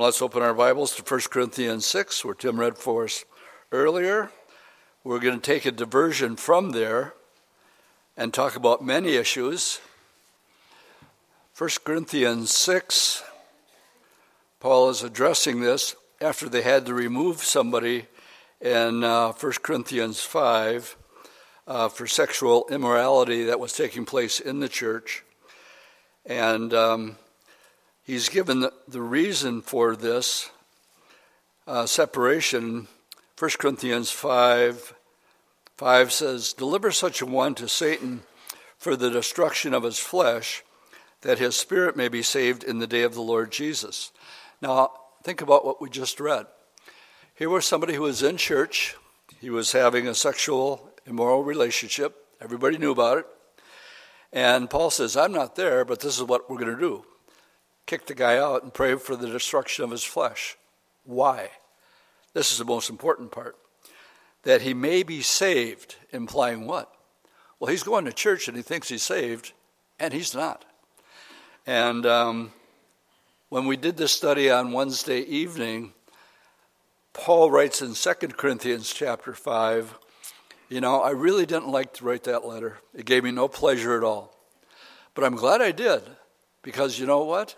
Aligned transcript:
Let's 0.00 0.22
open 0.22 0.44
our 0.44 0.54
Bibles 0.54 0.94
to 0.94 1.02
1 1.02 1.22
Corinthians 1.28 1.84
6, 1.84 2.24
where 2.24 2.32
Tim 2.32 2.60
read 2.60 2.78
for 2.78 3.02
us 3.02 3.24
earlier. 3.72 4.30
We're 5.02 5.18
going 5.18 5.40
to 5.40 5.44
take 5.44 5.66
a 5.66 5.72
diversion 5.72 6.36
from 6.36 6.70
there 6.70 7.14
and 8.16 8.32
talk 8.32 8.54
about 8.54 8.80
many 8.80 9.16
issues. 9.16 9.80
1 11.56 11.70
Corinthians 11.82 12.52
6, 12.52 13.24
Paul 14.60 14.88
is 14.90 15.02
addressing 15.02 15.62
this 15.62 15.96
after 16.20 16.48
they 16.48 16.62
had 16.62 16.86
to 16.86 16.94
remove 16.94 17.42
somebody 17.42 18.06
in 18.60 19.02
uh, 19.02 19.32
1 19.32 19.52
Corinthians 19.64 20.20
5 20.20 20.96
uh, 21.66 21.88
for 21.88 22.06
sexual 22.06 22.68
immorality 22.70 23.42
that 23.42 23.58
was 23.58 23.72
taking 23.72 24.04
place 24.04 24.38
in 24.38 24.60
the 24.60 24.68
church. 24.68 25.24
And 26.24 26.72
um, 26.72 27.16
he's 28.08 28.30
given 28.30 28.60
the, 28.60 28.72
the, 28.88 29.02
reason 29.02 29.60
for 29.60 29.94
this 29.94 30.50
uh, 31.66 31.84
separation. 31.84 32.88
1 33.38 33.50
Corinthians 33.58 34.10
5 34.10 34.94
5 35.76 36.12
says, 36.12 36.52
Deliver 36.54 36.90
such 36.90 37.20
a 37.20 37.26
one 37.26 37.54
to 37.54 37.68
Satan 37.68 38.22
for 38.78 38.96
the 38.96 39.10
destruction 39.10 39.74
of 39.74 39.84
his 39.84 39.98
flesh, 39.98 40.64
that 41.20 41.38
his 41.38 41.54
spirit 41.54 41.96
may 41.96 42.08
be 42.08 42.22
saved 42.22 42.64
in 42.64 42.80
the 42.80 42.86
day 42.86 43.02
of 43.02 43.14
the 43.14 43.20
Lord 43.20 43.52
Jesus. 43.52 44.10
Now, 44.60 44.90
think 45.22 45.40
about 45.40 45.64
what 45.64 45.80
we 45.80 45.88
just 45.88 46.18
read. 46.18 46.46
Here 47.36 47.50
was 47.50 47.64
somebody 47.64 47.94
who 47.94 48.02
was 48.02 48.22
in 48.22 48.38
church, 48.38 48.96
he 49.40 49.50
was 49.50 49.70
having 49.70 50.08
a 50.08 50.14
sexual, 50.14 50.90
immoral 51.06 51.44
relationship. 51.44 52.16
Everybody 52.40 52.78
knew 52.78 52.90
about 52.90 53.18
it. 53.18 53.26
And 54.32 54.68
Paul 54.68 54.90
says, 54.90 55.16
I'm 55.16 55.32
not 55.32 55.54
there, 55.54 55.84
but 55.84 56.00
this 56.00 56.16
is 56.16 56.24
what 56.24 56.50
we're 56.50 56.58
going 56.58 56.74
to 56.74 56.80
do 56.80 57.04
kick 57.88 58.06
the 58.06 58.14
guy 58.14 58.36
out 58.36 58.62
and 58.62 58.72
pray 58.72 58.94
for 58.96 59.16
the 59.16 59.26
destruction 59.26 59.82
of 59.82 59.90
his 59.90 60.04
flesh. 60.04 60.56
Why? 61.04 61.48
This 62.34 62.52
is 62.52 62.58
the 62.58 62.64
most 62.64 62.90
important 62.90 63.32
part. 63.32 63.56
That 64.42 64.60
he 64.60 64.74
may 64.74 65.02
be 65.02 65.22
saved, 65.22 65.96
implying 66.12 66.66
what? 66.66 66.92
Well, 67.58 67.70
he's 67.70 67.82
going 67.82 68.04
to 68.04 68.12
church 68.12 68.46
and 68.46 68.56
he 68.56 68.62
thinks 68.62 68.90
he's 68.90 69.02
saved, 69.02 69.52
and 69.98 70.12
he's 70.12 70.34
not. 70.34 70.66
And 71.66 72.04
um, 72.04 72.52
when 73.48 73.66
we 73.66 73.78
did 73.78 73.96
this 73.96 74.12
study 74.12 74.50
on 74.50 74.72
Wednesday 74.72 75.20
evening, 75.20 75.94
Paul 77.14 77.50
writes 77.50 77.80
in 77.80 77.94
2 77.94 78.28
Corinthians 78.28 78.92
chapter 78.92 79.32
5, 79.32 79.98
you 80.68 80.82
know, 80.82 81.00
I 81.00 81.10
really 81.10 81.46
didn't 81.46 81.68
like 81.68 81.94
to 81.94 82.04
write 82.04 82.24
that 82.24 82.44
letter. 82.46 82.78
It 82.94 83.06
gave 83.06 83.24
me 83.24 83.30
no 83.30 83.48
pleasure 83.48 83.96
at 83.96 84.04
all. 84.04 84.36
But 85.14 85.24
I'm 85.24 85.36
glad 85.36 85.62
I 85.62 85.72
did, 85.72 86.02
because 86.62 86.98
you 86.98 87.06
know 87.06 87.24
what? 87.24 87.56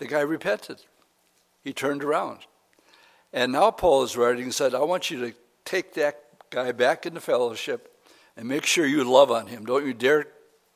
The 0.00 0.06
guy 0.06 0.20
repented. 0.20 0.78
He 1.62 1.74
turned 1.74 2.02
around. 2.02 2.38
And 3.34 3.52
now 3.52 3.70
Paul 3.70 4.02
is 4.02 4.16
writing 4.16 4.44
and 4.44 4.54
said, 4.54 4.74
I 4.74 4.80
want 4.80 5.10
you 5.10 5.20
to 5.26 5.34
take 5.66 5.92
that 5.94 6.24
guy 6.48 6.72
back 6.72 7.04
into 7.04 7.20
fellowship 7.20 7.94
and 8.34 8.48
make 8.48 8.64
sure 8.64 8.86
you 8.86 9.04
love 9.04 9.30
on 9.30 9.48
him. 9.48 9.66
Don't 9.66 9.86
you 9.86 9.92
dare 9.92 10.28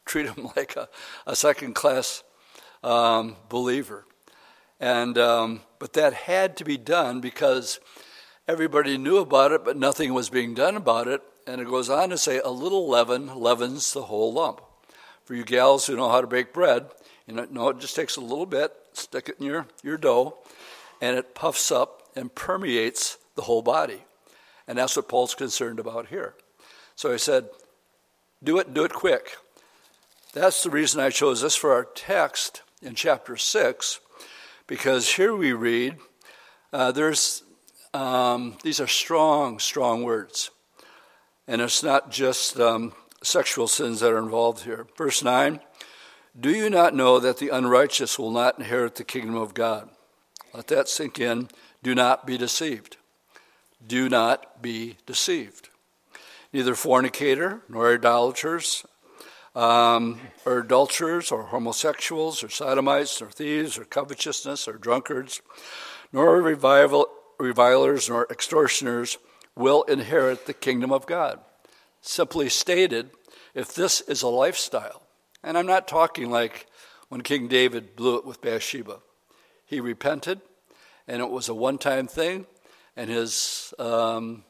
treat 0.04 0.26
him 0.26 0.50
like 0.56 0.76
a, 0.76 0.90
a 1.26 1.34
second 1.34 1.74
class 1.74 2.22
um, 2.82 3.36
believer. 3.48 4.04
And, 4.78 5.16
um, 5.16 5.62
but 5.78 5.94
that 5.94 6.12
had 6.12 6.58
to 6.58 6.64
be 6.64 6.76
done 6.76 7.22
because 7.22 7.80
everybody 8.46 8.98
knew 8.98 9.16
about 9.16 9.52
it, 9.52 9.64
but 9.64 9.78
nothing 9.78 10.12
was 10.12 10.28
being 10.28 10.52
done 10.52 10.76
about 10.76 11.08
it. 11.08 11.22
And 11.46 11.62
it 11.62 11.66
goes 11.66 11.88
on 11.88 12.10
to 12.10 12.18
say, 12.18 12.40
a 12.40 12.50
little 12.50 12.86
leaven 12.86 13.34
leavens 13.40 13.94
the 13.94 14.02
whole 14.02 14.34
lump. 14.34 14.60
For 15.24 15.34
you 15.34 15.44
gals 15.44 15.86
who 15.86 15.96
know 15.96 16.10
how 16.10 16.20
to 16.20 16.26
bake 16.26 16.52
bread, 16.52 16.90
you 17.26 17.46
know, 17.50 17.70
it 17.70 17.78
just 17.78 17.96
takes 17.96 18.16
a 18.16 18.20
little 18.20 18.44
bit, 18.44 18.74
stick 18.96 19.28
it 19.28 19.36
in 19.38 19.46
your, 19.46 19.66
your 19.82 19.96
dough, 19.96 20.38
and 21.00 21.16
it 21.16 21.34
puffs 21.34 21.70
up 21.70 22.02
and 22.16 22.34
permeates 22.34 23.18
the 23.34 23.42
whole 23.42 23.62
body. 23.62 24.04
And 24.66 24.78
that's 24.78 24.96
what 24.96 25.08
Paul's 25.08 25.34
concerned 25.34 25.78
about 25.78 26.08
here. 26.08 26.34
So 26.96 27.12
he 27.12 27.18
said, 27.18 27.48
do 28.42 28.58
it, 28.58 28.72
do 28.72 28.84
it 28.84 28.92
quick. 28.92 29.36
That's 30.32 30.62
the 30.62 30.70
reason 30.70 31.00
I 31.00 31.10
chose 31.10 31.42
this 31.42 31.56
for 31.56 31.72
our 31.72 31.84
text 31.84 32.62
in 32.82 32.94
chapter 32.94 33.36
6, 33.36 34.00
because 34.66 35.14
here 35.14 35.34
we 35.34 35.52
read, 35.52 35.96
uh, 36.72 36.92
there's, 36.92 37.42
um, 37.92 38.56
these 38.62 38.80
are 38.80 38.86
strong, 38.86 39.58
strong 39.58 40.02
words. 40.02 40.50
And 41.46 41.60
it's 41.60 41.82
not 41.82 42.10
just 42.10 42.58
um, 42.58 42.94
sexual 43.22 43.68
sins 43.68 44.00
that 44.00 44.12
are 44.12 44.18
involved 44.18 44.64
here. 44.64 44.86
Verse 44.96 45.22
9 45.22 45.60
do 46.38 46.50
you 46.50 46.68
not 46.68 46.94
know 46.94 47.20
that 47.20 47.38
the 47.38 47.50
unrighteous 47.50 48.18
will 48.18 48.32
not 48.32 48.58
inherit 48.58 48.96
the 48.96 49.04
kingdom 49.04 49.36
of 49.36 49.54
God? 49.54 49.88
Let 50.52 50.66
that 50.68 50.88
sink 50.88 51.20
in. 51.20 51.48
Do 51.82 51.94
not 51.94 52.26
be 52.26 52.36
deceived. 52.36 52.96
Do 53.86 54.08
not 54.08 54.60
be 54.60 54.96
deceived. 55.06 55.68
Neither 56.52 56.74
fornicator, 56.74 57.62
nor 57.68 57.92
idolaters, 57.94 58.84
um, 59.54 60.20
or 60.44 60.58
adulterers, 60.58 61.30
or 61.30 61.44
homosexuals, 61.44 62.42
or 62.42 62.48
sodomites, 62.48 63.22
or 63.22 63.30
thieves, 63.30 63.78
or 63.78 63.84
covetousness, 63.84 64.66
or 64.66 64.74
drunkards, 64.74 65.40
nor 66.12 66.40
revival, 66.42 67.06
revilers, 67.38 68.08
nor 68.08 68.26
extortioners 68.30 69.18
will 69.54 69.82
inherit 69.84 70.46
the 70.46 70.54
kingdom 70.54 70.92
of 70.92 71.06
God. 71.06 71.40
Simply 72.00 72.48
stated, 72.48 73.10
if 73.54 73.72
this 73.72 74.00
is 74.02 74.22
a 74.22 74.28
lifestyle, 74.28 75.03
and 75.44 75.58
I'm 75.58 75.66
not 75.66 75.86
talking 75.86 76.30
like 76.30 76.66
when 77.08 77.20
King 77.20 77.48
David 77.48 77.94
blew 77.94 78.16
it 78.16 78.24
with 78.24 78.40
Bathsheba. 78.40 79.00
He 79.66 79.78
repented, 79.78 80.40
and 81.06 81.20
it 81.20 81.30
was 81.30 81.48
a 81.48 81.54
one 81.54 81.78
time 81.78 82.06
thing, 82.06 82.46
and 82.96 83.10
his, 83.10 83.74
um, 83.78 84.44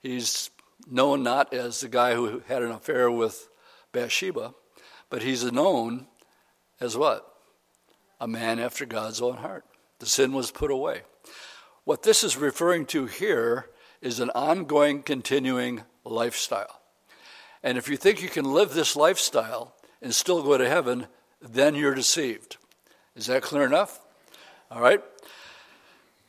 he's 0.00 0.50
known 0.90 1.22
not 1.22 1.54
as 1.54 1.80
the 1.80 1.88
guy 1.88 2.14
who 2.14 2.42
had 2.46 2.62
an 2.62 2.72
affair 2.72 3.10
with 3.10 3.48
Bathsheba, 3.92 4.54
but 5.08 5.22
he's 5.22 5.50
known 5.50 6.06
as 6.80 6.96
what? 6.96 7.26
A 8.20 8.28
man 8.28 8.58
after 8.58 8.84
God's 8.84 9.22
own 9.22 9.38
heart. 9.38 9.64
The 9.98 10.06
sin 10.06 10.32
was 10.32 10.50
put 10.50 10.70
away. 10.70 11.02
What 11.84 12.02
this 12.02 12.24
is 12.24 12.36
referring 12.36 12.86
to 12.86 13.06
here 13.06 13.66
is 14.00 14.20
an 14.20 14.30
ongoing, 14.30 15.02
continuing 15.02 15.82
lifestyle. 16.04 16.80
And 17.62 17.76
if 17.76 17.88
you 17.88 17.96
think 17.96 18.22
you 18.22 18.28
can 18.28 18.44
live 18.44 18.72
this 18.72 18.96
lifestyle 18.96 19.74
and 20.02 20.14
still 20.14 20.42
go 20.42 20.56
to 20.56 20.68
heaven, 20.68 21.06
then 21.40 21.74
you're 21.74 21.94
deceived. 21.94 22.56
Is 23.16 23.26
that 23.26 23.42
clear 23.42 23.64
enough? 23.64 24.00
All 24.70 24.80
right. 24.80 25.02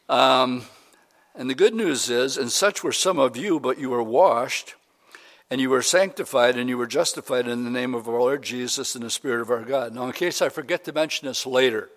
Um, 0.09 0.66
and 1.36 1.50
the 1.50 1.56
good 1.56 1.74
news 1.74 2.09
is, 2.09 2.38
and 2.38 2.52
such 2.52 2.84
were 2.84 2.92
some 2.92 3.20
of 3.20 3.38
you, 3.38 3.59
but 3.59 3.80
you 3.80 3.90
were 3.90 4.04
washed, 4.04 4.76
and 5.50 5.62
you 5.62 5.70
were 5.70 5.82
sanctified, 5.82 6.58
and 6.58 6.68
you 6.68 6.78
were 6.78 6.88
justified 6.88 7.48
in 7.48 7.64
the 7.64 7.70
name 7.70 7.96
of 7.96 8.08
our 8.08 8.20
Lord 8.20 8.42
Jesus 8.42 8.96
and 8.96 9.04
the 9.04 9.09
Spirit 9.09 9.42
of 9.42 9.50
our 9.50 9.64
God. 9.64 9.94
Now, 9.94 10.06
in 10.06 10.12
case 10.12 10.42
I 10.42 10.50
forget 10.50 10.84
to 10.86 10.94
mention 10.94 11.28
this 11.28 11.46
later, 11.46 11.90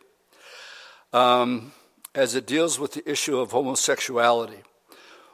um, 1.12 1.72
as 2.14 2.34
it 2.34 2.46
deals 2.46 2.78
with 2.78 2.92
the 2.92 3.10
issue 3.10 3.38
of 3.38 3.50
homosexuality, 3.50 4.62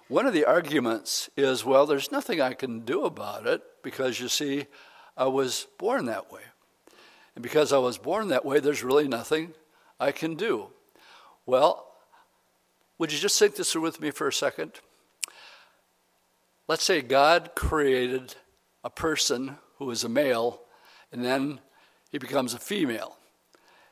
one 0.08 0.26
of 0.26 0.32
the 0.32 0.44
arguments 0.44 1.30
is, 1.36 1.64
well, 1.64 1.86
there's 1.86 2.10
nothing 2.10 2.40
I 2.40 2.54
can 2.54 2.80
do 2.80 3.04
about 3.04 3.46
it 3.46 3.62
because 3.82 4.18
you 4.18 4.28
see, 4.28 4.66
I 5.20 5.26
was 5.26 5.66
born 5.76 6.06
that 6.06 6.32
way. 6.32 6.40
And 7.34 7.42
because 7.42 7.74
I 7.74 7.78
was 7.78 7.98
born 7.98 8.28
that 8.28 8.46
way, 8.46 8.58
there's 8.58 8.82
really 8.82 9.06
nothing 9.06 9.52
I 10.00 10.12
can 10.12 10.34
do. 10.34 10.68
Well, 11.44 11.86
would 12.96 13.12
you 13.12 13.18
just 13.18 13.38
think 13.38 13.54
this 13.54 13.70
through 13.70 13.82
with 13.82 14.00
me 14.00 14.12
for 14.12 14.28
a 14.28 14.32
second? 14.32 14.72
Let's 16.68 16.84
say 16.84 17.02
God 17.02 17.50
created 17.54 18.34
a 18.82 18.88
person 18.88 19.58
who 19.76 19.90
is 19.90 20.04
a 20.04 20.08
male, 20.08 20.62
and 21.12 21.22
then 21.22 21.60
he 22.10 22.16
becomes 22.16 22.54
a 22.54 22.58
female. 22.58 23.18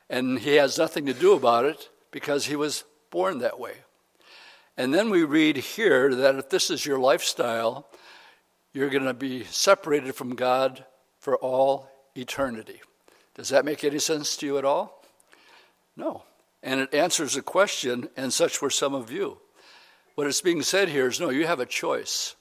And 0.08 0.38
he 0.38 0.54
has 0.54 0.78
nothing 0.78 1.04
to 1.04 1.12
do 1.12 1.34
about 1.34 1.66
it 1.66 1.90
because 2.10 2.46
he 2.46 2.56
was 2.56 2.84
born 3.10 3.40
that 3.40 3.60
way. 3.60 3.74
And 4.78 4.94
then 4.94 5.10
we 5.10 5.24
read 5.24 5.58
here 5.58 6.14
that 6.14 6.36
if 6.36 6.48
this 6.48 6.70
is 6.70 6.86
your 6.86 6.98
lifestyle, 6.98 7.86
you're 8.72 8.88
going 8.88 9.04
to 9.04 9.12
be 9.12 9.44
separated 9.44 10.14
from 10.14 10.34
God 10.34 10.86
for 11.18 11.36
all 11.36 11.88
eternity. 12.14 12.80
Does 13.34 13.50
that 13.50 13.64
make 13.64 13.84
any 13.84 13.98
sense 13.98 14.36
to 14.38 14.46
you 14.46 14.58
at 14.58 14.64
all? 14.64 15.04
No. 15.96 16.24
And 16.62 16.80
it 16.80 16.94
answers 16.94 17.36
a 17.36 17.42
question, 17.42 18.08
and 18.16 18.32
such 18.32 18.60
were 18.60 18.70
some 18.70 18.94
of 18.94 19.10
you. 19.10 19.38
What 20.14 20.26
is 20.26 20.40
being 20.40 20.62
said 20.62 20.88
here 20.88 21.06
is 21.06 21.20
no, 21.20 21.30
you 21.30 21.46
have 21.46 21.60
a 21.60 21.66
choice. 21.66 22.34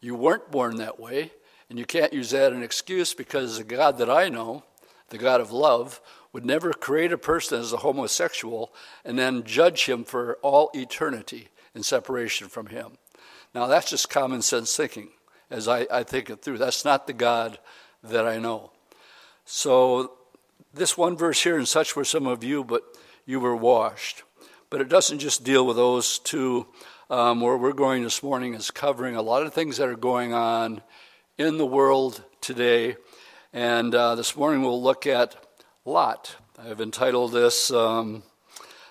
You 0.00 0.14
weren't 0.14 0.50
born 0.50 0.76
that 0.76 1.00
way, 1.00 1.32
and 1.70 1.78
you 1.78 1.86
can't 1.86 2.12
use 2.12 2.30
that 2.30 2.52
as 2.52 2.56
an 2.58 2.62
excuse 2.62 3.14
because 3.14 3.56
the 3.56 3.64
God 3.64 3.96
that 3.98 4.10
I 4.10 4.28
know, 4.28 4.64
the 5.08 5.16
God 5.16 5.40
of 5.40 5.50
love, 5.50 6.00
would 6.34 6.44
never 6.44 6.72
create 6.72 7.12
a 7.12 7.18
person 7.18 7.60
as 7.60 7.72
a 7.72 7.78
homosexual 7.78 8.74
and 9.04 9.18
then 9.18 9.44
judge 9.44 9.86
him 9.86 10.04
for 10.04 10.34
all 10.42 10.70
eternity 10.74 11.48
in 11.74 11.82
separation 11.82 12.48
from 12.48 12.66
him. 12.66 12.98
Now, 13.54 13.66
that's 13.66 13.88
just 13.88 14.10
common 14.10 14.42
sense 14.42 14.76
thinking 14.76 15.10
as 15.48 15.68
I, 15.68 15.86
I 15.90 16.02
think 16.02 16.28
it 16.28 16.42
through. 16.42 16.58
That's 16.58 16.84
not 16.84 17.06
the 17.06 17.12
God 17.12 17.58
that 18.04 18.26
I 18.26 18.38
know. 18.38 18.70
So, 19.44 20.12
this 20.72 20.96
one 20.96 21.16
verse 21.16 21.42
here, 21.42 21.56
and 21.56 21.68
such 21.68 21.96
were 21.96 22.04
some 22.04 22.26
of 22.26 22.42
you, 22.42 22.64
but 22.64 22.82
you 23.26 23.40
were 23.40 23.56
washed. 23.56 24.22
But 24.70 24.80
it 24.80 24.88
doesn't 24.88 25.18
just 25.18 25.44
deal 25.44 25.66
with 25.66 25.76
those 25.76 26.18
two. 26.18 26.66
Um, 27.10 27.42
where 27.42 27.56
we're 27.56 27.74
going 27.74 28.02
this 28.02 28.22
morning 28.22 28.54
is 28.54 28.70
covering 28.70 29.14
a 29.14 29.22
lot 29.22 29.44
of 29.44 29.52
things 29.52 29.76
that 29.76 29.88
are 29.88 29.96
going 29.96 30.32
on 30.32 30.80
in 31.36 31.58
the 31.58 31.66
world 31.66 32.24
today. 32.40 32.96
And 33.52 33.94
uh, 33.94 34.14
this 34.14 34.34
morning 34.36 34.62
we'll 34.62 34.82
look 34.82 35.06
at 35.06 35.36
Lot. 35.84 36.36
I've 36.58 36.80
entitled 36.80 37.32
this 37.32 37.70
um, 37.70 38.22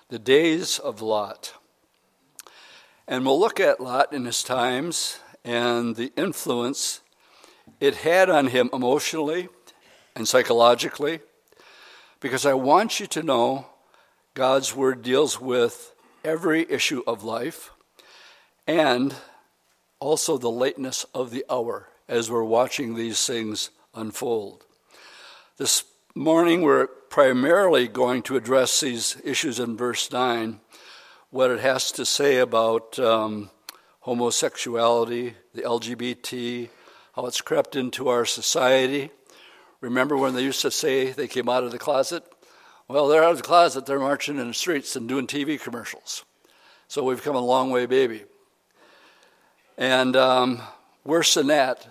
The 0.08 0.20
Days 0.20 0.78
of 0.78 1.02
Lot. 1.02 1.54
And 3.08 3.26
we'll 3.26 3.40
look 3.40 3.58
at 3.58 3.80
Lot 3.80 4.12
in 4.12 4.24
his 4.24 4.44
times 4.44 5.18
and 5.44 5.96
the 5.96 6.12
influence 6.16 7.00
it 7.80 7.96
had 7.96 8.30
on 8.30 8.48
him 8.48 8.70
emotionally 8.72 9.48
and 10.16 10.26
psychologically, 10.28 11.20
because 12.20 12.46
I 12.46 12.54
want 12.54 13.00
you 13.00 13.06
to 13.08 13.22
know 13.22 13.66
God's 14.34 14.74
Word 14.74 15.02
deals 15.02 15.40
with 15.40 15.94
every 16.24 16.70
issue 16.70 17.02
of 17.06 17.22
life 17.22 17.70
and 18.66 19.14
also 20.00 20.38
the 20.38 20.50
lateness 20.50 21.04
of 21.14 21.30
the 21.30 21.44
hour 21.50 21.88
as 22.08 22.30
we're 22.30 22.44
watching 22.44 22.94
these 22.94 23.26
things 23.26 23.70
unfold. 23.94 24.64
This 25.56 25.84
morning, 26.14 26.62
we're 26.62 26.86
primarily 26.86 27.88
going 27.88 28.22
to 28.22 28.36
address 28.36 28.80
these 28.80 29.16
issues 29.24 29.60
in 29.60 29.76
verse 29.76 30.10
9, 30.10 30.60
what 31.30 31.50
it 31.50 31.60
has 31.60 31.92
to 31.92 32.04
say 32.04 32.38
about 32.38 32.98
um, 32.98 33.50
homosexuality, 34.00 35.34
the 35.54 35.62
LGBT, 35.62 36.68
how 37.14 37.26
it's 37.26 37.40
crept 37.40 37.76
into 37.76 38.08
our 38.08 38.24
society. 38.24 39.10
Remember 39.80 40.16
when 40.16 40.34
they 40.34 40.42
used 40.42 40.62
to 40.62 40.70
say 40.70 41.10
they 41.10 41.28
came 41.28 41.48
out 41.48 41.62
of 41.62 41.70
the 41.70 41.78
closet? 41.78 42.24
Well, 42.88 43.08
they're 43.08 43.24
out 43.24 43.32
of 43.32 43.36
the 43.38 43.42
closet, 43.42 43.86
they're 43.86 43.98
marching 43.98 44.38
in 44.38 44.48
the 44.48 44.54
streets 44.54 44.96
and 44.96 45.08
doing 45.08 45.26
TV 45.26 45.60
commercials. 45.60 46.24
So 46.88 47.02
we've 47.02 47.22
come 47.22 47.36
a 47.36 47.40
long 47.40 47.70
way, 47.70 47.86
baby. 47.86 48.24
And 49.78 50.16
um, 50.16 50.60
worse 51.04 51.34
than 51.34 51.46
that, 51.48 51.86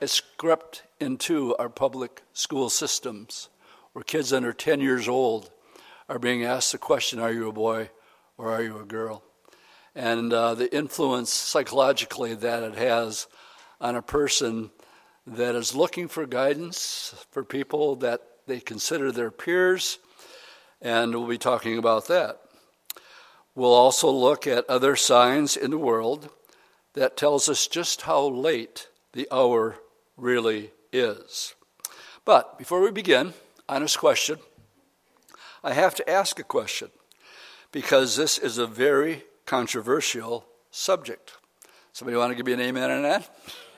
it's 0.00 0.20
crept 0.20 0.82
into 0.98 1.54
our 1.56 1.68
public 1.68 2.22
school 2.32 2.68
systems 2.68 3.48
where 3.92 4.02
kids 4.02 4.32
under 4.32 4.52
10 4.52 4.80
years 4.80 5.08
old 5.08 5.50
are 6.08 6.18
being 6.18 6.44
asked 6.44 6.72
the 6.72 6.78
question 6.78 7.18
Are 7.18 7.32
you 7.32 7.48
a 7.48 7.52
boy 7.52 7.90
or 8.36 8.52
are 8.52 8.62
you 8.62 8.78
a 8.78 8.84
girl? 8.84 9.22
And 9.94 10.32
uh, 10.32 10.54
the 10.54 10.74
influence 10.74 11.32
psychologically 11.32 12.34
that 12.34 12.62
it 12.62 12.74
has 12.74 13.28
on 13.80 13.96
a 13.96 14.02
person 14.02 14.70
that 15.26 15.54
is 15.54 15.74
looking 15.74 16.08
for 16.08 16.26
guidance 16.26 17.14
for 17.30 17.44
people 17.44 17.96
that 17.96 18.20
they 18.46 18.60
consider 18.60 19.10
their 19.10 19.30
peers, 19.30 19.98
and 20.82 21.14
we'll 21.14 21.26
be 21.26 21.38
talking 21.38 21.78
about 21.78 22.08
that. 22.08 22.40
We'll 23.54 23.72
also 23.72 24.10
look 24.10 24.46
at 24.46 24.68
other 24.68 24.96
signs 24.96 25.56
in 25.56 25.70
the 25.70 25.78
world 25.78 26.28
that 26.94 27.16
tells 27.16 27.48
us 27.48 27.66
just 27.66 28.02
how 28.02 28.26
late 28.26 28.88
the 29.12 29.28
hour 29.30 29.76
really 30.16 30.72
is. 30.92 31.54
But 32.24 32.58
before 32.58 32.80
we 32.80 32.90
begin, 32.90 33.34
honest 33.68 33.98
question. 33.98 34.38
I 35.62 35.72
have 35.72 35.94
to 35.94 36.10
ask 36.10 36.38
a 36.38 36.44
question 36.44 36.90
because 37.72 38.16
this 38.16 38.38
is 38.38 38.58
a 38.58 38.66
very 38.66 39.24
controversial 39.46 40.46
subject. 40.70 41.32
Somebody 41.92 42.16
want 42.16 42.32
to 42.32 42.36
give 42.36 42.46
me 42.46 42.52
an 42.52 42.60
amen 42.60 42.90
on 42.90 43.02
that? 43.02 43.28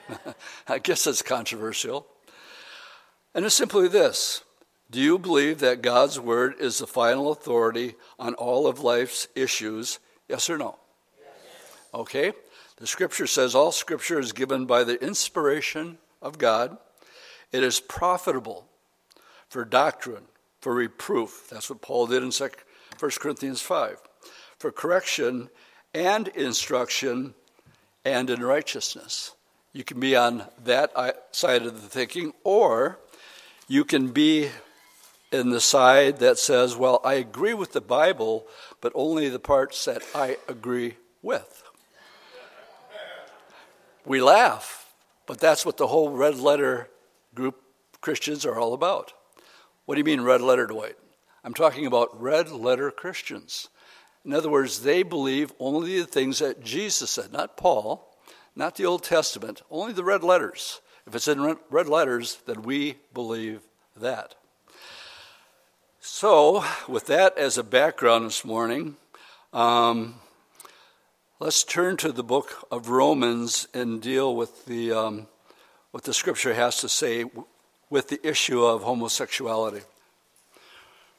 I 0.68 0.78
guess 0.78 1.06
it's 1.06 1.22
controversial. 1.22 2.06
And 3.34 3.44
it's 3.44 3.54
simply 3.54 3.88
this 3.88 4.42
Do 4.90 5.00
you 5.00 5.18
believe 5.18 5.60
that 5.60 5.82
God's 5.82 6.18
Word 6.18 6.54
is 6.58 6.78
the 6.78 6.86
final 6.86 7.30
authority 7.30 7.94
on 8.18 8.34
all 8.34 8.66
of 8.66 8.80
life's 8.80 9.28
issues? 9.34 9.98
Yes 10.28 10.50
or 10.50 10.58
no? 10.58 10.78
Yes. 11.18 11.76
Okay. 11.94 12.32
The 12.76 12.86
Scripture 12.86 13.26
says 13.26 13.54
all 13.54 13.72
Scripture 13.72 14.18
is 14.18 14.32
given 14.32 14.66
by 14.66 14.84
the 14.84 15.02
inspiration 15.02 15.98
of 16.20 16.38
God. 16.38 16.76
It 17.52 17.62
is 17.62 17.80
profitable 17.80 18.66
for 19.48 19.64
doctrine, 19.64 20.24
for 20.60 20.74
reproof. 20.74 21.46
That's 21.50 21.70
what 21.70 21.80
Paul 21.80 22.06
did 22.08 22.22
in 22.22 22.30
1 22.30 22.50
Corinthians 23.20 23.62
5. 23.62 24.02
For 24.58 24.72
correction 24.72 25.48
and 25.94 26.28
instruction 26.28 27.34
and 28.04 28.28
in 28.28 28.42
righteousness. 28.42 29.35
You 29.76 29.84
can 29.84 30.00
be 30.00 30.16
on 30.16 30.44
that 30.64 30.90
side 31.32 31.66
of 31.66 31.82
the 31.82 31.88
thinking, 31.90 32.32
or 32.44 32.98
you 33.68 33.84
can 33.84 34.08
be 34.08 34.48
in 35.30 35.50
the 35.50 35.60
side 35.60 36.18
that 36.20 36.38
says, 36.38 36.74
well, 36.74 36.98
I 37.04 37.14
agree 37.14 37.52
with 37.52 37.72
the 37.72 37.82
Bible, 37.82 38.46
but 38.80 38.90
only 38.94 39.28
the 39.28 39.38
parts 39.38 39.84
that 39.84 40.02
I 40.14 40.38
agree 40.48 40.94
with. 41.20 41.62
We 44.06 44.22
laugh, 44.22 44.94
but 45.26 45.40
that's 45.40 45.66
what 45.66 45.76
the 45.76 45.88
whole 45.88 46.08
red 46.08 46.38
letter 46.38 46.88
group 47.34 47.60
Christians 48.00 48.46
are 48.46 48.58
all 48.58 48.72
about. 48.72 49.12
What 49.84 49.96
do 49.96 49.98
you 49.98 50.04
mean, 50.04 50.22
red 50.22 50.40
letter, 50.40 50.66
Dwight? 50.66 50.96
I'm 51.44 51.52
talking 51.52 51.84
about 51.84 52.18
red 52.18 52.50
letter 52.50 52.90
Christians. 52.90 53.68
In 54.24 54.32
other 54.32 54.48
words, 54.48 54.80
they 54.80 55.02
believe 55.02 55.52
only 55.60 56.00
the 56.00 56.06
things 56.06 56.38
that 56.38 56.64
Jesus 56.64 57.10
said, 57.10 57.30
not 57.30 57.58
Paul, 57.58 58.15
not 58.56 58.76
the 58.76 58.86
Old 58.86 59.04
Testament, 59.04 59.62
only 59.70 59.92
the 59.92 60.02
red 60.02 60.24
letters. 60.24 60.80
If 61.06 61.14
it's 61.14 61.28
in 61.28 61.56
red 61.70 61.88
letters, 61.88 62.38
then 62.46 62.62
we 62.62 62.96
believe 63.12 63.60
that. 63.96 64.34
So, 66.00 66.64
with 66.88 67.06
that 67.06 67.36
as 67.36 67.58
a 67.58 67.62
background 67.62 68.24
this 68.24 68.44
morning, 68.44 68.96
um, 69.52 70.14
let's 71.38 71.64
turn 71.64 71.96
to 71.98 72.12
the 72.12 72.24
book 72.24 72.66
of 72.70 72.88
Romans 72.88 73.68
and 73.74 74.00
deal 74.00 74.34
with 74.34 74.64
the 74.64 74.92
um, 74.92 75.26
what 75.90 76.04
the 76.04 76.14
Scripture 76.14 76.54
has 76.54 76.80
to 76.80 76.88
say 76.88 77.24
with 77.90 78.08
the 78.08 78.26
issue 78.26 78.64
of 78.64 78.82
homosexuality. 78.82 79.82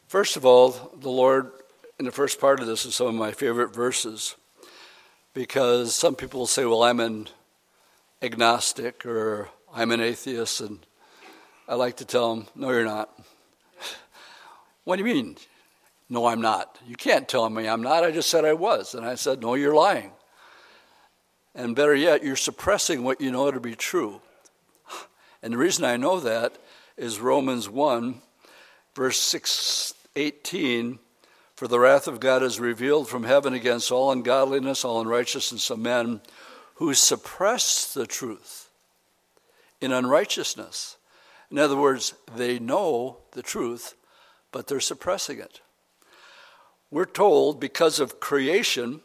First 0.08 0.38
of 0.38 0.46
all, 0.46 0.92
the 1.00 1.10
Lord, 1.10 1.52
in 2.00 2.06
the 2.06 2.12
first 2.12 2.40
part 2.40 2.60
of 2.60 2.68
this, 2.68 2.86
is 2.86 2.96
some 2.96 3.08
of 3.08 3.16
my 3.16 3.32
favorite 3.32 3.74
verses 3.74 4.36
because 5.38 5.94
some 5.94 6.16
people 6.16 6.48
say, 6.48 6.66
well, 6.66 6.82
I'm 6.82 7.00
an 7.00 7.28
agnostic 8.24 9.06
or 9.06 9.50
I'm 9.72 9.92
an 9.92 10.02
atheist, 10.02 10.62
and 10.62 10.80
I 11.68 11.76
like 11.76 11.98
to 11.98 12.06
tell 12.06 12.34
them, 12.34 12.48
no, 12.56 12.72
you're 12.72 12.84
not. 12.84 13.12
what 14.84 14.96
do 14.96 15.06
you 15.06 15.14
mean? 15.14 15.38
No, 16.10 16.26
I'm 16.26 16.42
not. 16.42 16.80
You 16.88 16.96
can't 16.96 17.30
tell 17.30 17.48
me 17.52 17.70
I'm 17.70 17.84
not. 17.84 18.04
I 18.04 18.10
just 18.10 18.32
said 18.32 18.46
I 18.46 18.54
was. 18.54 18.96
And 18.96 19.06
I 19.06 19.14
said, 19.14 19.40
no, 19.44 19.54
you're 19.54 19.76
lying. 19.76 20.10
And 21.54 21.76
better 21.76 21.94
yet, 21.94 22.24
you're 22.24 22.36
suppressing 22.36 23.04
what 23.04 23.22
you 23.22 23.30
know 23.32 23.52
to 23.52 23.60
be 23.60 23.76
true. 23.76 24.22
And 25.44 25.54
the 25.54 25.58
reason 25.58 25.86
I 25.86 25.98
know 25.98 26.20
that 26.20 26.58
is 26.98 27.20
Romans 27.20 27.70
1, 27.70 28.22
verse 28.96 29.20
6, 29.20 29.94
18 30.16 30.98
for 31.58 31.68
the 31.68 31.80
wrath 31.80 32.08
of 32.08 32.20
God 32.20 32.44
is 32.44 32.60
revealed 32.60 33.10
from 33.10 33.24
heaven 33.24 33.56
against 33.56 33.92
all 33.92 34.12
ungodliness, 34.12 34.86
all 34.86 35.02
unrighteousness 35.02 35.72
of 35.72 35.80
men 35.80 36.22
who 36.76 36.94
suppress 36.94 37.92
the 37.96 38.06
truth 38.06 38.70
in 39.82 39.92
unrighteousness. 39.92 40.98
In 41.50 41.58
other 41.58 41.76
words, 41.76 42.14
they 42.36 42.60
know 42.60 43.18
the 43.32 43.42
truth, 43.42 43.96
but 44.52 44.68
they're 44.68 44.80
suppressing 44.80 45.40
it. 45.40 45.62
We're 46.92 47.06
told 47.06 47.60
because 47.60 48.00
of 48.00 48.20
creation, 48.20 49.02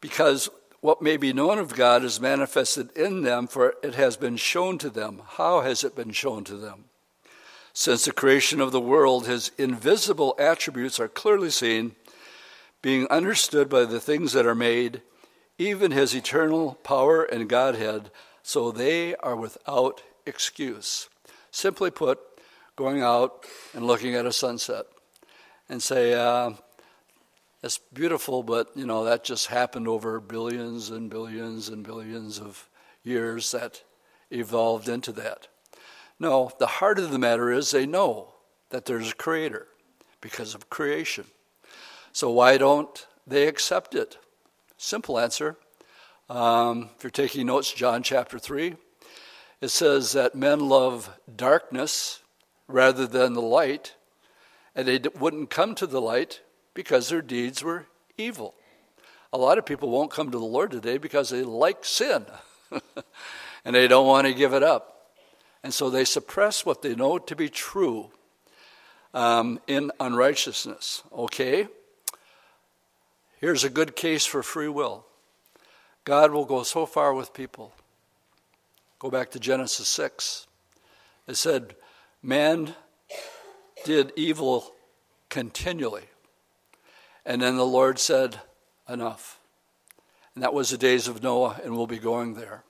because 0.00 0.50
what 0.80 1.02
may 1.02 1.16
be 1.16 1.32
known 1.32 1.60
of 1.60 1.76
God 1.76 2.02
is 2.02 2.20
manifested 2.20 2.90
in 2.96 3.22
them, 3.22 3.46
for 3.46 3.76
it 3.84 3.94
has 3.94 4.16
been 4.16 4.36
shown 4.36 4.76
to 4.78 4.90
them. 4.90 5.22
How 5.24 5.60
has 5.60 5.84
it 5.84 5.94
been 5.94 6.10
shown 6.10 6.42
to 6.44 6.56
them? 6.56 6.86
Since 7.74 8.04
the 8.04 8.12
creation 8.12 8.60
of 8.60 8.72
the 8.72 8.80
world, 8.80 9.26
his 9.26 9.50
invisible 9.56 10.34
attributes 10.38 11.00
are 11.00 11.08
clearly 11.08 11.50
seen, 11.50 11.94
being 12.82 13.06
understood 13.08 13.68
by 13.68 13.84
the 13.84 14.00
things 14.00 14.32
that 14.32 14.46
are 14.46 14.54
made, 14.54 15.02
even 15.58 15.90
his 15.90 16.14
eternal 16.14 16.74
power 16.82 17.22
and 17.22 17.48
Godhead, 17.48 18.10
so 18.42 18.70
they 18.70 19.14
are 19.16 19.36
without 19.36 20.02
excuse. 20.26 21.08
Simply 21.50 21.90
put, 21.90 22.18
going 22.76 23.02
out 23.02 23.46
and 23.74 23.86
looking 23.86 24.14
at 24.14 24.26
a 24.26 24.32
sunset 24.32 24.86
and 25.68 25.82
say, 25.82 26.14
uh, 26.14 26.50
it's 27.62 27.78
beautiful, 27.78 28.42
but 28.42 28.70
you 28.74 28.84
know 28.84 29.04
that 29.04 29.22
just 29.22 29.46
happened 29.46 29.86
over 29.86 30.18
billions 30.20 30.90
and 30.90 31.08
billions 31.08 31.68
and 31.68 31.84
billions 31.84 32.40
of 32.40 32.68
years 33.04 33.52
that 33.52 33.82
evolved 34.30 34.88
into 34.88 35.12
that. 35.12 35.46
No, 36.22 36.52
the 36.60 36.68
heart 36.68 37.00
of 37.00 37.10
the 37.10 37.18
matter 37.18 37.50
is 37.50 37.72
they 37.72 37.84
know 37.84 38.28
that 38.70 38.84
there's 38.84 39.10
a 39.10 39.14
creator 39.16 39.66
because 40.20 40.54
of 40.54 40.70
creation. 40.70 41.24
So 42.12 42.30
why 42.30 42.58
don't 42.58 43.08
they 43.26 43.48
accept 43.48 43.96
it? 43.96 44.18
Simple 44.76 45.18
answer. 45.18 45.56
Um, 46.30 46.90
if 46.96 47.02
you're 47.02 47.10
taking 47.10 47.46
notes, 47.46 47.72
John 47.72 48.04
chapter 48.04 48.38
3, 48.38 48.76
it 49.60 49.70
says 49.70 50.12
that 50.12 50.36
men 50.36 50.60
love 50.60 51.10
darkness 51.34 52.20
rather 52.68 53.04
than 53.08 53.32
the 53.32 53.42
light, 53.42 53.96
and 54.76 54.86
they 54.86 55.00
wouldn't 55.18 55.50
come 55.50 55.74
to 55.74 55.88
the 55.88 56.00
light 56.00 56.40
because 56.72 57.08
their 57.08 57.20
deeds 57.20 57.64
were 57.64 57.86
evil. 58.16 58.54
A 59.32 59.38
lot 59.38 59.58
of 59.58 59.66
people 59.66 59.90
won't 59.90 60.12
come 60.12 60.30
to 60.30 60.38
the 60.38 60.44
Lord 60.44 60.70
today 60.70 60.98
because 60.98 61.30
they 61.30 61.42
like 61.42 61.84
sin 61.84 62.26
and 63.64 63.74
they 63.74 63.88
don't 63.88 64.06
want 64.06 64.28
to 64.28 64.32
give 64.32 64.54
it 64.54 64.62
up. 64.62 64.91
And 65.62 65.72
so 65.72 65.90
they 65.90 66.04
suppress 66.04 66.66
what 66.66 66.82
they 66.82 66.94
know 66.94 67.18
to 67.18 67.36
be 67.36 67.48
true 67.48 68.10
um, 69.14 69.60
in 69.66 69.92
unrighteousness. 70.00 71.02
Okay? 71.12 71.68
Here's 73.40 73.64
a 73.64 73.70
good 73.70 73.96
case 73.96 74.24
for 74.24 74.42
free 74.42 74.68
will 74.68 75.04
God 76.04 76.32
will 76.32 76.44
go 76.44 76.62
so 76.62 76.86
far 76.86 77.14
with 77.14 77.34
people. 77.34 77.72
Go 78.98 79.10
back 79.10 79.30
to 79.32 79.40
Genesis 79.40 79.88
6. 79.88 80.46
It 81.26 81.36
said, 81.36 81.74
Man 82.22 82.74
did 83.84 84.12
evil 84.16 84.72
continually. 85.28 86.04
And 87.24 87.42
then 87.42 87.56
the 87.56 87.66
Lord 87.66 87.98
said, 87.98 88.40
Enough. 88.88 89.40
And 90.34 90.42
that 90.42 90.54
was 90.54 90.70
the 90.70 90.78
days 90.78 91.08
of 91.08 91.22
Noah, 91.22 91.60
and 91.62 91.76
we'll 91.76 91.86
be 91.86 91.98
going 91.98 92.34
there. 92.34 92.64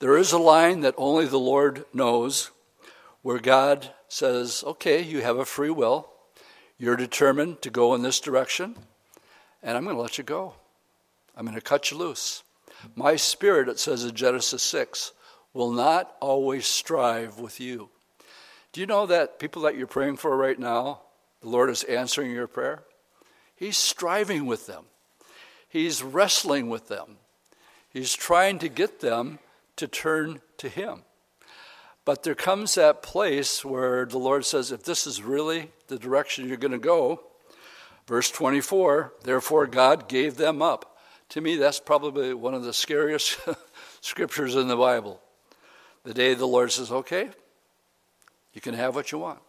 There 0.00 0.16
is 0.16 0.32
a 0.32 0.38
line 0.38 0.80
that 0.80 0.94
only 0.96 1.26
the 1.26 1.38
Lord 1.38 1.84
knows 1.92 2.50
where 3.22 3.38
God 3.38 3.90
says, 4.08 4.64
Okay, 4.66 5.02
you 5.02 5.20
have 5.22 5.38
a 5.38 5.44
free 5.44 5.70
will. 5.70 6.10
You're 6.78 6.96
determined 6.96 7.62
to 7.62 7.70
go 7.70 7.94
in 7.94 8.02
this 8.02 8.20
direction, 8.20 8.76
and 9.62 9.76
I'm 9.76 9.84
going 9.84 9.96
to 9.96 10.02
let 10.02 10.18
you 10.18 10.24
go. 10.24 10.54
I'm 11.36 11.44
going 11.46 11.54
to 11.54 11.60
cut 11.60 11.90
you 11.90 11.96
loose. 11.96 12.42
My 12.96 13.16
spirit, 13.16 13.68
it 13.68 13.78
says 13.78 14.04
in 14.04 14.14
Genesis 14.14 14.62
6, 14.62 15.12
will 15.52 15.70
not 15.70 16.14
always 16.20 16.66
strive 16.66 17.38
with 17.38 17.60
you. 17.60 17.88
Do 18.72 18.80
you 18.80 18.86
know 18.86 19.06
that 19.06 19.38
people 19.38 19.62
that 19.62 19.76
you're 19.76 19.86
praying 19.86 20.16
for 20.16 20.36
right 20.36 20.58
now, 20.58 21.00
the 21.40 21.48
Lord 21.48 21.70
is 21.70 21.84
answering 21.84 22.32
your 22.32 22.48
prayer? 22.48 22.82
He's 23.54 23.78
striving 23.78 24.46
with 24.46 24.66
them, 24.66 24.84
He's 25.68 26.02
wrestling 26.02 26.68
with 26.68 26.88
them, 26.88 27.18
He's 27.88 28.14
trying 28.14 28.58
to 28.58 28.68
get 28.68 29.00
them 29.00 29.38
to 29.76 29.88
turn 29.88 30.40
to 30.58 30.68
Him. 30.68 31.02
But 32.04 32.22
there 32.22 32.34
comes 32.34 32.74
that 32.74 33.02
place 33.02 33.64
where 33.64 34.04
the 34.04 34.18
Lord 34.18 34.44
says, 34.44 34.70
if 34.70 34.84
this 34.84 35.06
is 35.06 35.22
really 35.22 35.70
the 35.88 35.98
direction 35.98 36.46
you're 36.46 36.56
going 36.56 36.72
to 36.72 36.78
go, 36.78 37.22
verse 38.06 38.30
24, 38.30 39.14
therefore 39.22 39.66
God 39.66 40.08
gave 40.08 40.36
them 40.36 40.60
up. 40.60 40.98
To 41.30 41.40
me, 41.40 41.56
that's 41.56 41.80
probably 41.80 42.34
one 42.34 42.52
of 42.52 42.62
the 42.62 42.74
scariest 42.74 43.38
scriptures 44.02 44.54
in 44.54 44.68
the 44.68 44.76
Bible. 44.76 45.20
The 46.04 46.12
day 46.12 46.34
the 46.34 46.46
Lord 46.46 46.70
says, 46.70 46.92
okay, 46.92 47.30
you 48.52 48.60
can 48.60 48.74
have 48.74 48.94
what 48.94 49.10
you 49.10 49.18
want. 49.18 49.40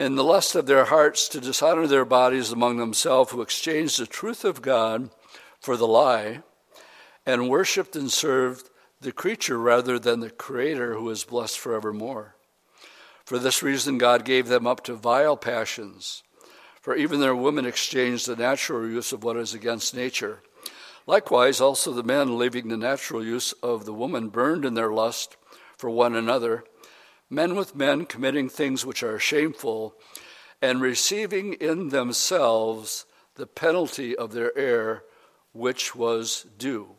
In 0.00 0.14
the 0.14 0.24
lust 0.24 0.54
of 0.54 0.66
their 0.66 0.86
hearts 0.86 1.28
to 1.28 1.40
dishonor 1.40 1.86
their 1.86 2.04
bodies 2.06 2.50
among 2.50 2.78
themselves, 2.78 3.32
who 3.32 3.42
exchanged 3.42 4.00
the 4.00 4.06
truth 4.06 4.44
of 4.44 4.62
God 4.62 5.10
for 5.60 5.76
the 5.76 5.86
lie, 5.86 6.42
and 7.28 7.46
worshiped 7.46 7.94
and 7.94 8.10
served 8.10 8.70
the 9.02 9.12
creature 9.12 9.58
rather 9.58 9.98
than 9.98 10.20
the 10.20 10.30
Creator 10.30 10.94
who 10.94 11.10
is 11.10 11.24
blessed 11.24 11.58
forevermore. 11.58 12.34
For 13.26 13.38
this 13.38 13.62
reason, 13.62 13.98
God 13.98 14.24
gave 14.24 14.48
them 14.48 14.66
up 14.66 14.82
to 14.84 14.94
vile 14.94 15.36
passions. 15.36 16.22
For 16.80 16.96
even 16.96 17.20
their 17.20 17.36
women 17.36 17.66
exchanged 17.66 18.26
the 18.26 18.34
natural 18.34 18.88
use 18.88 19.12
of 19.12 19.24
what 19.24 19.36
is 19.36 19.52
against 19.52 19.94
nature. 19.94 20.40
Likewise, 21.06 21.60
also 21.60 21.92
the 21.92 22.02
men, 22.02 22.38
leaving 22.38 22.68
the 22.68 22.78
natural 22.78 23.22
use 23.22 23.52
of 23.62 23.84
the 23.84 23.92
woman, 23.92 24.30
burned 24.30 24.64
in 24.64 24.72
their 24.72 24.90
lust 24.90 25.36
for 25.76 25.90
one 25.90 26.16
another, 26.16 26.64
men 27.28 27.54
with 27.54 27.76
men 27.76 28.06
committing 28.06 28.48
things 28.48 28.86
which 28.86 29.02
are 29.02 29.18
shameful, 29.18 29.94
and 30.62 30.80
receiving 30.80 31.52
in 31.52 31.90
themselves 31.90 33.04
the 33.34 33.46
penalty 33.46 34.16
of 34.16 34.32
their 34.32 34.56
error, 34.56 35.04
which 35.52 35.94
was 35.94 36.46
due. 36.56 36.94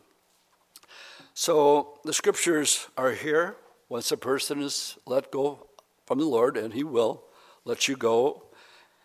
So 1.34 1.98
the 2.04 2.12
scriptures 2.12 2.88
are 2.96 3.12
here. 3.12 3.56
Once 3.88 4.12
a 4.12 4.16
person 4.16 4.62
is 4.62 4.98
let 5.06 5.30
go 5.30 5.66
from 6.06 6.18
the 6.18 6.24
Lord, 6.24 6.56
and 6.56 6.74
He 6.74 6.84
will 6.84 7.24
let 7.64 7.88
you 7.88 7.96
go, 7.96 8.44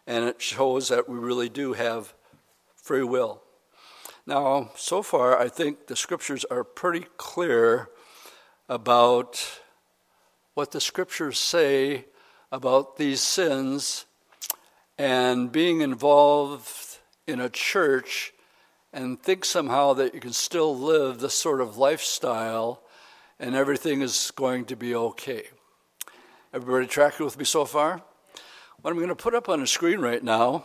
and 0.07 0.25
it 0.25 0.41
shows 0.41 0.89
that 0.89 1.09
we 1.09 1.17
really 1.17 1.49
do 1.49 1.73
have 1.73 2.13
free 2.75 3.03
will. 3.03 3.41
Now, 4.27 4.71
so 4.75 5.01
far, 5.03 5.39
I 5.39 5.49
think 5.49 5.87
the 5.87 5.95
scriptures 5.95 6.45
are 6.45 6.63
pretty 6.63 7.05
clear 7.17 7.89
about 8.67 9.61
what 10.55 10.71
the 10.71 10.81
scriptures 10.81 11.39
say 11.39 12.05
about 12.51 12.97
these 12.97 13.21
sins 13.21 14.05
and 14.97 15.51
being 15.51 15.81
involved 15.81 16.99
in 17.27 17.39
a 17.39 17.49
church 17.49 18.33
and 18.95 19.21
think 19.21 19.43
somehow 19.43 19.91
that 19.91 20.13
you 20.13 20.21
can 20.21 20.31
still 20.31 20.75
live 20.75 21.19
this 21.19 21.33
sort 21.33 21.59
of 21.59 21.77
lifestyle 21.77 22.81
and 23.37 23.53
everything 23.53 24.01
is 24.01 24.31
going 24.37 24.63
to 24.63 24.77
be 24.77 24.95
okay. 24.95 25.43
Everybody 26.53 26.87
tracking 26.87 27.25
with 27.25 27.37
me 27.37 27.43
so 27.43 27.65
far? 27.65 28.01
What 28.81 28.91
I'm 28.91 28.95
going 28.95 29.09
to 29.09 29.15
put 29.15 29.35
up 29.35 29.49
on 29.49 29.59
the 29.59 29.67
screen 29.67 29.99
right 29.99 30.23
now 30.23 30.63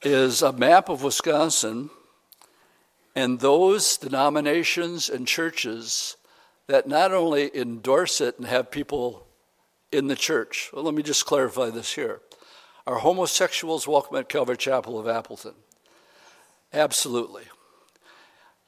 is 0.00 0.42
a 0.42 0.52
map 0.52 0.88
of 0.88 1.02
Wisconsin 1.02 1.90
and 3.16 3.40
those 3.40 3.96
denominations 3.96 5.10
and 5.10 5.26
churches 5.26 6.16
that 6.68 6.86
not 6.86 7.12
only 7.12 7.50
endorse 7.52 8.20
it 8.20 8.38
and 8.38 8.46
have 8.46 8.70
people 8.70 9.26
in 9.90 10.06
the 10.06 10.14
church. 10.14 10.70
Well, 10.72 10.84
let 10.84 10.94
me 10.94 11.02
just 11.02 11.26
clarify 11.26 11.70
this 11.70 11.94
here. 11.94 12.20
Are 12.86 12.98
homosexuals 12.98 13.88
welcome 13.88 14.16
at 14.18 14.28
Calvary 14.28 14.56
Chapel 14.56 15.00
of 15.00 15.08
Appleton? 15.08 15.54
Absolutely. 16.72 17.44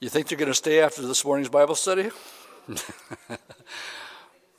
You 0.00 0.08
think 0.08 0.28
they're 0.28 0.38
going 0.38 0.50
to 0.50 0.54
stay 0.54 0.80
after 0.80 1.02
this 1.02 1.24
morning's 1.24 1.50
Bible 1.50 1.74
study? 1.74 2.10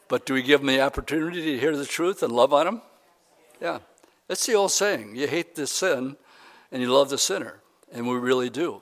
but 0.08 0.26
do 0.26 0.34
we 0.36 0.44
give 0.44 0.60
them 0.60 0.68
the 0.68 0.82
opportunity 0.82 1.42
to 1.54 1.60
hear 1.60 1.76
the 1.76 1.86
truth 1.86 2.22
and 2.22 2.32
love 2.32 2.54
on 2.54 2.66
them? 2.66 2.82
Yeah. 3.60 3.80
That's 4.28 4.46
the 4.46 4.54
old 4.54 4.72
saying 4.72 5.16
you 5.16 5.28
hate 5.28 5.56
the 5.56 5.66
sin 5.66 6.16
and 6.72 6.82
you 6.82 6.94
love 6.94 7.10
the 7.10 7.18
sinner. 7.18 7.60
And 7.92 8.08
we 8.08 8.16
really 8.16 8.50
do. 8.50 8.82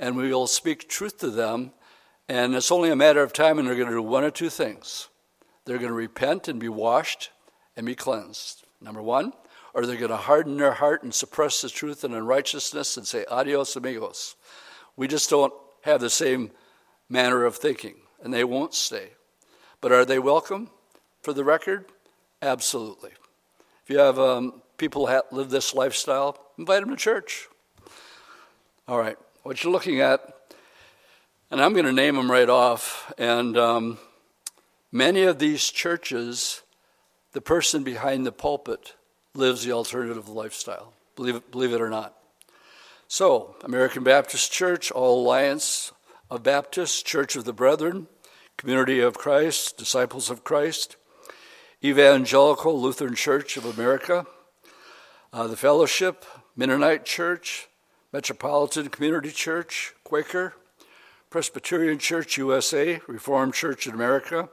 And 0.00 0.16
we 0.16 0.32
will 0.32 0.46
speak 0.46 0.88
truth 0.88 1.18
to 1.18 1.30
them. 1.30 1.72
And 2.28 2.54
it's 2.54 2.72
only 2.72 2.90
a 2.90 2.96
matter 2.96 3.22
of 3.22 3.32
time, 3.32 3.58
and 3.58 3.68
they're 3.68 3.76
going 3.76 3.88
to 3.88 3.94
do 3.94 4.02
one 4.02 4.24
or 4.24 4.30
two 4.30 4.48
things. 4.48 5.08
They're 5.64 5.78
going 5.78 5.90
to 5.90 5.94
repent 5.94 6.48
and 6.48 6.58
be 6.58 6.70
washed 6.70 7.30
and 7.76 7.86
be 7.86 7.94
cleansed. 7.94 8.64
Number 8.80 9.02
one, 9.02 9.32
or 9.74 9.84
they're 9.84 9.96
going 9.96 10.10
to 10.10 10.16
harden 10.16 10.56
their 10.56 10.72
heart 10.72 11.02
and 11.02 11.12
suppress 11.12 11.60
the 11.60 11.68
truth 11.68 12.04
and 12.04 12.14
unrighteousness 12.14 12.96
and 12.96 13.06
say, 13.06 13.24
adios, 13.28 13.74
amigos. 13.74 14.36
We 14.96 15.08
just 15.08 15.28
don't 15.28 15.52
have 15.82 16.00
the 16.00 16.08
same 16.08 16.52
manner 17.08 17.44
of 17.44 17.56
thinking, 17.56 17.96
and 18.22 18.32
they 18.32 18.44
won't 18.44 18.72
stay. 18.72 19.10
But 19.80 19.90
are 19.90 20.04
they 20.04 20.20
welcome 20.20 20.70
for 21.22 21.32
the 21.32 21.44
record? 21.44 21.86
Absolutely. 22.40 23.10
If 23.82 23.90
you 23.90 23.98
have 23.98 24.18
um, 24.18 24.62
people 24.78 25.06
that 25.06 25.32
live 25.32 25.50
this 25.50 25.74
lifestyle, 25.74 26.38
invite 26.56 26.80
them 26.80 26.90
to 26.90 26.96
church. 26.96 27.48
All 28.86 28.98
right, 28.98 29.18
what 29.42 29.62
you're 29.62 29.72
looking 29.72 30.00
at, 30.00 30.20
and 31.50 31.60
I'm 31.60 31.72
going 31.72 31.84
to 31.84 31.92
name 31.92 32.14
them 32.14 32.30
right 32.30 32.48
off, 32.48 33.12
and 33.18 33.58
um, 33.58 33.98
many 34.92 35.22
of 35.22 35.38
these 35.38 35.70
churches, 35.70 36.62
the 37.32 37.40
person 37.40 37.82
behind 37.82 38.24
the 38.24 38.32
pulpit 38.32 38.94
lives 39.34 39.64
the 39.64 39.72
alternative 39.72 40.28
lifestyle, 40.28 40.92
believe 41.16 41.36
it, 41.36 41.50
believe 41.50 41.72
it 41.72 41.80
or 41.80 41.90
not. 41.90 42.14
So, 43.08 43.56
American 43.62 44.04
Baptist 44.04 44.52
Church, 44.52 44.90
All 44.90 45.20
Alliance 45.20 45.92
of 46.30 46.42
Baptists, 46.42 47.02
Church 47.02 47.36
of 47.36 47.44
the 47.44 47.52
Brethren, 47.52 48.06
Community 48.56 49.00
of 49.00 49.18
Christ, 49.18 49.76
Disciples 49.76 50.30
of 50.30 50.44
Christ, 50.44 50.96
Evangelical 51.84 52.80
Lutheran 52.80 53.14
Church 53.14 53.56
of 53.56 53.64
America, 53.64 54.26
uh, 55.32 55.46
the 55.46 55.56
Fellowship, 55.56 56.24
Mennonite 56.56 57.04
Church, 57.04 57.68
Metropolitan 58.12 58.88
Community 58.88 59.30
Church, 59.30 59.92
Quaker, 60.04 60.54
Presbyterian 61.28 61.98
Church 61.98 62.38
USA, 62.38 63.00
Reformed 63.08 63.54
Church 63.54 63.88
in 63.88 63.94
America, 63.94 64.48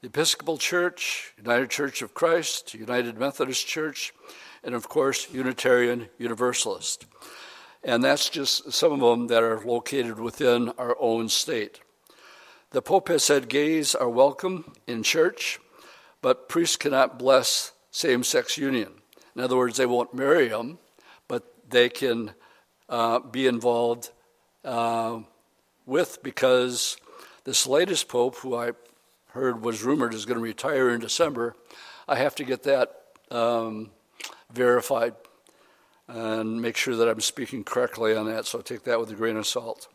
the 0.00 0.06
Episcopal 0.06 0.56
Church, 0.56 1.34
United 1.36 1.68
Church 1.68 2.00
of 2.00 2.14
Christ, 2.14 2.72
United 2.72 3.18
Methodist 3.18 3.66
Church, 3.66 4.14
and 4.64 4.74
of 4.74 4.88
course, 4.88 5.30
Unitarian 5.30 6.08
Universalist. 6.16 7.04
And 7.84 8.02
that's 8.02 8.30
just 8.30 8.72
some 8.72 8.92
of 8.92 9.00
them 9.00 9.26
that 9.26 9.42
are 9.42 9.60
located 9.60 10.18
within 10.18 10.70
our 10.78 10.96
own 10.98 11.28
state. 11.28 11.80
The 12.70 12.80
Pope 12.80 13.08
has 13.08 13.24
said 13.24 13.50
gays 13.50 13.94
are 13.94 14.08
welcome 14.08 14.72
in 14.86 15.02
church, 15.02 15.58
but 16.22 16.48
priests 16.48 16.76
cannot 16.76 17.18
bless 17.18 17.72
same 17.90 18.24
sex 18.24 18.56
union. 18.56 18.92
In 19.36 19.42
other 19.42 19.56
words, 19.56 19.76
they 19.76 19.86
won't 19.86 20.14
marry 20.14 20.48
them, 20.48 20.78
but 21.28 21.52
they 21.68 21.90
can 21.90 22.32
uh, 22.88 23.18
be 23.18 23.46
involved 23.46 24.10
uh, 24.64 25.20
with 25.84 26.22
because 26.22 26.96
this 27.44 27.66
latest 27.66 28.08
Pope, 28.08 28.36
who 28.36 28.56
I 28.56 28.72
heard 29.32 29.62
was 29.62 29.82
rumored 29.82 30.14
is 30.14 30.24
going 30.24 30.38
to 30.38 30.42
retire 30.42 30.90
in 30.90 31.00
December. 31.00 31.54
I 32.08 32.16
have 32.16 32.34
to 32.36 32.44
get 32.44 32.64
that 32.64 32.94
um, 33.30 33.90
verified. 34.52 35.14
and 36.08 36.60
make 36.60 36.76
sure 36.76 36.96
that 36.96 37.08
I'm 37.08 37.20
speaking 37.20 37.62
correctly 37.62 38.16
on 38.16 38.26
that, 38.26 38.44
so 38.44 38.60
take 38.60 38.82
that 38.84 38.98
with 38.98 39.10
a 39.10 39.14
grain 39.14 39.36
of 39.36 39.46
salt. 39.46 39.86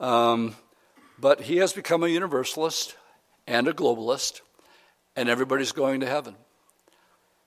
Um, 0.00 0.56
but 1.20 1.42
he 1.42 1.58
has 1.58 1.72
become 1.72 2.02
a 2.02 2.08
universalist 2.08 2.96
and 3.46 3.68
a 3.68 3.74
globalist, 3.74 4.40
and 5.16 5.28
everybody's 5.28 5.72
going 5.72 6.00
to 6.00 6.06
heaven. 6.06 6.36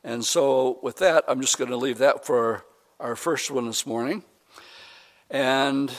And 0.03 0.25
so, 0.25 0.79
with 0.81 0.97
that, 0.97 1.23
I'm 1.27 1.41
just 1.41 1.57
going 1.57 1.69
to 1.69 1.77
leave 1.77 1.99
that 1.99 2.25
for 2.25 2.65
our 2.99 3.15
first 3.15 3.49
one 3.49 3.65
this 3.65 3.85
morning. 3.85 4.23
And 5.29 5.91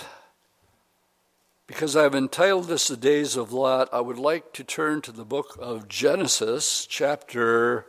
because 1.73 1.97
I've 1.97 2.15
entitled 2.15 2.67
this 2.67 2.89
The 2.89 2.99
Days 2.99 3.35
of 3.35 3.51
Lot, 3.51 3.89
I 3.95 4.01
would 4.03 4.19
like 4.19 4.53
to 4.53 4.63
turn 4.63 5.01
to 5.01 5.11
the 5.11 5.25
book 5.25 5.57
of 5.59 5.89
Genesis, 5.89 6.85
chapter 6.85 7.87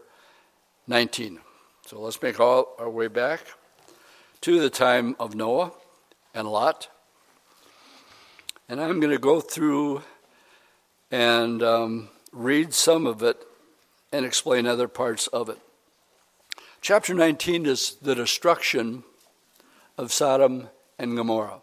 19. 0.87 1.41
So 1.85 1.99
let's 1.99 2.21
make 2.21 2.39
all 2.39 2.77
our 2.79 2.89
way 2.89 3.09
back 3.09 3.41
to 4.39 4.61
the 4.61 4.69
time 4.69 5.17
of 5.19 5.35
Noah 5.35 5.73
and 6.33 6.47
Lot. 6.47 6.87
And 8.69 8.79
I'm 8.79 9.01
going 9.01 9.11
to 9.11 9.19
go 9.19 9.41
through 9.41 10.01
and 11.11 11.61
um, 11.61 12.07
read 12.31 12.73
some 12.73 13.05
of 13.05 13.21
it 13.21 13.45
and 14.13 14.25
explain 14.25 14.65
other 14.65 14.87
parts 14.87 15.27
of 15.27 15.49
it. 15.49 15.59
Chapter 16.79 17.13
19 17.13 17.65
is 17.65 17.97
the 18.01 18.15
destruction 18.15 19.03
of 19.97 20.13
Sodom 20.13 20.69
and 20.97 21.17
Gomorrah. 21.17 21.62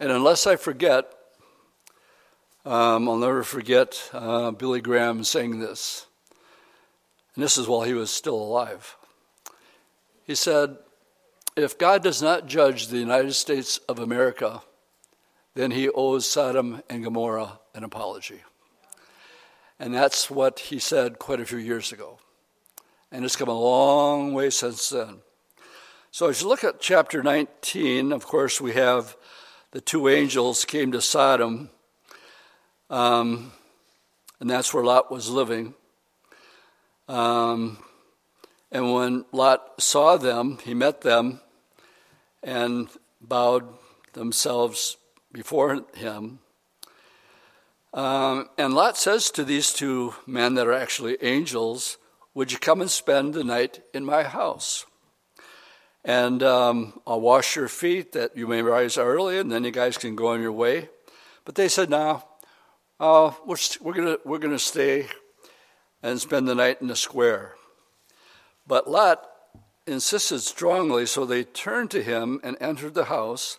And 0.00 0.12
unless 0.12 0.46
I 0.46 0.56
forget, 0.56 1.12
um, 2.64 3.08
I'll 3.08 3.16
never 3.16 3.42
forget 3.42 4.10
uh, 4.12 4.52
Billy 4.52 4.80
Graham 4.80 5.24
saying 5.24 5.58
this. 5.58 6.06
And 7.34 7.42
this 7.42 7.56
is 7.56 7.66
while 7.66 7.82
he 7.82 7.94
was 7.94 8.10
still 8.10 8.36
alive. 8.36 8.96
He 10.24 10.34
said, 10.34 10.76
if 11.56 11.78
God 11.78 12.02
does 12.02 12.22
not 12.22 12.46
judge 12.46 12.86
the 12.86 12.98
United 12.98 13.32
States 13.32 13.78
of 13.88 13.98
America, 13.98 14.62
then 15.54 15.72
he 15.72 15.88
owes 15.88 16.30
Sodom 16.30 16.82
and 16.88 17.02
Gomorrah 17.02 17.58
an 17.74 17.82
apology. 17.82 18.42
And 19.80 19.94
that's 19.94 20.30
what 20.30 20.60
he 20.60 20.78
said 20.78 21.18
quite 21.18 21.40
a 21.40 21.46
few 21.46 21.58
years 21.58 21.90
ago. 21.90 22.18
And 23.10 23.24
it's 23.24 23.36
come 23.36 23.48
a 23.48 23.58
long 23.58 24.34
way 24.34 24.50
since 24.50 24.90
then. 24.90 25.18
So 26.10 26.28
as 26.28 26.42
you 26.42 26.48
look 26.48 26.62
at 26.62 26.80
chapter 26.80 27.22
19, 27.22 28.12
of 28.12 28.26
course, 28.26 28.60
we 28.60 28.72
have 28.72 29.16
the 29.72 29.80
two 29.80 30.08
angels 30.08 30.64
came 30.64 30.92
to 30.92 31.00
Sodom, 31.00 31.70
um, 32.90 33.52
and 34.40 34.48
that's 34.48 34.72
where 34.72 34.84
Lot 34.84 35.10
was 35.10 35.28
living. 35.28 35.74
Um, 37.08 37.78
and 38.70 38.92
when 38.92 39.24
Lot 39.32 39.80
saw 39.80 40.16
them, 40.16 40.58
he 40.64 40.74
met 40.74 41.02
them, 41.02 41.40
and 42.42 42.88
bowed 43.20 43.68
themselves 44.12 44.96
before 45.32 45.84
him. 45.94 46.38
Um, 47.92 48.48
and 48.58 48.74
Lot 48.74 48.96
says 48.96 49.30
to 49.32 49.44
these 49.44 49.72
two 49.72 50.14
men 50.26 50.54
that 50.54 50.66
are 50.66 50.72
actually 50.72 51.16
angels, 51.22 51.96
Would 52.34 52.52
you 52.52 52.58
come 52.58 52.80
and 52.80 52.90
spend 52.90 53.34
the 53.34 53.44
night 53.44 53.80
in 53.94 54.04
my 54.04 54.22
house? 54.22 54.86
And 56.08 56.42
um, 56.42 56.98
I'll 57.06 57.20
wash 57.20 57.54
your 57.54 57.68
feet 57.68 58.12
that 58.12 58.34
you 58.34 58.46
may 58.46 58.62
rise 58.62 58.96
early, 58.96 59.38
and 59.38 59.52
then 59.52 59.62
you 59.62 59.70
guys 59.70 59.98
can 59.98 60.16
go 60.16 60.28
on 60.28 60.40
your 60.40 60.52
way. 60.52 60.88
But 61.44 61.54
they 61.54 61.68
said, 61.68 61.90
No, 61.90 62.24
uh, 62.98 63.32
we're, 63.44 63.58
we're 63.82 63.92
going 63.92 64.16
we're 64.24 64.38
gonna 64.38 64.58
stay 64.58 65.08
and 66.02 66.18
spend 66.18 66.48
the 66.48 66.54
night 66.54 66.80
in 66.80 66.86
the 66.86 66.96
square. 66.96 67.56
But 68.66 68.88
Lot 68.88 69.22
insisted 69.86 70.40
strongly, 70.40 71.04
so 71.04 71.26
they 71.26 71.44
turned 71.44 71.90
to 71.90 72.02
him 72.02 72.40
and 72.42 72.56
entered 72.58 72.94
the 72.94 73.04
house. 73.04 73.58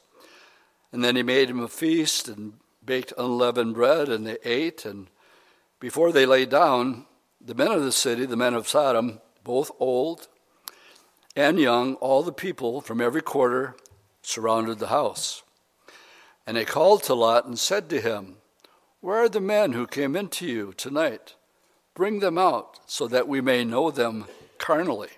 And 0.92 1.04
then 1.04 1.16
he 1.16 1.22
made 1.22 1.52
him 1.52 1.60
a 1.60 1.68
feast 1.68 2.28
and 2.28 2.54
baked 2.84 3.14
unleavened 3.16 3.76
bread, 3.76 4.10
and 4.10 4.26
they 4.26 4.38
ate. 4.44 4.86
And 4.86 5.12
before 5.80 6.12
they 6.12 6.26
lay 6.26 6.48
down, 6.48 7.06
the 7.40 7.54
men 7.54 7.72
of 7.72 7.84
the 7.84 7.92
city, 7.92 8.26
the 8.26 8.36
men 8.36 8.56
of 8.56 8.68
Sodom, 8.68 9.22
both 9.44 9.70
old 9.80 10.28
and 11.36 11.60
young, 11.60 11.96
all 11.96 12.24
the 12.24 12.32
people 12.32 12.82
from 12.82 13.02
every 13.02 13.22
quarter 13.22 13.76
surrounded 14.22 14.80
the 14.80 14.88
house. 14.88 15.44
And 16.46 16.58
they 16.58 16.66
called 16.66 17.04
to 17.04 17.14
Lot 17.14 17.46
and 17.46 17.58
said 17.58 17.90
to 17.90 18.02
him, 18.02 18.38
Where 19.02 19.18
are 19.18 19.30
the 19.30 19.40
men 19.40 19.74
who 19.74 19.86
came 19.88 20.16
into 20.16 20.48
you 20.48 20.74
tonight? 20.76 21.36
Bring 21.94 22.20
them 22.20 22.38
out, 22.38 22.80
so 22.86 23.08
that 23.08 23.28
we 23.28 23.42
may 23.42 23.64
know 23.64 23.92
them 23.92 24.26
carnally. 24.58 25.10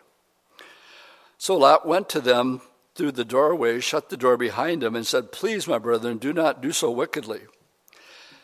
So 1.38 1.58
Lot 1.58 1.88
went 1.88 2.10
to 2.10 2.22
them 2.22 2.62
through 2.96 3.14
the 3.14 3.26
doorway, 3.26 3.80
shut 3.80 4.10
the 4.10 4.18
door 4.18 4.38
behind 4.38 4.84
him, 4.84 4.96
and 4.96 5.08
said, 5.08 5.32
Please, 5.32 5.68
my 5.68 5.78
brethren, 5.78 6.18
do 6.18 6.34
not 6.34 6.62
do 6.62 6.72
so 6.72 6.92
wickedly. 6.92 7.42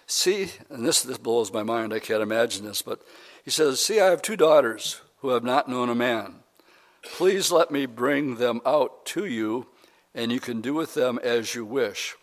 See, 0.06 0.52
and 0.70 0.86
this, 0.86 1.02
this 1.02 1.18
blows 1.18 1.52
my 1.52 1.64
mind, 1.64 1.94
I 1.94 2.00
can't 2.00 2.24
imagine 2.24 2.66
this, 2.66 2.82
but 2.82 3.02
he 3.44 3.52
says, 3.52 3.82
See, 3.82 4.00
I 4.00 4.08
have 4.08 4.22
two 4.22 4.38
daughters 4.38 5.02
who 5.18 5.30
have 5.30 5.44
not 5.44 5.68
known 5.68 5.90
a 5.90 5.96
man. 5.96 6.36
Please 7.16 7.52
let 7.52 7.72
me 7.72 7.86
bring 7.86 8.36
them 8.36 8.62
out 8.66 9.06
to 9.08 9.26
you, 9.26 9.68
and 10.14 10.32
you 10.32 10.40
can 10.40 10.62
do 10.62 10.74
with 10.74 10.94
them 10.94 11.20
as 11.24 11.56
you 11.56 11.66
wish. 11.66 12.16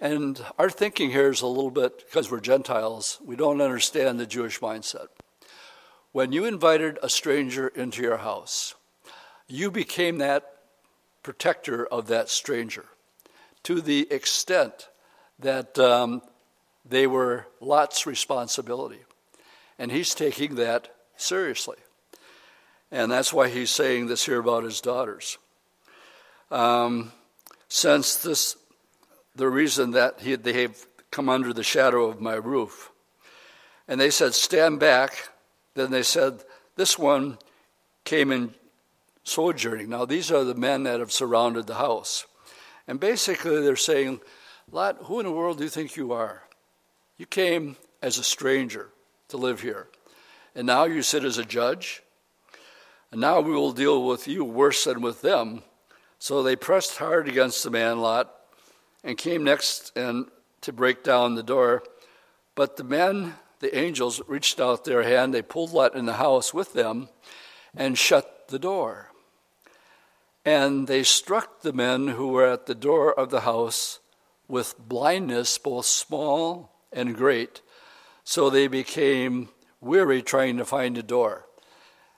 And 0.00 0.44
our 0.58 0.68
thinking 0.68 1.10
here 1.10 1.30
is 1.30 1.40
a 1.40 1.46
little 1.46 1.70
bit, 1.70 2.04
because 2.04 2.30
we're 2.30 2.40
Gentiles, 2.40 3.18
we 3.24 3.36
don't 3.36 3.62
understand 3.62 4.20
the 4.20 4.26
Jewish 4.26 4.60
mindset. 4.60 5.06
When 6.12 6.32
you 6.32 6.44
invited 6.44 6.98
a 7.02 7.08
stranger 7.08 7.68
into 7.68 8.02
your 8.02 8.18
house, 8.18 8.74
you 9.48 9.70
became 9.70 10.18
that 10.18 10.44
protector 11.22 11.86
of 11.86 12.08
that 12.08 12.28
stranger 12.28 12.84
to 13.62 13.80
the 13.80 14.12
extent 14.12 14.88
that 15.38 15.78
um, 15.78 16.20
they 16.84 17.06
were 17.06 17.46
Lot's 17.60 18.06
responsibility. 18.06 19.00
And 19.78 19.90
he's 19.90 20.14
taking 20.14 20.56
that 20.56 20.94
seriously. 21.16 21.76
And 22.92 23.10
that's 23.10 23.32
why 23.32 23.48
he's 23.48 23.70
saying 23.70 24.06
this 24.06 24.26
here 24.26 24.38
about 24.38 24.64
his 24.64 24.82
daughters. 24.82 25.38
Um, 26.50 27.10
since 27.68 28.16
this, 28.16 28.56
the 29.34 29.48
reason 29.48 29.92
that 29.92 30.20
he, 30.20 30.36
they 30.36 30.62
have 30.62 30.86
come 31.10 31.30
under 31.30 31.54
the 31.54 31.62
shadow 31.62 32.04
of 32.04 32.20
my 32.20 32.34
roof. 32.34 32.92
And 33.88 33.98
they 33.98 34.10
said, 34.10 34.34
Stand 34.34 34.78
back. 34.78 35.30
Then 35.74 35.90
they 35.90 36.02
said, 36.02 36.44
This 36.76 36.98
one 36.98 37.38
came 38.04 38.30
in 38.30 38.54
sojourning. 39.24 39.88
Now, 39.88 40.04
these 40.04 40.30
are 40.30 40.44
the 40.44 40.54
men 40.54 40.82
that 40.82 41.00
have 41.00 41.12
surrounded 41.12 41.66
the 41.66 41.76
house. 41.76 42.26
And 42.86 43.00
basically, 43.00 43.62
they're 43.62 43.74
saying, 43.74 44.20
Lot, 44.70 44.98
who 45.04 45.18
in 45.18 45.24
the 45.26 45.32
world 45.32 45.58
do 45.58 45.64
you 45.64 45.70
think 45.70 45.96
you 45.96 46.12
are? 46.12 46.42
You 47.16 47.24
came 47.24 47.76
as 48.02 48.18
a 48.18 48.24
stranger 48.24 48.90
to 49.28 49.38
live 49.38 49.62
here. 49.62 49.88
And 50.54 50.66
now 50.66 50.84
you 50.84 51.00
sit 51.00 51.24
as 51.24 51.38
a 51.38 51.44
judge. 51.44 52.02
And 53.12 53.20
now 53.20 53.40
we 53.40 53.52
will 53.52 53.72
deal 53.72 54.04
with 54.04 54.26
you 54.26 54.42
worse 54.42 54.84
than 54.84 55.02
with 55.02 55.20
them. 55.20 55.62
So 56.18 56.42
they 56.42 56.56
pressed 56.56 56.96
hard 56.96 57.28
against 57.28 57.62
the 57.62 57.70
man, 57.70 58.00
Lot, 58.00 58.32
and 59.04 59.18
came 59.18 59.44
next 59.44 59.92
and 59.94 60.26
to 60.62 60.72
break 60.72 61.04
down 61.04 61.34
the 61.34 61.42
door. 61.42 61.82
But 62.54 62.78
the 62.78 62.84
men, 62.84 63.34
the 63.60 63.76
angels, 63.76 64.22
reached 64.26 64.60
out 64.60 64.84
their 64.84 65.02
hand. 65.02 65.34
They 65.34 65.42
pulled 65.42 65.72
Lot 65.72 65.94
in 65.94 66.06
the 66.06 66.14
house 66.14 66.54
with 66.54 66.72
them 66.72 67.10
and 67.76 67.98
shut 67.98 68.48
the 68.48 68.58
door. 68.58 69.10
And 70.44 70.86
they 70.86 71.02
struck 71.02 71.60
the 71.60 71.72
men 71.72 72.08
who 72.08 72.28
were 72.28 72.46
at 72.46 72.66
the 72.66 72.74
door 72.74 73.12
of 73.12 73.30
the 73.30 73.42
house 73.42 74.00
with 74.48 74.78
blindness, 74.78 75.58
both 75.58 75.86
small 75.86 76.72
and 76.92 77.14
great, 77.14 77.60
so 78.24 78.48
they 78.48 78.68
became 78.68 79.48
weary 79.80 80.22
trying 80.22 80.56
to 80.56 80.64
find 80.64 80.96
a 80.96 81.02
door. 81.02 81.46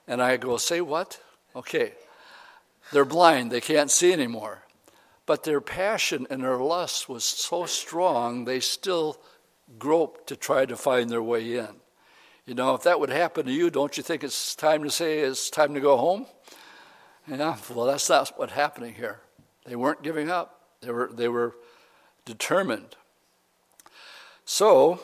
And 0.07 0.23
I 0.23 0.37
go, 0.37 0.57
Say 0.57 0.81
what? 0.81 1.21
Okay. 1.57 1.93
They're 2.93 3.05
blind, 3.05 3.51
they 3.51 3.61
can't 3.61 3.91
see 3.91 4.13
anymore. 4.13 4.63
But 5.27 5.45
their 5.45 5.61
passion 5.61 6.27
and 6.29 6.43
their 6.43 6.59
lust 6.59 7.09
was 7.09 7.25
so 7.25 7.65
strong, 7.65 8.45
they 8.45 8.61
still 8.61 9.19
groped 9.79 10.27
to 10.29 10.37
try 10.37 10.67
to 10.67 10.77
find 10.77 11.09
their 11.09 11.23
way 11.23 11.57
in. 11.57 11.81
You 12.47 12.55
know, 12.55 12.75
if 12.75 12.83
that 12.83 13.01
would 13.01 13.09
happen 13.09 13.47
to 13.47 13.53
you, 13.53 13.71
don't 13.71 13.97
you 13.97 14.03
think 14.03 14.23
it's 14.23 14.55
time 14.55 14.85
to 14.85 14.91
say 14.91 15.21
it's 15.21 15.49
time 15.49 15.73
to 15.75 15.81
go 15.81 15.97
home? 15.97 16.27
Yeah, 17.27 17.57
well, 17.75 17.87
that's 17.87 18.11
not 18.11 18.33
what's 18.37 18.53
happening 18.53 18.93
here. 18.93 19.21
They 19.65 19.77
weren't 19.77 20.03
giving 20.03 20.31
up, 20.31 20.61
they 20.83 20.91
were, 20.91 21.11
they 21.11 21.29
were 21.29 21.55
determined. 22.27 22.97
So 24.45 25.01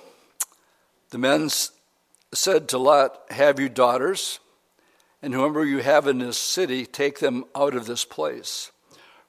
the 1.08 1.18
men 1.18 1.48
said 2.34 2.68
to 2.68 2.78
Lot, 2.78 3.18
Have 3.30 3.58
you 3.58 3.70
daughters? 3.70 4.38
And 5.22 5.35
whoever 5.35 5.64
you 5.64 5.78
have 5.78 6.06
in 6.06 6.18
this 6.18 6.38
city, 6.38 6.87
take 6.87 7.18
them 7.18 7.44
out 7.54 7.74
of 7.74 7.87
this 7.87 8.04
place. 8.04 8.72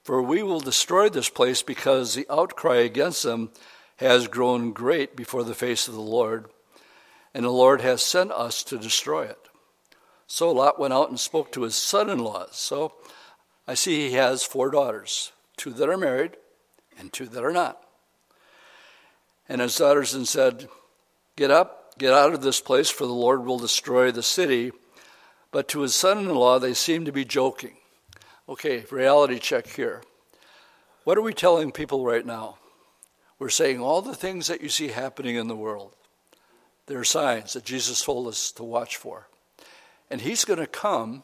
For 0.02 0.22
we 0.22 0.42
will 0.42 0.60
destroy 0.60 1.08
this 1.08 1.28
place 1.28 1.62
because 1.62 2.14
the 2.14 2.26
outcry 2.30 2.76
against 2.76 3.22
them 3.22 3.50
has 3.96 4.26
grown 4.26 4.72
great 4.72 5.14
before 5.14 5.44
the 5.44 5.54
face 5.54 5.86
of 5.86 5.94
the 5.94 6.00
Lord, 6.00 6.46
and 7.34 7.44
the 7.44 7.50
Lord 7.50 7.80
has 7.82 8.02
sent 8.02 8.32
us 8.32 8.62
to 8.64 8.78
destroy 8.78 9.24
it. 9.24 9.38
So 10.26 10.50
Lot 10.50 10.80
went 10.80 10.94
out 10.94 11.10
and 11.10 11.20
spoke 11.20 11.52
to 11.52 11.62
his 11.62 11.76
son 11.76 12.08
in 12.08 12.18
laws. 12.18 12.56
So 12.56 12.94
I 13.68 13.74
see 13.74 14.08
he 14.08 14.14
has 14.14 14.44
four 14.44 14.70
daughters 14.70 15.32
two 15.56 15.70
that 15.74 15.88
are 15.88 15.98
married 15.98 16.36
and 16.98 17.12
two 17.12 17.26
that 17.26 17.44
are 17.44 17.52
not. 17.52 17.80
And 19.48 19.60
his 19.60 19.76
daughters 19.76 20.12
then 20.12 20.24
said, 20.24 20.68
Get 21.36 21.50
up, 21.50 21.98
get 21.98 22.12
out 22.12 22.34
of 22.34 22.42
this 22.42 22.60
place, 22.60 22.90
for 22.90 23.06
the 23.06 23.12
Lord 23.12 23.44
will 23.44 23.58
destroy 23.58 24.10
the 24.10 24.22
city. 24.22 24.72
But 25.52 25.68
to 25.68 25.80
his 25.80 25.94
son 25.94 26.18
in 26.18 26.34
law, 26.34 26.58
they 26.58 26.74
seem 26.74 27.04
to 27.04 27.12
be 27.12 27.24
joking. 27.24 27.76
Okay, 28.48 28.84
reality 28.90 29.38
check 29.38 29.68
here. 29.68 30.02
What 31.04 31.16
are 31.16 31.22
we 31.22 31.34
telling 31.34 31.70
people 31.70 32.04
right 32.04 32.26
now? 32.26 32.58
We're 33.38 33.48
saying 33.48 33.80
all 33.80 34.02
the 34.02 34.14
things 34.14 34.48
that 34.48 34.62
you 34.62 34.68
see 34.68 34.88
happening 34.88 35.36
in 35.36 35.48
the 35.48 35.56
world, 35.56 35.94
they're 36.86 37.04
signs 37.04 37.52
that 37.52 37.64
Jesus 37.64 38.04
told 38.04 38.26
us 38.26 38.50
to 38.52 38.64
watch 38.64 38.96
for. 38.96 39.28
And 40.10 40.20
he's 40.20 40.44
going 40.44 40.60
to 40.60 40.66
come 40.66 41.22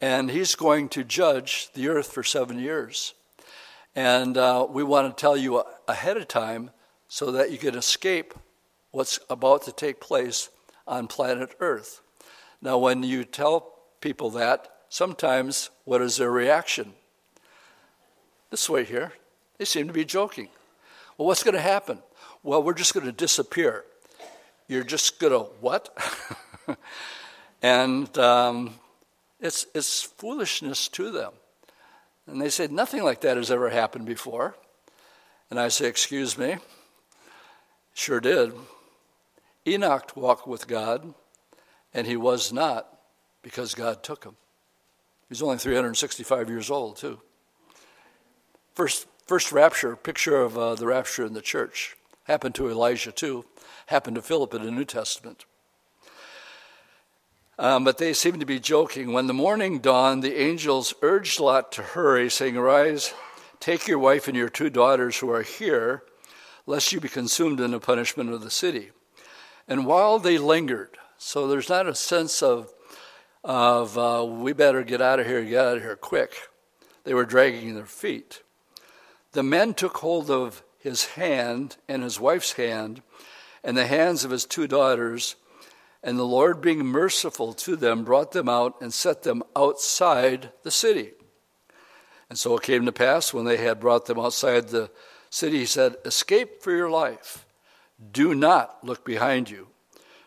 and 0.00 0.30
he's 0.30 0.54
going 0.54 0.88
to 0.90 1.04
judge 1.04 1.70
the 1.74 1.88
earth 1.88 2.12
for 2.12 2.22
seven 2.22 2.58
years. 2.58 3.14
And 3.94 4.36
uh, 4.36 4.66
we 4.68 4.82
want 4.82 5.16
to 5.16 5.20
tell 5.20 5.36
you 5.36 5.62
ahead 5.86 6.16
of 6.16 6.28
time 6.28 6.70
so 7.08 7.30
that 7.32 7.50
you 7.50 7.58
can 7.58 7.74
escape 7.74 8.34
what's 8.90 9.18
about 9.30 9.62
to 9.62 9.72
take 9.72 10.00
place 10.00 10.50
on 10.86 11.06
planet 11.06 11.54
Earth. 11.60 12.00
Now, 12.64 12.78
when 12.78 13.02
you 13.02 13.24
tell 13.24 13.74
people 14.00 14.30
that, 14.30 14.74
sometimes 14.88 15.68
what 15.84 16.00
is 16.00 16.16
their 16.16 16.30
reaction? 16.30 16.94
This 18.50 18.70
way 18.70 18.84
here, 18.84 19.12
they 19.58 19.66
seem 19.66 19.86
to 19.86 19.92
be 19.92 20.06
joking. 20.06 20.48
Well, 21.18 21.28
what's 21.28 21.42
going 21.42 21.54
to 21.54 21.60
happen? 21.60 21.98
Well, 22.42 22.62
we're 22.62 22.72
just 22.72 22.94
going 22.94 23.04
to 23.04 23.12
disappear. 23.12 23.84
You're 24.66 24.82
just 24.82 25.20
going 25.20 25.34
to 25.34 25.50
what? 25.60 25.94
and 27.62 28.16
um, 28.16 28.76
it's, 29.40 29.66
it's 29.74 30.00
foolishness 30.00 30.88
to 30.88 31.10
them. 31.10 31.32
And 32.26 32.40
they 32.40 32.48
said, 32.48 32.72
Nothing 32.72 33.02
like 33.02 33.20
that 33.20 33.36
has 33.36 33.50
ever 33.50 33.68
happened 33.68 34.06
before. 34.06 34.56
And 35.50 35.60
I 35.60 35.68
say, 35.68 35.86
Excuse 35.86 36.38
me. 36.38 36.56
Sure 37.92 38.20
did. 38.20 38.54
Enoch 39.66 40.12
walked 40.16 40.48
with 40.48 40.66
God, 40.66 41.12
and 41.94 42.06
he 42.06 42.16
was 42.16 42.52
not 42.52 42.88
because 43.42 43.74
God 43.74 44.02
took 44.02 44.24
him. 44.24 44.36
He's 45.28 45.42
only 45.42 45.58
365 45.58 46.48
years 46.48 46.70
old, 46.70 46.96
too. 46.96 47.20
First, 48.74 49.06
first 49.26 49.52
rapture, 49.52 49.96
picture 49.96 50.36
of 50.36 50.58
uh, 50.58 50.74
the 50.74 50.86
rapture 50.86 51.24
in 51.24 51.32
the 51.32 51.40
church. 51.40 51.96
Happened 52.24 52.54
to 52.56 52.68
Elijah, 52.68 53.12
too. 53.12 53.44
Happened 53.86 54.16
to 54.16 54.22
Philip 54.22 54.52
in 54.54 54.64
the 54.64 54.70
New 54.70 54.84
Testament. 54.84 55.44
Um, 57.58 57.84
but 57.84 57.98
they 57.98 58.12
seem 58.12 58.40
to 58.40 58.46
be 58.46 58.58
joking. 58.58 59.12
When 59.12 59.28
the 59.28 59.34
morning 59.34 59.78
dawned, 59.78 60.22
the 60.22 60.40
angels 60.40 60.92
urged 61.02 61.38
Lot 61.38 61.70
to 61.72 61.82
hurry, 61.82 62.28
saying, 62.28 62.56
Arise, 62.56 63.14
take 63.60 63.86
your 63.86 64.00
wife 64.00 64.26
and 64.26 64.36
your 64.36 64.48
two 64.48 64.70
daughters 64.70 65.18
who 65.18 65.30
are 65.30 65.42
here, 65.42 66.02
lest 66.66 66.92
you 66.92 67.00
be 67.00 67.08
consumed 67.08 67.60
in 67.60 67.70
the 67.70 67.78
punishment 67.78 68.30
of 68.30 68.42
the 68.42 68.50
city. 68.50 68.90
And 69.68 69.86
while 69.86 70.18
they 70.18 70.36
lingered, 70.36 70.98
so 71.24 71.48
there's 71.48 71.70
not 71.70 71.88
a 71.88 71.94
sense 71.94 72.42
of, 72.42 72.70
of 73.42 73.96
uh, 73.96 74.26
we 74.28 74.52
better 74.52 74.84
get 74.84 75.00
out 75.00 75.18
of 75.18 75.26
here, 75.26 75.42
get 75.42 75.64
out 75.64 75.76
of 75.78 75.82
here 75.82 75.96
quick. 75.96 76.34
They 77.04 77.14
were 77.14 77.24
dragging 77.24 77.74
their 77.74 77.86
feet. 77.86 78.42
The 79.32 79.42
men 79.42 79.72
took 79.72 79.96
hold 79.96 80.30
of 80.30 80.62
his 80.78 81.06
hand 81.06 81.78
and 81.88 82.02
his 82.02 82.20
wife's 82.20 82.52
hand 82.52 83.00
and 83.64 83.74
the 83.74 83.86
hands 83.86 84.26
of 84.26 84.32
his 84.32 84.44
two 84.44 84.66
daughters 84.66 85.36
and 86.02 86.18
the 86.18 86.24
Lord, 86.24 86.60
being 86.60 86.84
merciful 86.84 87.54
to 87.54 87.74
them, 87.74 88.04
brought 88.04 88.32
them 88.32 88.46
out 88.46 88.82
and 88.82 88.92
set 88.92 89.22
them 89.22 89.42
outside 89.56 90.52
the 90.62 90.70
city. 90.70 91.12
And 92.28 92.38
so 92.38 92.54
it 92.54 92.62
came 92.62 92.84
to 92.84 92.92
pass 92.92 93.32
when 93.32 93.46
they 93.46 93.56
had 93.56 93.80
brought 93.80 94.04
them 94.04 94.20
outside 94.20 94.68
the 94.68 94.90
city, 95.30 95.60
he 95.60 95.66
said, 95.66 95.96
Escape 96.04 96.60
for 96.62 96.70
your 96.70 96.90
life. 96.90 97.46
Do 98.12 98.34
not 98.34 98.84
look 98.84 99.06
behind 99.06 99.48
you, 99.48 99.68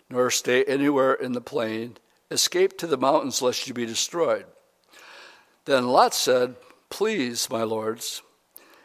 nor 0.10 0.30
stay 0.32 0.64
anywhere 0.64 1.14
in 1.14 1.34
the 1.34 1.42
plain. 1.42 1.98
Escape 2.32 2.78
to 2.78 2.88
the 2.88 2.98
mountains, 2.98 3.42
lest 3.42 3.68
you 3.68 3.74
be 3.74 3.86
destroyed. 3.86 4.46
Then 5.66 5.88
Lot 5.88 6.14
said, 6.14 6.56
Please, 6.90 7.50
my 7.50 7.64
lords, 7.64 8.22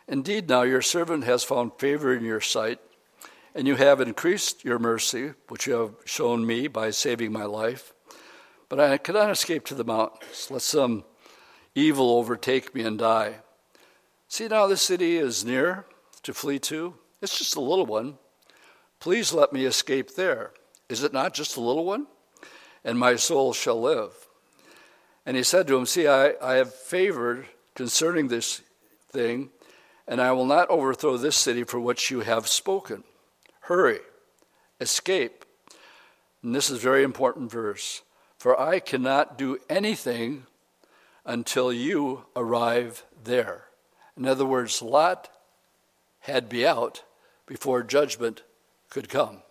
indeed 0.08 0.48
now 0.48 0.62
your 0.62 0.82
servant 0.82 1.24
has 1.24 1.44
found 1.44 1.72
favor 1.78 2.14
in 2.14 2.24
your 2.24 2.40
sight 2.40 2.80
and 3.54 3.66
you 3.66 3.76
have 3.76 4.00
increased 4.00 4.64
your 4.64 4.78
mercy, 4.78 5.32
which 5.48 5.66
you 5.66 5.74
have 5.74 5.94
shown 6.04 6.46
me 6.46 6.68
by 6.68 6.90
saving 6.90 7.32
my 7.32 7.44
life. 7.44 7.92
But 8.68 8.80
I 8.80 8.96
cannot 8.96 9.30
escape 9.30 9.66
to 9.66 9.74
the 9.74 9.84
mountains, 9.84 10.50
lest 10.50 10.68
some 10.68 11.04
evil 11.74 12.10
overtake 12.10 12.74
me 12.74 12.82
and 12.82 12.98
die. 12.98 13.36
See 14.28 14.48
now, 14.48 14.66
this 14.66 14.82
city 14.82 15.18
is 15.18 15.44
near 15.44 15.84
to 16.22 16.32
flee 16.32 16.58
to. 16.60 16.94
It's 17.20 17.38
just 17.38 17.56
a 17.56 17.60
little 17.60 17.86
one. 17.86 18.18
Please 19.00 19.32
let 19.32 19.52
me 19.52 19.66
escape 19.66 20.14
there. 20.14 20.52
Is 20.88 21.02
it 21.02 21.12
not 21.12 21.34
just 21.34 21.56
a 21.56 21.60
little 21.60 21.84
one? 21.84 22.06
And 22.84 22.98
my 22.98 23.16
soul 23.16 23.52
shall 23.52 23.80
live. 23.80 24.12
And 25.24 25.36
he 25.36 25.42
said 25.42 25.66
to 25.68 25.76
him, 25.76 25.86
See, 25.86 26.08
I, 26.08 26.34
I 26.42 26.54
have 26.54 26.74
favored 26.74 27.46
concerning 27.74 28.28
this 28.28 28.62
thing, 29.10 29.50
and 30.08 30.20
I 30.20 30.32
will 30.32 30.46
not 30.46 30.68
overthrow 30.68 31.16
this 31.16 31.36
city 31.36 31.64
for 31.64 31.78
which 31.78 32.10
you 32.10 32.20
have 32.20 32.48
spoken. 32.48 33.04
Hurry, 33.60 34.00
escape. 34.80 35.44
And 36.42 36.54
this 36.54 36.70
is 36.70 36.78
very 36.78 37.04
important 37.04 37.50
verse. 37.50 38.02
For 38.36 38.58
I 38.60 38.80
cannot 38.80 39.38
do 39.38 39.58
anything 39.70 40.46
until 41.24 41.72
you 41.72 42.24
arrive 42.34 43.04
there. 43.22 43.66
In 44.16 44.26
other 44.26 44.44
words, 44.44 44.82
Lot 44.82 45.28
had 46.20 46.50
to 46.50 46.56
be 46.56 46.66
out 46.66 47.04
before 47.46 47.82
judgment 47.84 48.42
could 48.90 49.08
come. 49.08 49.42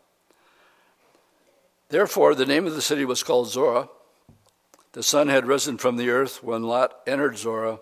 Therefore, 1.91 2.35
the 2.35 2.45
name 2.45 2.67
of 2.67 2.73
the 2.73 2.81
city 2.81 3.03
was 3.03 3.21
called 3.21 3.49
Zoar. 3.49 3.89
The 4.93 5.03
sun 5.03 5.27
had 5.27 5.45
risen 5.45 5.77
from 5.77 5.97
the 5.97 6.09
earth 6.09 6.41
when 6.41 6.63
Lot 6.63 6.93
entered 7.05 7.37
Zoar. 7.37 7.81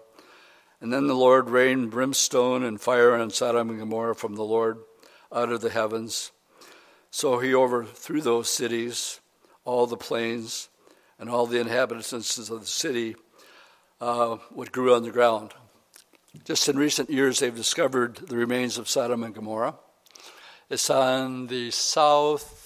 And 0.82 0.91
then 0.91 1.06
the 1.06 1.13
Lord 1.13 1.52
rained 1.52 1.91
brimstone 1.91 2.63
and 2.63 2.82
fire 2.82 3.13
on 3.13 3.30
Sodom 3.30 3.69
and 3.69 3.78
Gomorrah 3.78 4.15
from 4.15 4.34
the 4.34 4.43
Lord 4.43 4.80
out 5.32 5.52
of 5.52 5.62
the 5.62 5.69
heavens. 5.69 6.32
So 7.12 7.38
he 7.38 7.54
overthrew 7.54 8.19
those 8.19 8.50
cities, 8.50 9.19
all 9.63 9.86
the 9.86 9.95
plains, 9.95 10.69
and 11.19 11.30
all 11.30 11.45
the 11.45 11.60
inhabitants 11.60 12.12
of 12.12 12.62
the 12.62 12.65
city 12.65 13.15
uh, 14.02 14.38
what 14.50 14.72
grew 14.72 14.95
on 14.95 15.04
the 15.04 15.12
ground. 15.12 15.54
Just 16.45 16.67
in 16.67 16.80
recent 16.80 17.12
years, 17.12 17.38
they've 17.38 17.56
discovered 17.56 18.15
the 18.15 18.38
remains 18.38 18.80
of 18.80 18.89
Sodom 18.89 19.22
and 19.22 19.36
Gomorrah. 19.36 19.76
It's 20.67 20.89
on 20.89 21.45
the 21.45 21.69
south 21.69 22.59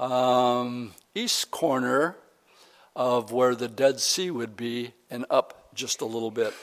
um, 0.00 0.92
east 1.14 1.50
corner 1.50 2.16
of 2.96 3.32
where 3.32 3.54
the 3.54 3.68
Dead 3.68 4.00
Sea 4.00 4.30
would 4.30 4.56
be, 4.56 4.94
and 5.10 5.26
up 5.30 5.74
just 5.74 6.00
a 6.00 6.06
little 6.06 6.30
bit, 6.30 6.54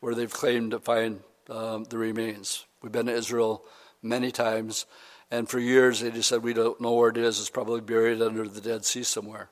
where 0.00 0.14
they've 0.14 0.32
claimed 0.32 0.72
to 0.72 0.80
find 0.80 1.20
um, 1.48 1.84
the 1.84 1.96
remains. 1.96 2.66
We've 2.82 2.92
been 2.92 3.06
to 3.06 3.12
Israel 3.12 3.64
many 4.02 4.32
times, 4.32 4.84
and 5.30 5.48
for 5.48 5.58
years 5.58 6.00
they 6.00 6.10
just 6.10 6.28
said, 6.28 6.42
We 6.42 6.54
don't 6.54 6.80
know 6.80 6.92
where 6.92 7.10
it 7.10 7.16
is. 7.16 7.38
It's 7.38 7.50
probably 7.50 7.80
buried 7.80 8.20
under 8.20 8.46
the 8.46 8.60
Dead 8.60 8.84
Sea 8.84 9.04
somewhere. 9.04 9.48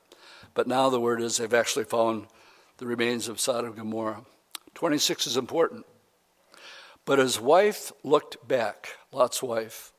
But 0.52 0.66
now 0.66 0.90
the 0.90 1.00
word 1.00 1.22
is 1.22 1.36
they've 1.36 1.54
actually 1.54 1.84
found 1.84 2.26
the 2.78 2.86
remains 2.86 3.28
of 3.28 3.38
Sodom 3.38 3.66
and 3.66 3.76
Gomorrah. 3.76 4.24
26 4.74 5.28
is 5.28 5.36
important. 5.36 5.86
But 7.04 7.18
his 7.18 7.40
wife 7.40 7.92
looked 8.02 8.46
back, 8.46 8.88
Lot's 9.12 9.42
wife, 9.42 9.92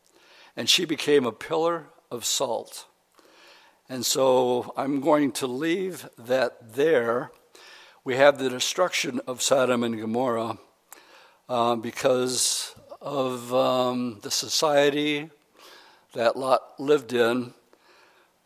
and 0.56 0.70
she 0.70 0.86
became 0.86 1.26
a 1.26 1.32
pillar 1.32 1.88
of 2.12 2.26
salt. 2.26 2.86
And 3.92 4.06
so 4.06 4.74
I'm 4.78 5.02
going 5.02 5.34
to 5.34 5.48
leave 5.48 6.08
that 6.18 6.76
there. 6.76 7.30
We 8.06 8.16
have 8.16 8.38
the 8.38 8.50
destruction 8.50 9.20
of 9.28 9.42
Sodom 9.42 9.84
and 9.84 10.00
Gomorrah 10.00 10.58
uh, 11.50 11.76
because 11.76 12.74
of 13.02 13.54
um, 13.54 14.20
the 14.22 14.32
society 14.32 15.30
that 16.14 16.38
Lot 16.38 16.80
lived 16.80 17.12
in. 17.12 17.54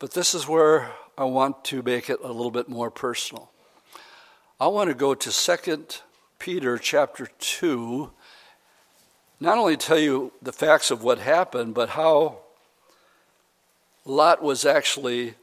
But 0.00 0.14
this 0.14 0.34
is 0.34 0.48
where 0.48 0.90
I 1.16 1.22
want 1.22 1.64
to 1.66 1.80
make 1.80 2.10
it 2.10 2.18
a 2.24 2.32
little 2.32 2.50
bit 2.50 2.68
more 2.68 2.90
personal. 2.90 3.48
I 4.58 4.66
want 4.66 4.88
to 4.90 4.94
go 4.94 5.14
to 5.14 5.30
2 5.30 5.86
Peter 6.40 6.76
chapter 6.76 7.28
2, 7.38 8.10
not 9.38 9.58
only 9.58 9.76
tell 9.76 10.00
you 10.00 10.32
the 10.42 10.52
facts 10.52 10.90
of 10.90 11.04
what 11.04 11.20
happened, 11.20 11.72
but 11.72 11.90
how 11.90 12.38
Lot 14.06 14.40
was 14.40 14.64
actually 14.64 15.34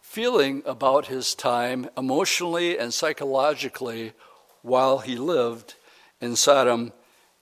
feeling 0.00 0.64
about 0.66 1.06
his 1.06 1.32
time 1.32 1.88
emotionally 1.96 2.76
and 2.76 2.92
psychologically 2.92 4.14
while 4.62 4.98
he 4.98 5.14
lived 5.14 5.76
in 6.20 6.34
Sodom 6.34 6.92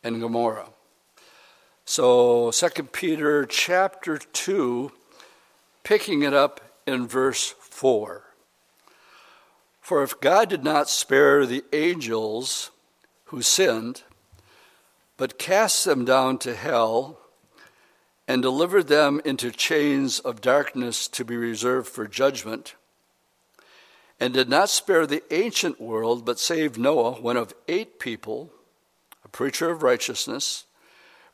and 0.05 0.21
Gomorrah. 0.21 0.69
So 1.87 2.51
2 2.51 2.83
Peter 2.85 3.47
chapter 3.47 4.19
2, 4.19 4.93
picking 5.85 6.23
it 6.23 6.35
up 6.35 6.61
in 6.87 7.07
verse 7.07 7.55
4. 7.59 8.23
For 9.81 10.03
if 10.03 10.21
God 10.21 10.51
did 10.51 10.63
not 10.63 10.91
spare 10.91 11.47
the 11.47 11.65
angels 11.73 12.71
who 13.27 13.41
sinned, 13.41 14.03
but 15.17 15.39
cast 15.39 15.87
them 15.87 16.05
down 16.05 16.37
to 16.41 16.55
hell 16.55 17.20
and 18.31 18.43
delivered 18.43 18.87
them 18.87 19.21
into 19.25 19.51
chains 19.51 20.21
of 20.21 20.41
darkness 20.41 21.09
to 21.09 21.25
be 21.25 21.37
reserved 21.37 21.89
for 21.89 22.07
judgment, 22.07 22.77
and 24.21 24.33
did 24.33 24.49
not 24.49 24.69
spare 24.69 25.05
the 25.05 25.25
ancient 25.35 25.81
world, 25.81 26.25
but 26.25 26.39
saved 26.39 26.79
Noah, 26.79 27.21
one 27.21 27.37
of 27.37 27.53
eight 27.67 27.99
people, 27.99 28.53
a 29.25 29.29
preacher 29.29 29.69
of 29.69 29.83
righteousness, 29.83 30.65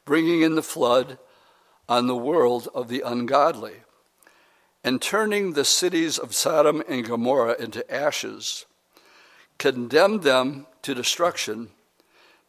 bringing 0.07 0.41
in 0.41 0.55
the 0.55 0.63
flood 0.63 1.19
on 1.87 2.07
the 2.07 2.17
world 2.17 2.67
of 2.75 2.89
the 2.89 3.03
ungodly 3.03 3.75
and 4.83 5.03
turning 5.03 5.53
the 5.53 5.67
cities 5.67 6.17
of 6.17 6.35
Sodom 6.35 6.83
and 6.89 7.05
Gomorrah 7.05 7.57
into 7.59 7.93
ashes, 7.93 8.65
condemned 9.59 10.23
them 10.23 10.67
to 10.81 10.95
destruction. 10.95 11.69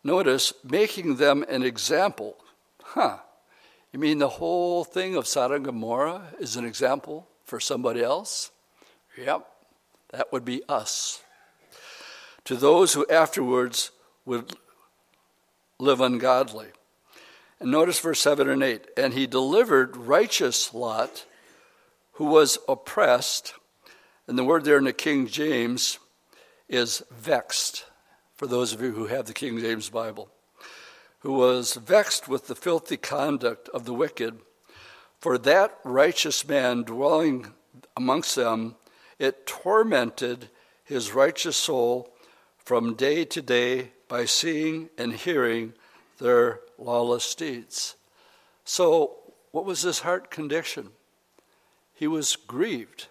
Notice, 0.05 0.53
making 0.63 1.17
them 1.17 1.43
an 1.49 1.63
example. 1.63 2.38
Huh. 2.81 3.17
You 3.91 4.00
mean 4.00 4.17
the 4.17 4.28
whole 4.28 4.84
thing 4.84 5.15
of 5.15 5.28
Sodom 5.28 5.58
and 5.58 5.65
Gomorrah 5.65 6.34
is 6.39 6.56
an 6.56 6.65
example 6.65 7.28
for 7.45 7.60
somebody 7.60 8.04
else? 8.04 8.52
Yep, 9.17 9.47
that 10.12 10.32
would 10.32 10.43
be 10.43 10.62
us. 10.67 11.23
To 12.45 12.56
those 12.56 12.93
who 12.93 13.06
afterwards 13.10 13.91
would 14.26 14.56
live 15.80 16.02
ungodly. 16.02 16.67
And 17.60 17.71
notice 17.71 18.00
verse 18.00 18.19
7 18.19 18.50
and 18.50 18.62
8. 18.62 18.88
And 18.97 19.13
he 19.13 19.26
delivered 19.26 19.97
righteous 19.97 20.73
Lot 20.73 21.26
who 22.13 22.26
was 22.26 22.58
oppressed, 22.67 23.54
and 24.28 24.38
the 24.38 24.43
word 24.43 24.63
there 24.63 24.78
in 24.78 24.86
the 24.86 24.93
King 24.93 25.28
James 25.28 26.00
is 26.67 27.04
vexed, 27.12 27.86
for 28.36 28.47
those 28.47 28.73
of 28.73 28.82
you 28.82 28.91
who 28.91 29.06
have 29.06 29.26
the 29.26 29.34
King 29.34 29.60
James 29.60 29.89
Bible, 29.89 30.30
who 31.19 31.34
was 31.34 31.75
vexed 31.75 32.27
with 32.27 32.47
the 32.47 32.56
filthy 32.56 32.97
conduct 32.97 33.69
of 33.69 33.86
the 33.86 33.93
wicked. 33.93 34.39
For 35.19 35.38
that 35.39 35.77
righteous 35.84 36.47
man 36.47 36.84
dwelling 36.84 37.53
amongst 37.95 38.36
them, 38.36 38.75
it 39.17 39.47
tormented 39.47 40.49
his 40.84 41.13
righteous 41.13 41.58
soul 41.58 42.13
from 42.58 42.93
day 42.93 43.25
to 43.25 43.41
day 43.41 43.91
by 44.08 44.25
seeing 44.25 44.89
and 44.97 45.13
hearing 45.13 45.73
their 46.19 46.60
lawless 46.77 47.34
deeds. 47.36 47.95
So, 48.63 49.17
what 49.51 49.65
was 49.65 49.82
his 49.82 49.99
heart 49.99 50.30
condition? 50.30 50.91
he 51.97 52.06
was 52.06 52.36
grieved, 52.36 53.08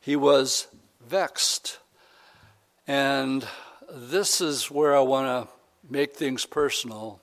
he 0.00 0.16
was 0.16 0.68
vexed. 1.00 1.78
And 2.86 3.48
this 3.90 4.40
is 4.42 4.70
where 4.70 4.94
I 4.94 5.00
want 5.00 5.48
to 5.48 5.54
make 5.88 6.16
things 6.16 6.44
personal 6.44 7.20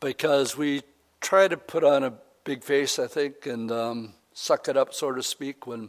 because 0.00 0.56
we 0.56 0.82
try 1.20 1.48
to 1.48 1.56
put 1.56 1.84
on 1.84 2.04
a 2.04 2.12
big 2.44 2.62
face, 2.62 2.98
I 2.98 3.06
think, 3.06 3.46
and 3.46 3.70
um, 3.70 4.14
suck 4.34 4.68
it 4.68 4.76
up, 4.76 4.92
so 4.92 5.12
to 5.12 5.22
speak, 5.22 5.66
when, 5.66 5.88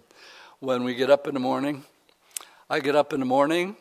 when 0.60 0.84
we 0.84 0.96
get 0.96 1.10
up 1.10 1.28
in 1.28 1.34
the 1.34 1.40
morning. 1.40 1.84
I 2.70 2.80
get 2.80 2.96
up 2.96 3.14
in 3.14 3.20
the 3.20 3.26
morning, 3.26 3.76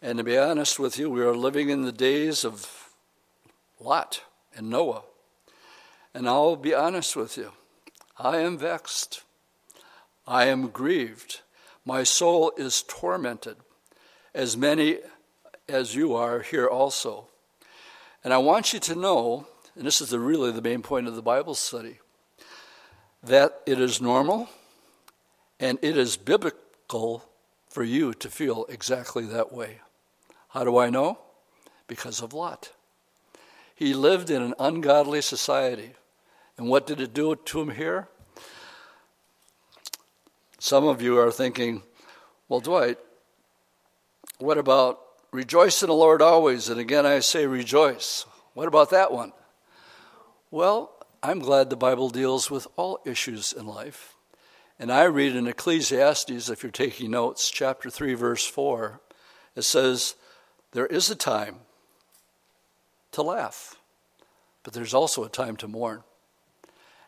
and 0.00 0.18
to 0.18 0.24
be 0.24 0.38
honest 0.38 0.78
with 0.78 0.98
you, 0.98 1.10
we 1.10 1.20
are 1.22 1.34
living 1.34 1.68
in 1.68 1.82
the 1.82 1.92
days 1.92 2.44
of 2.44 2.90
Lot 3.78 4.22
and 4.56 4.70
Noah. 4.70 5.02
And 6.14 6.28
I'll 6.28 6.56
be 6.56 6.74
honest 6.74 7.14
with 7.14 7.36
you. 7.36 7.52
I 8.16 8.38
am 8.38 8.58
vexed. 8.58 9.22
I 10.26 10.46
am 10.46 10.68
grieved. 10.68 11.42
My 11.84 12.02
soul 12.02 12.52
is 12.56 12.82
tormented, 12.82 13.56
as 14.34 14.56
many 14.56 14.98
as 15.68 15.94
you 15.94 16.14
are 16.14 16.40
here 16.40 16.66
also. 16.66 17.26
And 18.24 18.32
I 18.32 18.38
want 18.38 18.72
you 18.72 18.80
to 18.80 18.94
know, 18.94 19.46
and 19.76 19.86
this 19.86 20.00
is 20.00 20.10
the, 20.10 20.18
really 20.18 20.50
the 20.50 20.62
main 20.62 20.82
point 20.82 21.06
of 21.06 21.14
the 21.14 21.22
Bible 21.22 21.54
study, 21.54 21.98
that 23.22 23.60
it 23.66 23.80
is 23.80 24.00
normal 24.00 24.48
and 25.60 25.78
it 25.82 25.96
is 25.96 26.16
biblical 26.16 27.28
for 27.68 27.84
you 27.84 28.14
to 28.14 28.30
feel 28.30 28.64
exactly 28.68 29.26
that 29.26 29.52
way. 29.52 29.80
How 30.50 30.64
do 30.64 30.78
I 30.78 30.88
know? 30.88 31.18
Because 31.86 32.22
of 32.22 32.32
Lot. 32.32 32.72
He 33.74 33.94
lived 33.94 34.30
in 34.30 34.42
an 34.42 34.54
ungodly 34.58 35.20
society. 35.20 35.92
And 36.56 36.68
what 36.68 36.86
did 36.86 37.00
it 37.00 37.14
do 37.14 37.36
to 37.36 37.60
him 37.60 37.70
here? 37.70 38.08
Some 40.58 40.88
of 40.88 41.00
you 41.00 41.18
are 41.18 41.30
thinking, 41.30 41.82
well, 42.48 42.60
Dwight, 42.60 42.98
what 44.38 44.58
about 44.58 45.00
rejoice 45.32 45.82
in 45.82 45.88
the 45.88 45.94
Lord 45.94 46.22
always? 46.22 46.68
And 46.68 46.80
again, 46.80 47.06
I 47.06 47.20
say 47.20 47.46
rejoice. 47.46 48.24
What 48.54 48.68
about 48.68 48.90
that 48.90 49.12
one? 49.12 49.32
Well, 50.50 50.92
I'm 51.22 51.40
glad 51.40 51.68
the 51.68 51.76
Bible 51.76 52.10
deals 52.10 52.50
with 52.50 52.66
all 52.76 53.00
issues 53.04 53.52
in 53.52 53.66
life. 53.66 54.14
And 54.78 54.92
I 54.92 55.04
read 55.04 55.34
in 55.34 55.48
Ecclesiastes, 55.48 56.48
if 56.48 56.62
you're 56.62 56.70
taking 56.70 57.10
notes, 57.10 57.50
chapter 57.50 57.90
3, 57.90 58.14
verse 58.14 58.46
4, 58.46 59.00
it 59.56 59.62
says, 59.62 60.14
There 60.72 60.86
is 60.86 61.10
a 61.10 61.16
time 61.16 61.56
to 63.12 63.22
laugh, 63.22 63.76
but 64.62 64.72
there's 64.72 64.94
also 64.94 65.24
a 65.24 65.28
time 65.28 65.56
to 65.56 65.68
mourn. 65.68 66.04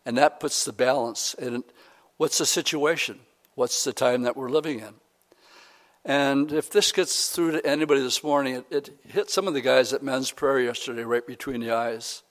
And 0.04 0.18
that 0.18 0.40
puts 0.40 0.64
the 0.64 0.72
balance. 0.72 1.34
in 1.34 1.62
what's 2.16 2.38
the 2.38 2.46
situation? 2.46 3.20
What's 3.54 3.84
the 3.84 3.92
time 3.92 4.22
that 4.22 4.36
we're 4.36 4.50
living 4.50 4.80
in? 4.80 4.94
And 6.04 6.50
if 6.52 6.70
this 6.70 6.92
gets 6.92 7.30
through 7.30 7.52
to 7.52 7.66
anybody 7.66 8.00
this 8.00 8.24
morning, 8.24 8.54
it, 8.54 8.66
it 8.70 9.00
hit 9.06 9.30
some 9.30 9.46
of 9.46 9.54
the 9.54 9.60
guys 9.60 9.92
at 9.92 10.02
men's 10.02 10.30
prayer 10.30 10.60
yesterday 10.60 11.02
right 11.02 11.26
between 11.26 11.60
the 11.60 11.72
eyes. 11.72 12.22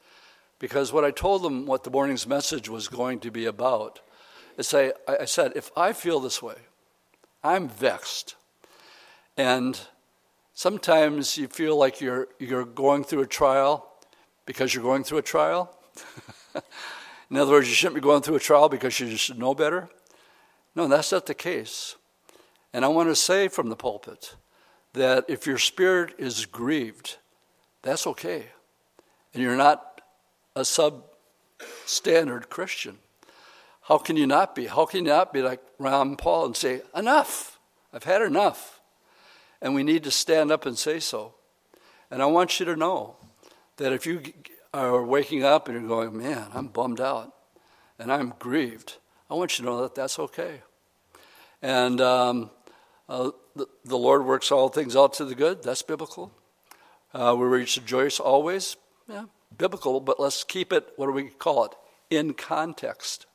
Because 0.57 0.91
what 0.91 1.05
I 1.05 1.11
told 1.11 1.43
them 1.43 1.65
what 1.65 1.83
the 1.83 1.91
morning's 1.91 2.27
message 2.27 2.67
was 2.67 2.87
going 2.87 3.19
to 3.19 3.31
be 3.31 3.45
about 3.45 4.01
is 4.57 4.73
I, 4.73 4.93
I 5.07 5.25
said, 5.25 5.53
if 5.55 5.71
I 5.77 5.93
feel 5.93 6.19
this 6.19 6.41
way, 6.41 6.55
I'm 7.43 7.69
vexed. 7.69 8.35
And 9.37 9.79
sometimes 10.53 11.37
you 11.37 11.47
feel 11.47 11.77
like 11.77 12.01
you're, 12.01 12.27
you're 12.39 12.65
going 12.65 13.03
through 13.03 13.21
a 13.21 13.27
trial 13.27 13.89
because 14.45 14.73
you're 14.73 14.83
going 14.83 15.03
through 15.03 15.19
a 15.19 15.23
trial. 15.23 15.77
In 17.29 17.37
other 17.37 17.51
words, 17.51 17.69
you 17.69 17.75
shouldn't 17.75 17.95
be 17.95 18.01
going 18.01 18.23
through 18.23 18.35
a 18.35 18.39
trial 18.39 18.67
because 18.67 18.99
you 18.99 19.15
should 19.15 19.37
know 19.37 19.53
better. 19.53 19.89
No, 20.75 20.87
that's 20.87 21.11
not 21.11 21.27
the 21.27 21.35
case. 21.35 21.95
And 22.73 22.85
I 22.85 22.87
want 22.87 23.09
to 23.09 23.15
say 23.15 23.47
from 23.47 23.69
the 23.69 23.75
pulpit 23.75 24.35
that 24.93 25.25
if 25.27 25.47
your 25.47 25.57
spirit 25.57 26.13
is 26.17 26.45
grieved, 26.45 27.17
that's 27.81 28.05
okay. 28.07 28.45
And 29.33 29.41
you're 29.43 29.55
not 29.55 30.01
a 30.55 30.61
substandard 30.61 32.49
Christian. 32.49 32.97
How 33.81 33.97
can 33.97 34.17
you 34.17 34.27
not 34.27 34.53
be? 34.53 34.67
How 34.67 34.85
can 34.85 35.03
you 35.05 35.11
not 35.11 35.33
be 35.33 35.41
like 35.41 35.61
Ron 35.79 36.15
Paul 36.15 36.45
and 36.45 36.55
say, 36.55 36.81
Enough! 36.95 37.59
I've 37.91 38.03
had 38.03 38.21
enough. 38.21 38.79
And 39.61 39.73
we 39.73 39.83
need 39.83 40.03
to 40.03 40.11
stand 40.11 40.51
up 40.51 40.65
and 40.65 40.77
say 40.77 40.99
so. 40.99 41.33
And 42.11 42.21
I 42.21 42.27
want 42.27 42.59
you 42.59 42.65
to 42.67 42.75
know 42.75 43.17
that 43.77 43.91
if 43.91 44.05
you 44.05 44.21
are 44.73 45.03
waking 45.03 45.43
up 45.43 45.67
and 45.67 45.79
you're 45.79 45.87
going, 45.87 46.17
Man, 46.17 46.49
I'm 46.53 46.67
bummed 46.67 47.01
out 47.01 47.33
and 47.97 48.11
I'm 48.11 48.33
grieved, 48.39 48.97
I 49.29 49.33
want 49.33 49.57
you 49.57 49.65
to 49.65 49.71
know 49.71 49.81
that 49.81 49.95
that's 49.95 50.19
okay. 50.19 50.61
And 51.61 51.99
um, 51.99 52.51
uh, 53.09 53.31
the, 53.55 53.67
the, 53.83 53.97
Lord 53.97 54.25
works 54.25 54.51
all 54.51 54.69
things 54.69 54.95
out 54.95 55.13
to 55.13 55.25
the 55.25 55.33
good. 55.33 55.63
That's 55.63 55.81
biblical. 55.81 56.31
Uh, 57.13 57.35
we 57.37 57.45
rejoice 57.47 58.19
always. 58.19 58.77
Yeah, 59.07 59.25
biblical, 59.57 59.99
but 59.99 60.19
let's 60.19 60.43
keep 60.43 60.71
it, 60.71 60.93
what 60.95 61.07
do 61.07 61.11
we 61.11 61.23
call 61.29 61.65
it? 61.65 61.71
In 62.11 62.35
context. 62.35 63.25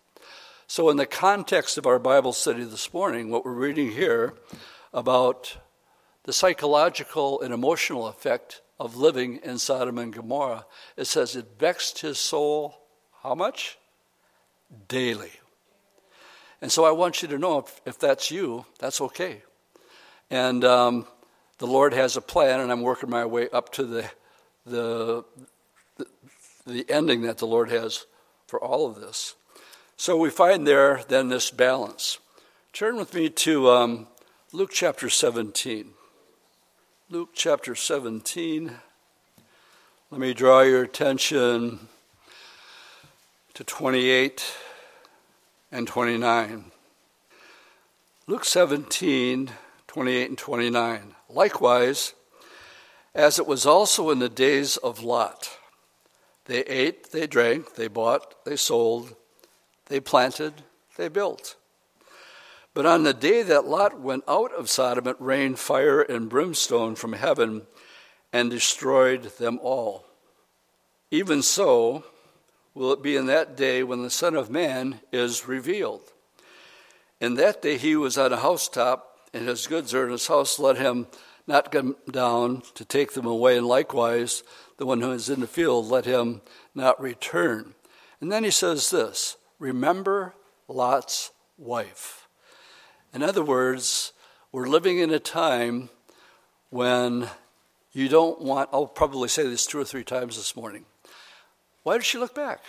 So, 0.68 0.88
in 0.88 0.96
the 0.96 1.06
context 1.06 1.76
of 1.76 1.87
our 1.87 1.98
Bible 1.98 2.32
study 2.32 2.62
this 2.64 2.94
morning, 2.94 3.30
what 3.30 3.44
we're 3.44 3.52
reading 3.52 3.90
here 3.90 4.34
about 4.92 5.58
the 6.22 6.32
psychological 6.32 7.40
and 7.40 7.52
emotional 7.52 8.06
effect 8.06 8.62
of 8.78 8.96
living 8.96 9.40
in 9.42 9.58
Sodom 9.58 9.98
and 9.98 10.12
Gomorrah, 10.12 10.66
it 10.96 11.06
says 11.06 11.34
it 11.34 11.58
vexed 11.58 11.98
his 12.00 12.18
soul 12.18 12.80
how 13.24 13.34
much? 13.34 13.78
Daily. 14.87 15.32
And 16.60 16.70
so 16.70 16.84
I 16.84 16.92
want 16.92 17.22
you 17.22 17.28
to 17.28 17.38
know 17.38 17.58
if, 17.58 17.80
if 17.84 17.98
that's 17.98 18.30
you, 18.30 18.66
that's 18.78 19.00
okay. 19.00 19.42
And 20.35 20.64
um, 20.64 21.07
the 21.59 21.66
Lord 21.68 21.94
has 21.94 22.16
a 22.16 22.20
plan, 22.20 22.59
and 22.59 22.73
I'm 22.73 22.83
working 22.83 23.09
my 23.09 23.25
way 23.25 23.49
up 23.51 23.70
to 23.75 23.85
the, 23.85 24.11
the, 24.66 25.25
the, 26.66 26.85
ending 26.88 27.23
that 27.23 27.38
the 27.38 27.47
Lord 27.47 27.70
has 27.70 28.07
for 28.49 28.59
all 28.59 28.88
of 28.88 29.01
this. 29.01 29.37
So 29.97 30.16
we 30.16 30.31
find 30.31 30.66
there 30.66 31.03
then 31.07 31.29
this 31.29 31.53
balance. 31.53 32.18
Turn 32.73 32.97
with 32.97 33.14
me 33.14 33.31
to 33.31 33.70
um, 33.70 34.09
Luke 34.51 34.70
chapter 34.73 35.09
17. 35.09 35.90
Luke 37.11 37.31
chapter 37.33 37.77
17. 37.77 38.73
Let 40.11 40.20
me 40.20 40.35
draw 40.35 40.62
your 40.62 40.83
attention 40.83 41.87
to 43.55 43.62
28 43.62 44.44
and 45.70 45.87
29. 45.87 46.73
Luke 48.27 48.44
17, 48.44 49.53
28 49.94 50.28
and 50.28 50.38
29. 50.38 51.14
Likewise, 51.28 52.14
as 53.14 53.38
it 53.38 53.46
was 53.46 53.64
also 53.64 54.11
in 54.11 54.18
the 54.18 54.28
days 54.28 54.76
of 54.76 55.04
Lot. 55.04 55.57
They 56.46 56.62
ate, 56.64 57.12
they 57.12 57.28
drank, 57.28 57.76
they 57.76 57.87
bought, 57.87 58.44
they 58.44 58.57
sold, 58.57 59.14
they 59.87 60.00
planted, 60.00 60.64
they 60.96 61.07
built. 61.07 61.54
But 62.74 62.87
on 62.87 63.04
the 63.04 63.14
day 63.14 63.44
that 63.44 63.66
Lot 63.66 64.00
went 64.00 64.24
out 64.26 64.52
of 64.52 64.68
Sodom, 64.68 65.07
it 65.07 65.16
rained 65.20 65.61
fire 65.61 66.00
and 66.02 66.28
brimstone 66.28 66.96
from 66.96 67.12
heaven 67.12 67.62
and 68.33 68.50
destroyed 68.50 69.22
them 69.38 69.61
all. 69.62 70.07
Even 71.12 71.40
so, 71.40 72.04
will 72.74 72.92
it 72.92 73.00
be 73.00 73.14
in 73.14 73.26
that 73.26 73.57
day 73.57 73.85
when 73.85 74.02
the 74.02 74.11
Son 74.11 74.35
of 74.35 74.50
Man 74.50 75.02
is 75.12 75.46
revealed. 75.46 76.11
In 77.20 77.37
that 77.37 77.62
day 77.62 77.78
he 77.78 77.94
was 77.94 78.18
on 78.18 78.33
a 78.33 78.38
housetop, 78.38 79.13
and 79.35 79.49
his 79.49 79.66
goods 79.66 79.92
are 79.92 80.07
in 80.07 80.12
his 80.12 80.29
house. 80.29 80.59
Let 80.59 80.79
him 80.79 81.09
not 81.47 81.73
come 81.73 81.97
down 82.11 82.62
to 82.75 82.85
take 82.85 83.12
them 83.12 83.27
away, 83.27 83.59
and 83.59 83.66
likewise 83.66 84.42
the 84.79 84.87
one 84.87 85.01
who 85.01 85.11
is 85.11 85.29
in 85.29 85.40
the 85.40 85.47
field, 85.47 85.87
let 85.87 86.07
him 86.07 86.40
not 86.75 87.01
return. 87.01 87.75
And 88.20 88.33
then 88.33 88.44
he 88.44 88.51
says 88.51 88.90
this 88.90 89.37
Remember 89.59 90.35
Lot's 90.68 91.33
wife. 91.59 92.29
In 93.12 93.23
other 93.23 93.44
words, 93.44 94.12
we're 94.53 94.68
living 94.68 94.99
in 94.99 95.11
a 95.11 95.18
time 95.18 95.90
when 96.70 97.29
you 97.92 98.09
don't 98.09 98.40
want, 98.40 98.70
I'll 98.73 98.87
probably 98.87 99.29
say 99.29 99.44
this 99.44 99.66
two 99.66 99.79
or 99.79 99.85
three 99.85 100.05
times 100.05 100.37
this 100.37 100.57
morning. 100.57 100.85
Why 101.83 101.94
did 101.94 102.05
she 102.05 102.18
look 102.18 102.35
back? 102.35 102.61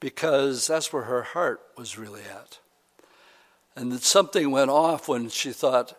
Because 0.00 0.66
that's 0.66 0.92
where 0.92 1.04
her 1.04 1.22
heart 1.22 1.60
was 1.76 1.96
really 1.96 2.22
at. 2.22 2.58
And 3.78 3.92
that 3.92 4.02
something 4.02 4.50
went 4.50 4.72
off 4.72 5.06
when 5.06 5.28
she 5.28 5.52
thought, 5.52 5.96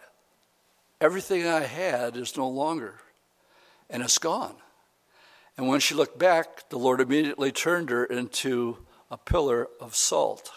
everything 0.99 1.47
I 1.47 1.61
had 1.61 2.17
is 2.17 2.35
no 2.35 2.45
longer, 2.45 2.95
and 3.89 4.03
it's 4.03 4.17
gone. 4.17 4.55
And 5.57 5.69
when 5.69 5.79
she 5.79 5.95
looked 5.95 6.19
back, 6.19 6.67
the 6.67 6.77
Lord 6.77 6.99
immediately 6.99 7.53
turned 7.53 7.89
her 7.89 8.03
into 8.03 8.79
a 9.09 9.15
pillar 9.15 9.69
of 9.79 9.95
salt. 9.95 10.51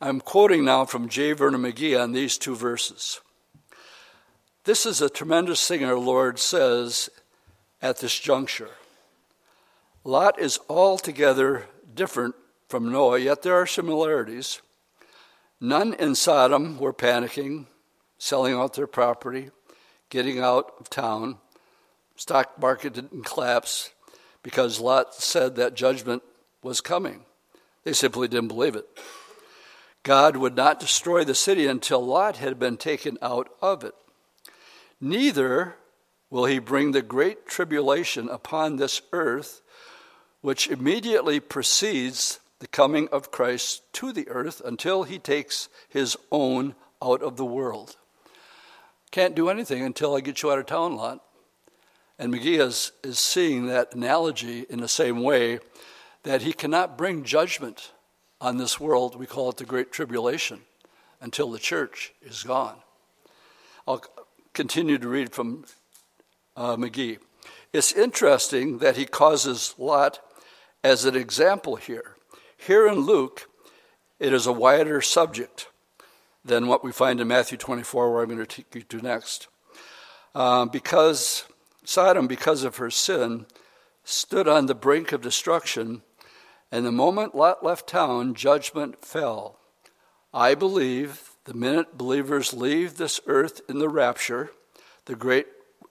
I'm 0.00 0.22
quoting 0.22 0.64
now 0.64 0.86
from 0.86 1.10
J. 1.10 1.32
Vernon 1.32 1.60
McGee 1.60 2.02
on 2.02 2.12
these 2.12 2.38
two 2.38 2.56
verses. 2.56 3.20
This 4.64 4.86
is 4.86 5.02
a 5.02 5.10
tremendous 5.10 5.68
thing 5.68 5.84
our 5.84 5.98
Lord 5.98 6.38
says 6.38 7.10
at 7.82 7.98
this 7.98 8.18
juncture. 8.18 8.70
Lot 10.02 10.40
is 10.40 10.58
altogether 10.70 11.66
different 11.94 12.36
from 12.70 12.90
Noah, 12.90 13.18
yet 13.18 13.42
there 13.42 13.56
are 13.56 13.66
similarities. 13.66 14.62
None 15.60 15.94
in 15.94 16.14
Sodom 16.14 16.78
were 16.78 16.92
panicking, 16.92 17.66
selling 18.18 18.54
out 18.54 18.74
their 18.74 18.86
property, 18.86 19.50
getting 20.10 20.38
out 20.40 20.72
of 20.78 20.90
town. 20.90 21.38
Stock 22.16 22.60
market 22.60 22.94
didn't 22.94 23.24
collapse 23.24 23.90
because 24.42 24.80
Lot 24.80 25.14
said 25.14 25.56
that 25.56 25.74
judgment 25.74 26.22
was 26.62 26.80
coming. 26.80 27.24
They 27.84 27.92
simply 27.92 28.28
didn't 28.28 28.48
believe 28.48 28.76
it. 28.76 28.86
God 30.02 30.36
would 30.36 30.54
not 30.54 30.80
destroy 30.80 31.24
the 31.24 31.34
city 31.34 31.66
until 31.66 32.04
Lot 32.04 32.36
had 32.36 32.58
been 32.58 32.76
taken 32.76 33.16
out 33.22 33.48
of 33.62 33.84
it. 33.84 33.94
Neither 35.00 35.76
will 36.30 36.44
he 36.44 36.58
bring 36.58 36.92
the 36.92 37.02
great 37.02 37.46
tribulation 37.46 38.28
upon 38.28 38.76
this 38.76 39.00
earth, 39.12 39.62
which 40.40 40.68
immediately 40.68 41.40
precedes 41.40 42.38
the 42.60 42.66
coming 42.66 43.08
of 43.08 43.30
Christ 43.30 43.82
to 43.94 44.12
the 44.12 44.28
earth 44.28 44.62
until 44.64 45.02
he 45.02 45.18
takes 45.18 45.68
his 45.88 46.16
own 46.30 46.74
out 47.02 47.22
of 47.22 47.36
the 47.36 47.44
world. 47.44 47.96
Can't 49.10 49.34
do 49.34 49.48
anything 49.48 49.82
until 49.82 50.16
I 50.16 50.20
get 50.20 50.42
you 50.42 50.50
out 50.50 50.58
of 50.58 50.66
town, 50.66 50.96
Lot. 50.96 51.22
And 52.18 52.32
McGee 52.32 52.60
is, 52.60 52.92
is 53.02 53.18
seeing 53.18 53.66
that 53.66 53.94
analogy 53.94 54.66
in 54.70 54.80
the 54.80 54.88
same 54.88 55.22
way 55.22 55.58
that 56.22 56.42
he 56.42 56.52
cannot 56.52 56.96
bring 56.96 57.24
judgment 57.24 57.92
on 58.40 58.56
this 58.56 58.78
world, 58.78 59.16
we 59.16 59.26
call 59.26 59.50
it 59.50 59.56
the 59.56 59.64
Great 59.64 59.92
Tribulation, 59.92 60.60
until 61.20 61.50
the 61.50 61.58
church 61.58 62.12
is 62.22 62.42
gone. 62.42 62.76
I'll 63.86 64.02
continue 64.52 64.98
to 64.98 65.08
read 65.08 65.32
from 65.32 65.64
uh, 66.56 66.76
McGee. 66.76 67.18
It's 67.72 67.92
interesting 67.92 68.78
that 68.78 68.96
he 68.96 69.04
causes 69.04 69.74
Lot 69.78 70.20
as 70.82 71.04
an 71.04 71.16
example 71.16 71.76
here. 71.76 72.13
Here 72.66 72.86
in 72.86 73.00
Luke, 73.00 73.50
it 74.18 74.32
is 74.32 74.46
a 74.46 74.52
wider 74.52 75.02
subject 75.02 75.68
than 76.42 76.66
what 76.66 76.82
we 76.82 76.92
find 76.92 77.20
in 77.20 77.28
Matthew 77.28 77.58
24, 77.58 78.10
where 78.10 78.22
I'm 78.22 78.28
going 78.28 78.38
to 78.38 78.46
take 78.46 78.74
you 78.74 78.80
to 78.80 79.02
next. 79.02 79.48
Uh, 80.34 80.64
because 80.64 81.44
Sodom, 81.84 82.26
because 82.26 82.64
of 82.64 82.78
her 82.78 82.90
sin, 82.90 83.44
stood 84.02 84.48
on 84.48 84.64
the 84.64 84.74
brink 84.74 85.12
of 85.12 85.20
destruction, 85.20 86.00
and 86.72 86.86
the 86.86 86.92
moment 86.92 87.34
Lot 87.34 87.62
left 87.62 87.86
town, 87.86 88.32
judgment 88.32 89.04
fell. 89.04 89.58
I 90.32 90.54
believe 90.54 91.32
the 91.44 91.52
minute 91.52 91.98
believers 91.98 92.54
leave 92.54 92.96
this 92.96 93.20
earth 93.26 93.60
in 93.68 93.78
the 93.78 93.90
rapture, 93.90 94.52
the 95.04 95.14
great 95.14 95.48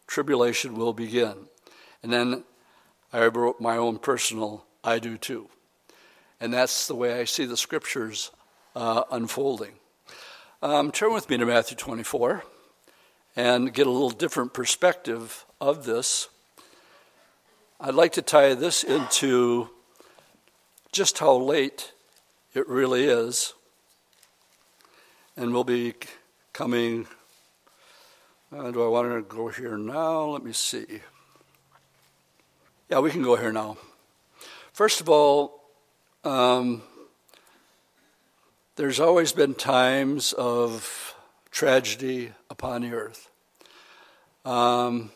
tribulation 0.08 0.74
will 0.74 0.94
begin. 0.94 1.50
And 2.02 2.12
then 2.12 2.46
I 3.12 3.28
wrote 3.28 3.62
my 3.62 3.78
own 3.78 4.00
personal, 4.00 4.66
I 4.84 4.98
do 4.98 5.20
too. 5.20 5.50
And 6.44 6.54
that's 6.54 6.88
the 6.88 6.96
way 6.96 7.22
I 7.22 7.24
see 7.24 7.46
the 7.46 7.56
scriptures 7.56 8.30
uh, 8.76 9.04
unfolding. 9.10 9.72
Um, 10.62 10.92
turn 10.92 11.14
with 11.14 11.30
me 11.30 11.38
to 11.38 11.46
Matthew 11.46 11.78
24 11.78 12.44
and 13.38 13.74
get 13.74 13.88
a 13.88 13.90
little 13.90 14.10
different 14.10 14.54
perspective 14.54 15.46
of 15.62 15.86
this. 15.86 16.28
I'd 17.80 17.94
like 17.94 18.12
to 18.14 18.22
tie 18.22 18.56
this 18.56 18.84
into 18.84 19.70
just 20.92 21.20
how 21.20 21.34
late 21.38 21.94
it 22.54 22.68
really 22.68 23.06
is. 23.06 23.54
And 25.38 25.54
we'll 25.54 25.64
be 25.64 25.94
coming. 26.52 27.08
Uh, 28.52 28.70
do 28.72 28.84
I 28.84 28.90
want 28.90 29.14
to 29.14 29.22
go 29.22 29.48
here 29.48 29.78
now? 29.78 30.26
Let 30.26 30.44
me 30.44 30.52
see. 30.52 31.00
Yeah, 32.90 33.00
we 33.00 33.12
can 33.12 33.24
go 33.24 33.38
here 33.38 33.54
now. 33.54 33.78
First 34.74 35.00
of 35.00 35.08
all, 35.08 35.63
um, 36.24 36.82
there's 38.76 39.00
always 39.00 39.34
been 39.34 39.54
times 39.54 40.34
of 40.34 41.16
tragedy 41.52 42.32
upon 42.50 42.82
the 42.82 42.94
earth. 42.94 43.30
Um, 44.46 45.12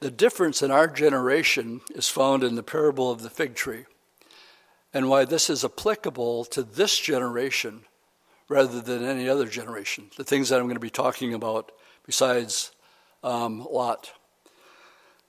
the 0.00 0.10
difference 0.10 0.62
in 0.62 0.70
our 0.70 0.86
generation 0.86 1.80
is 1.94 2.08
found 2.08 2.44
in 2.44 2.54
the 2.54 2.62
parable 2.62 3.10
of 3.10 3.22
the 3.22 3.30
fig 3.30 3.54
tree, 3.54 3.86
and 4.92 5.08
why 5.08 5.24
this 5.24 5.48
is 5.48 5.64
applicable 5.64 6.44
to 6.46 6.62
this 6.62 6.98
generation 6.98 7.82
rather 8.48 8.80
than 8.80 9.04
any 9.04 9.28
other 9.28 9.46
generation. 9.46 10.10
The 10.16 10.24
things 10.24 10.48
that 10.48 10.60
I'm 10.60 10.66
going 10.66 10.74
to 10.74 10.80
be 10.80 10.90
talking 10.90 11.34
about 11.34 11.72
besides 12.04 12.72
um, 13.24 13.66
Lot. 13.70 14.12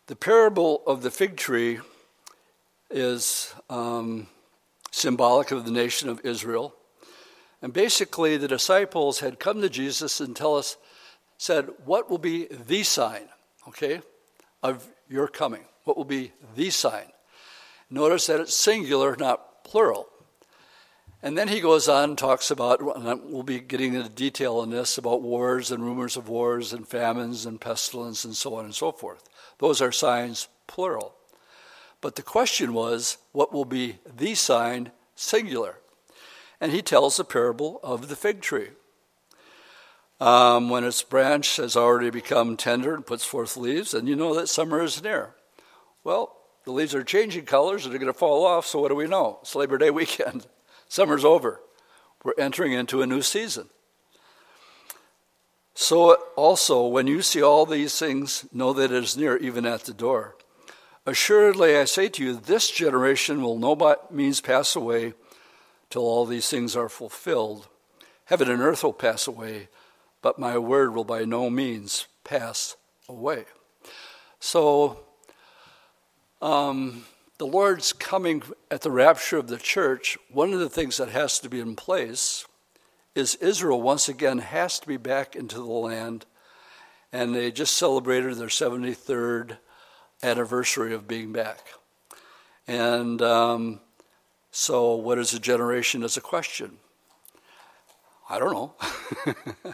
The 0.07 0.15
parable 0.15 0.83
of 0.85 1.01
the 1.01 1.11
fig 1.11 1.37
tree 1.37 1.79
is 2.89 3.53
um, 3.69 4.27
symbolic 4.97 5.51
of 5.51 5.65
the 5.65 5.71
nation 5.71 6.09
of 6.09 6.21
Israel. 6.25 6.75
And 7.61 7.73
basically, 7.73 8.37
the 8.37 8.47
disciples 8.47 9.19
had 9.19 9.39
come 9.39 9.61
to 9.61 9.69
Jesus 9.69 10.19
and 10.19 10.35
tell 10.35 10.55
us, 10.55 10.77
said, 11.37 11.69
What 11.85 12.09
will 12.09 12.17
be 12.17 12.45
the 12.45 12.83
sign, 12.83 13.29
okay, 13.67 14.01
of 14.61 14.87
your 15.09 15.27
coming? 15.27 15.65
What 15.83 15.97
will 15.97 16.05
be 16.05 16.33
the 16.55 16.69
sign? 16.69 17.11
Notice 17.89 18.27
that 18.27 18.41
it's 18.41 18.55
singular, 18.55 19.15
not 19.15 19.63
plural. 19.63 20.09
And 21.23 21.37
then 21.37 21.47
he 21.47 21.61
goes 21.61 21.87
on 21.87 22.09
and 22.09 22.17
talks 22.17 22.51
about, 22.51 22.79
and 22.79 23.21
we'll 23.23 23.43
be 23.43 23.59
getting 23.59 23.95
into 23.95 24.09
detail 24.09 24.57
on 24.57 24.69
this, 24.69 24.97
about 24.97 25.21
wars 25.21 25.71
and 25.71 25.83
rumors 25.83 26.15
of 26.15 26.29
wars 26.29 26.73
and 26.73 26.87
famines 26.87 27.45
and 27.45 27.59
pestilence 27.59 28.23
and 28.23 28.35
so 28.35 28.55
on 28.55 28.65
and 28.65 28.75
so 28.75 28.91
forth. 28.91 29.27
Those 29.57 29.81
are 29.81 29.91
signs, 29.91 30.47
plural. 30.67 31.15
But 32.01 32.15
the 32.15 32.21
question 32.21 32.73
was, 32.73 33.17
what 33.31 33.51
will 33.51 33.65
be 33.65 33.97
the 34.05 34.35
sign, 34.35 34.91
singular? 35.17 35.79
and 36.59 36.71
he 36.71 36.81
tells 36.81 37.17
the 37.17 37.23
parable 37.23 37.79
of 37.83 38.07
the 38.07 38.15
fig 38.15 38.41
tree. 38.41 38.69
Um, 40.19 40.69
when 40.69 40.83
its 40.83 41.03
branch 41.03 41.57
has 41.57 41.75
already 41.75 42.09
become 42.09 42.57
tender 42.57 42.95
and 42.95 43.05
puts 43.05 43.23
forth 43.23 43.55
leaves, 43.55 43.93
and 43.93 44.07
you 44.07 44.15
know 44.15 44.33
that 44.33 44.49
summer 44.49 44.81
is 44.81 45.03
near. 45.03 45.35
Well, 46.03 46.35
the 46.65 46.71
leaves 46.71 46.95
are 46.95 47.03
changing 47.03 47.45
colors 47.45 47.85
and 47.85 47.93
they're 47.93 47.99
going 47.99 48.11
to 48.11 48.17
fall 48.17 48.45
off, 48.45 48.65
so 48.65 48.79
what 48.79 48.89
do 48.89 48.95
we 48.95 49.07
know? 49.07 49.37
It's 49.41 49.55
Labor 49.55 49.77
Day 49.77 49.91
weekend. 49.91 50.47
Summer's 50.89 51.25
over. 51.25 51.61
We're 52.23 52.33
entering 52.37 52.73
into 52.73 53.01
a 53.01 53.07
new 53.07 53.21
season. 53.21 53.69
So, 55.75 56.15
also, 56.35 56.87
when 56.87 57.05
you 57.05 57.21
see 57.21 57.43
all 57.43 57.67
these 57.67 57.99
things, 57.99 58.45
know 58.51 58.73
that 58.73 58.91
it 58.91 59.03
is 59.03 59.15
near, 59.15 59.37
even 59.37 59.67
at 59.67 59.81
the 59.81 59.93
door. 59.93 60.35
Assuredly, 61.07 61.77
I 61.77 61.85
say 61.85 62.09
to 62.09 62.23
you, 62.23 62.35
this 62.35 62.69
generation 62.69 63.41
will 63.41 63.57
no 63.57 63.97
means 64.11 64.41
pass 64.41 64.75
away 64.75 65.13
till 65.89 66.01
all 66.01 66.25
these 66.25 66.49
things 66.49 66.75
are 66.75 66.89
fulfilled. 66.89 67.69
Heaven 68.25 68.51
and 68.51 68.61
earth 68.61 68.83
will 68.83 68.91
pass 68.91 69.25
away, 69.25 69.69
but 70.21 70.37
my 70.37 70.57
word 70.57 70.93
will 70.93 71.05
by 71.05 71.23
no 71.23 71.49
means 71.49 72.07
pass 72.25 72.75
away. 73.07 73.45
So, 74.41 74.99
um, 76.41 77.05
the 77.37 77.47
Lord's 77.47 77.93
coming 77.93 78.43
at 78.69 78.81
the 78.81 78.91
rapture 78.91 79.37
of 79.37 79.47
the 79.47 79.55
church, 79.55 80.17
one 80.29 80.51
of 80.51 80.59
the 80.59 80.69
things 80.69 80.97
that 80.97 81.11
has 81.11 81.39
to 81.39 81.47
be 81.47 81.61
in 81.61 81.77
place 81.77 82.45
is 83.15 83.35
Israel 83.35 83.81
once 83.81 84.09
again 84.09 84.39
has 84.39 84.77
to 84.79 84.87
be 84.89 84.97
back 84.97 85.37
into 85.37 85.55
the 85.55 85.63
land. 85.63 86.25
And 87.13 87.33
they 87.33 87.49
just 87.49 87.77
celebrated 87.77 88.35
their 88.35 88.47
73rd 88.47 89.57
anniversary 90.23 90.93
of 90.93 91.07
being 91.07 91.31
back. 91.31 91.59
And 92.67 93.21
um, 93.21 93.79
so, 94.51 94.95
what 94.95 95.19
is 95.19 95.33
a 95.33 95.39
generation 95.39 96.03
is 96.03 96.17
a 96.17 96.21
question. 96.21 96.77
I 98.29 98.39
don't 98.39 98.51
know. 98.51 99.73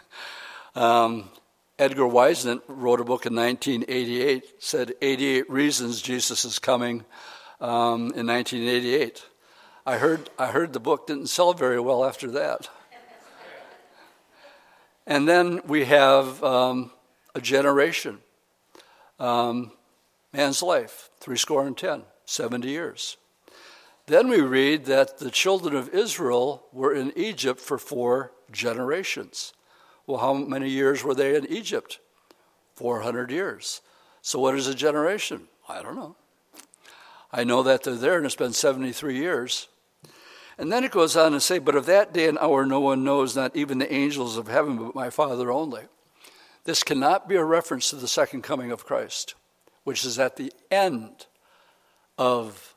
um, 0.80 1.30
Edgar 1.76 2.06
Whisenant 2.06 2.62
wrote 2.68 3.00
a 3.00 3.04
book 3.04 3.26
in 3.26 3.34
1988, 3.34 4.44
said 4.60 4.94
88 5.02 5.50
reasons 5.50 6.00
Jesus 6.00 6.44
is 6.44 6.60
coming 6.60 7.04
um, 7.60 8.12
in 8.14 8.28
1988. 8.28 9.24
I 9.86 9.98
heard, 9.98 10.30
I 10.38 10.46
heard 10.46 10.72
the 10.72 10.80
book 10.80 11.08
didn't 11.08 11.26
sell 11.26 11.52
very 11.52 11.80
well 11.80 12.04
after 12.04 12.30
that. 12.30 12.68
and 15.06 15.28
then 15.28 15.60
we 15.66 15.84
have 15.84 16.42
um, 16.44 16.92
a 17.34 17.40
generation. 17.40 18.18
Um, 19.18 19.72
man's 20.34 20.62
life, 20.62 21.10
three 21.20 21.36
score 21.36 21.66
and 21.66 21.76
ten, 21.76 22.02
70 22.26 22.68
years. 22.68 23.16
Then 24.06 24.28
we 24.28 24.40
read 24.40 24.84
that 24.86 25.18
the 25.18 25.30
children 25.30 25.74
of 25.76 25.88
Israel 25.90 26.64
were 26.72 26.92
in 26.92 27.12
Egypt 27.16 27.60
for 27.60 27.78
four 27.78 28.32
generations. 28.50 29.54
Well, 30.06 30.18
how 30.18 30.34
many 30.34 30.68
years 30.68 31.02
were 31.02 31.14
they 31.14 31.36
in 31.36 31.46
Egypt? 31.46 32.00
400 32.74 33.30
years. 33.30 33.80
So, 34.20 34.40
what 34.40 34.56
is 34.56 34.66
a 34.66 34.74
generation? 34.74 35.48
I 35.68 35.80
don't 35.80 35.96
know. 35.96 36.16
I 37.32 37.44
know 37.44 37.62
that 37.62 37.84
they're 37.84 37.94
there 37.94 38.16
and 38.16 38.26
it's 38.26 38.34
been 38.34 38.52
73 38.52 39.16
years. 39.16 39.68
And 40.58 40.70
then 40.70 40.84
it 40.84 40.90
goes 40.90 41.16
on 41.16 41.32
to 41.32 41.40
say, 41.40 41.58
But 41.58 41.74
of 41.74 41.86
that 41.86 42.12
day 42.12 42.28
and 42.28 42.38
hour 42.38 42.66
no 42.66 42.80
one 42.80 43.04
knows, 43.04 43.34
not 43.34 43.56
even 43.56 43.78
the 43.78 43.92
angels 43.92 44.36
of 44.36 44.48
heaven, 44.48 44.76
but 44.76 44.94
my 44.94 45.10
Father 45.10 45.50
only. 45.50 45.84
This 46.64 46.82
cannot 46.82 47.28
be 47.28 47.36
a 47.36 47.44
reference 47.44 47.90
to 47.90 47.96
the 47.96 48.08
second 48.08 48.42
coming 48.42 48.70
of 48.70 48.84
Christ, 48.84 49.34
which 49.84 50.04
is 50.04 50.18
at 50.18 50.36
the 50.36 50.52
end 50.70 51.26
of 52.18 52.74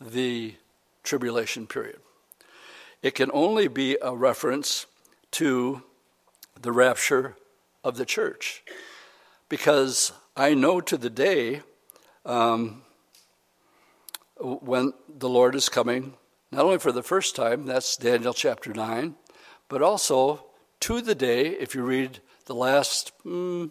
the 0.00 0.54
tribulation 1.02 1.66
period. 1.66 2.00
It 3.02 3.14
can 3.14 3.30
only 3.32 3.68
be 3.68 3.96
a 4.02 4.14
reference 4.14 4.86
to 5.32 5.82
the 6.60 6.72
rapture 6.72 7.36
of 7.84 7.96
the 7.96 8.04
church. 8.04 8.62
Because 9.48 10.12
I 10.36 10.54
know 10.54 10.80
to 10.80 10.96
the 10.96 11.10
day 11.10 11.62
um, 12.26 12.82
when 14.36 14.92
the 15.08 15.28
Lord 15.28 15.54
is 15.54 15.68
coming, 15.68 16.14
not 16.50 16.64
only 16.64 16.78
for 16.78 16.92
the 16.92 17.02
first 17.02 17.36
time, 17.36 17.66
that's 17.66 17.96
Daniel 17.96 18.34
chapter 18.34 18.72
9, 18.72 19.14
but 19.68 19.82
also 19.82 20.44
to 20.80 21.00
the 21.00 21.14
day, 21.14 21.48
if 21.48 21.74
you 21.74 21.82
read 21.82 22.20
the 22.46 22.54
last 22.54 23.12
mm, 23.24 23.70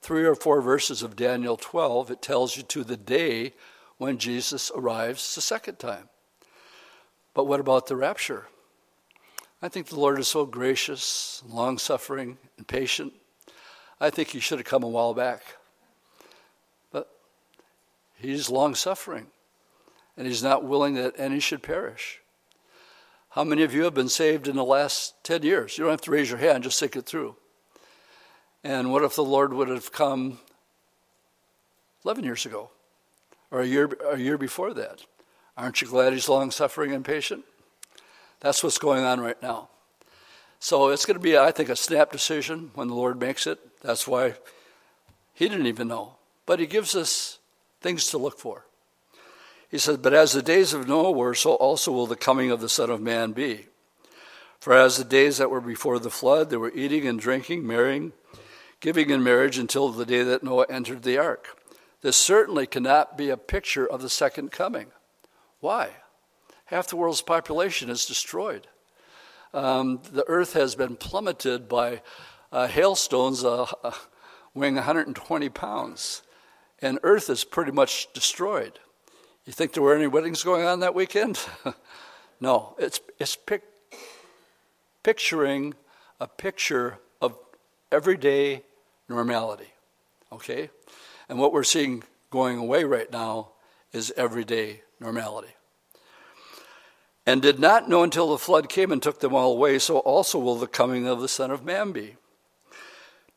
three 0.00 0.24
or 0.24 0.34
four 0.34 0.60
verses 0.60 1.02
of 1.02 1.16
Daniel 1.16 1.56
12, 1.56 2.10
it 2.10 2.22
tells 2.22 2.56
you 2.56 2.62
to 2.64 2.84
the 2.84 2.96
day 2.96 3.52
when 3.98 4.18
Jesus 4.18 4.70
arrives 4.74 5.34
the 5.34 5.40
second 5.40 5.78
time. 5.78 6.08
But 7.34 7.44
what 7.44 7.60
about 7.60 7.86
the 7.86 7.96
rapture? 7.96 8.48
I 9.62 9.68
think 9.68 9.88
the 9.88 10.00
Lord 10.00 10.18
is 10.18 10.28
so 10.28 10.46
gracious, 10.46 11.42
long 11.46 11.76
suffering, 11.76 12.38
and 12.56 12.66
patient. 12.66 13.12
I 14.00 14.08
think 14.08 14.28
he 14.28 14.40
should 14.40 14.58
have 14.58 14.66
come 14.66 14.82
a 14.82 14.88
while 14.88 15.12
back. 15.12 15.42
But 16.90 17.10
he's 18.16 18.48
long 18.48 18.74
suffering, 18.74 19.26
and 20.16 20.26
he's 20.26 20.42
not 20.42 20.64
willing 20.64 20.94
that 20.94 21.14
any 21.18 21.40
should 21.40 21.62
perish. 21.62 22.20
How 23.30 23.44
many 23.44 23.62
of 23.62 23.74
you 23.74 23.84
have 23.84 23.94
been 23.94 24.08
saved 24.08 24.48
in 24.48 24.56
the 24.56 24.64
last 24.64 25.22
10 25.24 25.42
years? 25.42 25.76
You 25.76 25.84
don't 25.84 25.92
have 25.92 26.00
to 26.02 26.10
raise 26.10 26.30
your 26.30 26.38
hand, 26.38 26.64
just 26.64 26.80
think 26.80 26.96
it 26.96 27.06
through. 27.06 27.36
And 28.62 28.92
what 28.92 29.02
if 29.02 29.14
the 29.14 29.24
Lord 29.24 29.52
would 29.54 29.68
have 29.68 29.92
come 29.92 30.38
11 32.04 32.24
years 32.24 32.44
ago 32.44 32.70
or 33.50 33.60
a 33.60 33.66
year, 33.66 33.90
a 34.10 34.18
year 34.18 34.36
before 34.36 34.74
that? 34.74 35.04
Aren't 35.56 35.80
you 35.80 35.88
glad 35.88 36.12
he's 36.12 36.28
long 36.28 36.50
suffering 36.50 36.92
and 36.92 37.04
patient? 37.04 37.44
That's 38.40 38.62
what's 38.62 38.78
going 38.78 39.04
on 39.04 39.20
right 39.20 39.40
now. 39.42 39.68
So 40.58 40.88
it's 40.88 41.06
going 41.06 41.16
to 41.16 41.22
be, 41.22 41.38
I 41.38 41.50
think, 41.52 41.68
a 41.68 41.76
snap 41.76 42.12
decision 42.12 42.70
when 42.74 42.88
the 42.88 42.94
Lord 42.94 43.18
makes 43.18 43.46
it. 43.46 43.58
That's 43.80 44.06
why 44.06 44.34
he 45.32 45.48
didn't 45.48 45.66
even 45.66 45.88
know. 45.88 46.16
But 46.44 46.60
he 46.60 46.66
gives 46.66 46.94
us 46.94 47.38
things 47.80 48.06
to 48.08 48.18
look 48.18 48.38
for. 48.38 48.66
He 49.70 49.78
says, 49.78 49.96
But 49.96 50.12
as 50.12 50.32
the 50.32 50.42
days 50.42 50.74
of 50.74 50.88
Noah 50.88 51.12
were, 51.12 51.34
so 51.34 51.54
also 51.54 51.92
will 51.92 52.06
the 52.06 52.16
coming 52.16 52.50
of 52.50 52.60
the 52.60 52.68
Son 52.68 52.90
of 52.90 53.00
Man 53.00 53.32
be. 53.32 53.66
For 54.58 54.74
as 54.74 54.98
the 54.98 55.04
days 55.04 55.38
that 55.38 55.50
were 55.50 55.60
before 55.62 55.98
the 55.98 56.10
flood, 56.10 56.50
they 56.50 56.58
were 56.58 56.72
eating 56.74 57.06
and 57.06 57.18
drinking, 57.18 57.66
marrying, 57.66 58.12
giving 58.80 59.10
in 59.10 59.22
marriage 59.22 59.58
until 59.58 59.90
the 59.90 60.06
day 60.06 60.22
that 60.22 60.42
Noah 60.42 60.66
entered 60.68 61.02
the 61.02 61.18
ark. 61.18 61.56
This 62.02 62.16
certainly 62.16 62.66
cannot 62.66 63.18
be 63.18 63.28
a 63.28 63.36
picture 63.36 63.86
of 63.86 64.02
the 64.02 64.08
second 64.08 64.50
coming. 64.50 64.88
Why? 65.60 65.90
half 66.70 66.86
the 66.86 66.96
world's 66.96 67.20
population 67.20 67.90
is 67.90 68.06
destroyed. 68.06 68.68
Um, 69.52 70.00
the 70.12 70.24
earth 70.28 70.52
has 70.52 70.76
been 70.76 70.94
plummeted 70.94 71.68
by 71.68 72.02
uh, 72.52 72.68
hailstones 72.68 73.44
uh, 73.44 73.66
weighing 74.54 74.76
120 74.76 75.48
pounds, 75.48 76.22
and 76.80 77.00
earth 77.02 77.28
is 77.28 77.42
pretty 77.42 77.72
much 77.72 78.12
destroyed. 78.12 78.78
You 79.44 79.52
think 79.52 79.72
there 79.72 79.82
were 79.82 79.96
any 79.96 80.06
weddings 80.06 80.44
going 80.44 80.64
on 80.64 80.78
that 80.80 80.94
weekend? 80.94 81.40
no, 82.40 82.76
it's, 82.78 83.00
it's 83.18 83.34
pic- 83.34 83.64
picturing 85.02 85.74
a 86.20 86.28
picture 86.28 86.98
of 87.20 87.36
everyday 87.90 88.62
normality, 89.10 89.72
okay? 90.32 90.70
And 91.28 91.38
what 91.38 91.52
we're 91.52 91.64
seeing 91.64 92.02
going 92.30 92.56
away 92.56 92.84
right 92.84 93.12
now 93.12 93.50
is 93.92 94.10
everyday 94.16 94.80
normality 94.98 95.54
and 97.26 97.42
did 97.42 97.58
not 97.58 97.88
know 97.88 98.02
until 98.02 98.30
the 98.30 98.38
flood 98.38 98.68
came 98.68 98.90
and 98.90 99.02
took 99.02 99.20
them 99.20 99.34
all 99.34 99.52
away, 99.52 99.78
so 99.78 99.98
also 99.98 100.38
will 100.38 100.56
the 100.56 100.66
coming 100.66 101.06
of 101.06 101.20
the 101.20 101.28
Son 101.28 101.50
of 101.50 101.64
Man 101.64 101.92
be. 101.92 102.16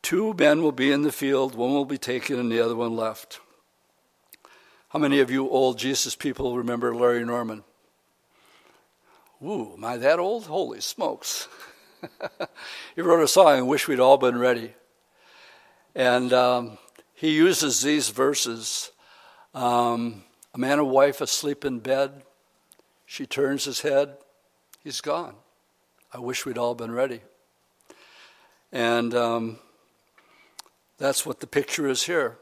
Two 0.02 0.34
men 0.34 0.62
will 0.62 0.72
be 0.72 0.90
in 0.90 1.02
the 1.02 1.12
field, 1.12 1.54
one 1.54 1.72
will 1.72 1.84
be 1.84 1.98
taken 1.98 2.38
and 2.38 2.50
the 2.50 2.60
other 2.60 2.76
one 2.76 2.96
left. 2.96 3.40
How 4.88 4.98
many 4.98 5.20
of 5.20 5.30
you 5.30 5.48
old 5.48 5.78
Jesus 5.78 6.14
people 6.14 6.56
remember 6.56 6.94
Larry 6.94 7.24
Norman? 7.24 7.64
Ooh, 9.42 9.74
am 9.76 9.84
I 9.84 9.96
that 9.98 10.18
old? 10.18 10.46
Holy 10.46 10.80
smokes. 10.80 11.48
he 12.96 13.00
wrote 13.00 13.22
a 13.22 13.28
song, 13.28 13.46
I 13.46 13.62
Wish 13.62 13.88
We'd 13.88 14.00
All 14.00 14.16
Been 14.16 14.38
Ready. 14.38 14.74
And 15.94 16.32
um, 16.32 16.78
he 17.14 17.34
uses 17.34 17.82
these 17.82 18.08
verses 18.08 18.90
um, 19.54 20.24
A 20.52 20.58
man 20.58 20.78
and 20.78 20.90
wife 20.90 21.20
asleep 21.20 21.64
in 21.64 21.78
bed, 21.78 22.22
she 23.06 23.26
turns 23.26 23.64
his 23.64 23.82
head, 23.82 24.16
he's 24.82 25.00
gone. 25.00 25.34
I 26.12 26.18
wish 26.18 26.44
we'd 26.44 26.58
all 26.58 26.74
been 26.74 26.92
ready. 26.92 27.20
And 28.72 29.14
um, 29.14 29.58
that's 30.98 31.24
what 31.24 31.40
the 31.40 31.46
picture 31.46 31.88
is 31.88 32.04
here. 32.04 32.38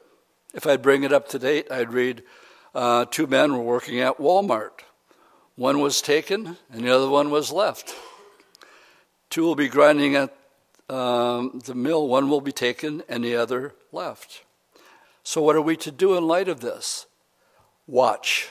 If 0.55 0.67
I'd 0.67 0.83
bring 0.83 1.03
it 1.03 1.13
up 1.13 1.29
to 1.29 1.39
date, 1.39 1.71
I'd 1.71 1.93
read 1.93 2.23
uh, 2.75 3.05
two 3.07 3.27
men 3.27 3.53
were 3.53 3.63
working 3.63 4.01
at 4.01 4.19
Walmart. 4.19 4.81
One 5.57 5.81
was 5.81 6.01
taken, 6.01 6.57
and 6.71 6.85
the 6.85 6.95
other 6.95 7.09
one 7.09 7.31
was 7.31 7.53
left. 7.53 7.95
Two 9.29 9.43
will 9.43 9.55
be 9.55 9.69
grinding 9.69 10.15
at 10.17 10.35
um, 10.93 11.61
the 11.65 11.75
mill, 11.75 12.07
one 12.07 12.29
will 12.29 12.41
be 12.41 12.53
taken, 12.53 13.03
and 13.09 13.25
the 13.25 13.35
other 13.35 13.75
left. 13.93 14.45
So, 15.23 15.41
what 15.41 15.57
are 15.57 15.63
we 15.63 15.77
to 15.79 15.91
do 15.91 16.17
in 16.17 16.27
light 16.27 16.49
of 16.49 16.61
this? 16.61 17.07
Watch. 17.87 18.51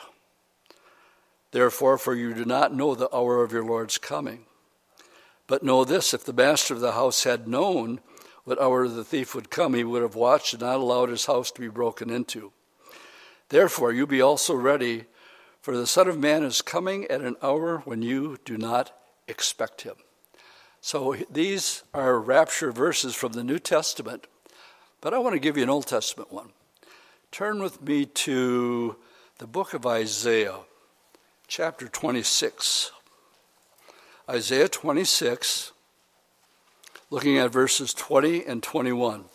Therefore, 1.51 1.97
for 1.97 2.15
you 2.15 2.33
do 2.33 2.45
not 2.45 2.73
know 2.73 2.95
the 2.95 3.13
hour 3.15 3.43
of 3.43 3.51
your 3.51 3.63
Lord's 3.63 3.97
coming. 3.97 4.45
But 5.47 5.63
know 5.63 5.83
this 5.83 6.13
if 6.13 6.23
the 6.23 6.33
master 6.33 6.73
of 6.73 6.79
the 6.79 6.93
house 6.93 7.25
had 7.25 7.47
known 7.47 7.99
what 8.43 8.61
hour 8.61 8.87
the 8.87 9.03
thief 9.03 9.35
would 9.35 9.51
come, 9.51 9.73
he 9.73 9.83
would 9.83 10.01
have 10.01 10.15
watched 10.15 10.53
and 10.53 10.61
not 10.61 10.77
allowed 10.77 11.09
his 11.09 11.25
house 11.25 11.51
to 11.51 11.61
be 11.61 11.67
broken 11.67 12.09
into. 12.09 12.53
Therefore, 13.49 13.91
you 13.91 14.07
be 14.07 14.21
also 14.21 14.55
ready, 14.55 15.05
for 15.61 15.75
the 15.75 15.85
Son 15.85 16.07
of 16.07 16.17
Man 16.17 16.43
is 16.43 16.61
coming 16.61 17.05
at 17.05 17.21
an 17.21 17.35
hour 17.43 17.79
when 17.79 18.01
you 18.01 18.37
do 18.45 18.57
not 18.57 18.97
expect 19.27 19.81
him. 19.81 19.95
So 20.83 21.15
these 21.29 21.83
are 21.93 22.19
rapture 22.19 22.71
verses 22.71 23.13
from 23.13 23.33
the 23.33 23.43
New 23.43 23.59
Testament, 23.59 24.25
but 24.99 25.13
I 25.13 25.19
want 25.19 25.35
to 25.35 25.39
give 25.39 25.55
you 25.55 25.61
an 25.61 25.69
Old 25.69 25.85
Testament 25.85 26.33
one. 26.33 26.49
Turn 27.31 27.61
with 27.61 27.83
me 27.83 28.05
to 28.05 28.95
the 29.37 29.45
book 29.45 29.75
of 29.75 29.85
Isaiah 29.85 30.57
chapter 31.47 31.87
26. 31.87 32.91
Isaiah 34.27 34.67
26. 34.67 35.71
looking 37.11 37.37
at 37.37 37.51
verses 37.51 37.93
20 37.93 38.45
and 38.45 38.63
21. 38.63 39.25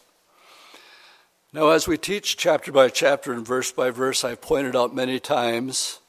Now, 1.53 1.69
as 1.69 1.87
we 1.87 1.97
teach 1.97 2.37
chapter 2.37 2.73
by 2.73 2.89
chapter 2.89 3.33
and 3.33 3.47
verse 3.47 3.71
by 3.71 3.91
verse, 3.91 4.25
I've 4.25 4.41
pointed 4.41 4.75
out 4.75 4.95
many 4.95 5.21
times. 5.21 6.01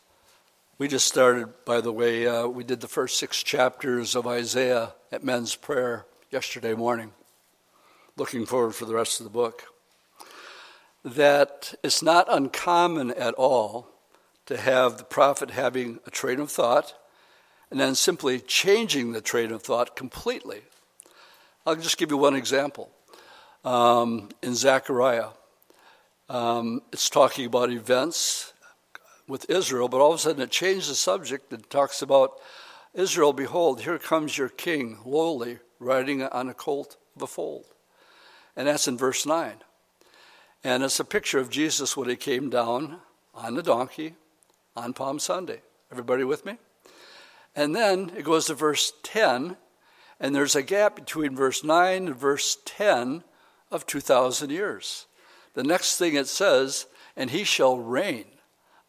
We 0.80 0.88
just 0.88 1.08
started, 1.08 1.54
by 1.64 1.80
the 1.82 1.92
way, 1.92 2.26
uh, 2.26 2.48
we 2.48 2.64
did 2.64 2.82
the 2.82 2.88
first 2.88 3.20
six 3.20 3.44
chapters 3.44 4.16
of 4.16 4.26
Isaiah 4.26 4.94
at 5.12 5.24
men's 5.24 5.56
prayer 5.56 6.06
yesterday 6.32 6.74
morning. 6.74 7.12
Looking 8.18 8.46
forward 8.46 8.76
for 8.76 8.86
the 8.86 8.96
rest 8.96 9.20
of 9.20 9.24
the 9.24 9.30
book. 9.30 9.64
That 11.04 11.74
it's 11.84 12.02
not 12.02 12.28
uncommon 12.30 13.12
at 13.12 13.34
all 13.36 13.90
to 14.48 14.58
have 14.58 14.98
the 14.98 15.04
prophet 15.04 15.52
having 15.52 16.00
a 16.06 16.12
train 16.12 16.40
of 16.40 16.52
thought 16.52 16.94
and 17.70 17.80
then 17.80 17.96
simply 17.96 18.40
changing 18.40 19.12
the 19.12 19.22
train 19.22 19.52
of 19.52 19.62
thought 19.62 19.96
completely. 19.96 20.62
I'll 21.66 21.76
just 21.76 21.98
give 21.98 22.12
you 22.12 22.18
one 22.18 22.36
example. 22.36 22.90
Um, 23.64 24.30
in 24.42 24.56
Zechariah, 24.56 25.30
um, 26.30 26.82
it's 26.94 27.10
talking 27.10 27.46
about 27.46 27.72
events 27.72 28.54
with 29.28 29.50
Israel, 29.50 29.90
but 29.90 30.00
all 30.00 30.14
of 30.14 30.20
a 30.20 30.22
sudden 30.22 30.42
it 30.42 30.52
changes 30.52 30.88
the 30.88 30.96
subject 30.96 31.52
and 31.52 31.70
talks 31.70 32.02
about 32.02 32.40
Israel, 32.94 33.34
behold, 33.34 33.82
here 33.82 34.00
comes 34.00 34.38
your 34.38 34.50
king, 34.50 35.00
lowly, 35.06 35.60
riding 35.80 36.24
on 36.24 36.50
a 36.50 36.54
colt 36.54 36.98
of 37.16 37.22
a 37.22 37.28
foal. 37.28 37.66
And 38.56 38.68
that's 38.68 38.88
in 38.88 38.98
verse 38.98 39.26
9. 39.26 39.56
And 40.64 40.84
it's 40.84 41.00
a 41.00 41.06
picture 41.06 41.40
of 41.40 41.50
Jesus 41.50 41.96
when 41.96 42.10
he 42.10 42.16
came 42.16 42.50
down 42.50 43.00
on 43.34 43.54
the 43.54 43.64
donkey 43.64 44.16
on 44.76 44.94
Palm 44.94 45.20
Sunday. 45.20 45.62
Everybody 45.92 46.24
with 46.24 46.46
me? 46.46 46.58
And 47.56 47.76
then 47.76 48.12
it 48.16 48.24
goes 48.24 48.46
to 48.48 48.54
verse 48.54 48.94
10, 49.04 49.58
and 50.20 50.36
there's 50.36 50.56
a 50.56 50.62
gap 50.62 50.96
between 50.96 51.36
verse 51.36 51.64
9 51.64 52.08
and 52.08 52.16
verse 52.16 52.58
10 52.66 53.24
of 53.72 53.86
2,000 53.86 54.50
years. 54.50 55.06
The 55.54 55.64
next 55.64 55.98
thing 55.98 56.16
it 56.16 56.28
says, 56.28 56.88
and 57.16 57.32
he 57.32 57.44
shall 57.44 57.78
reign 57.78 58.26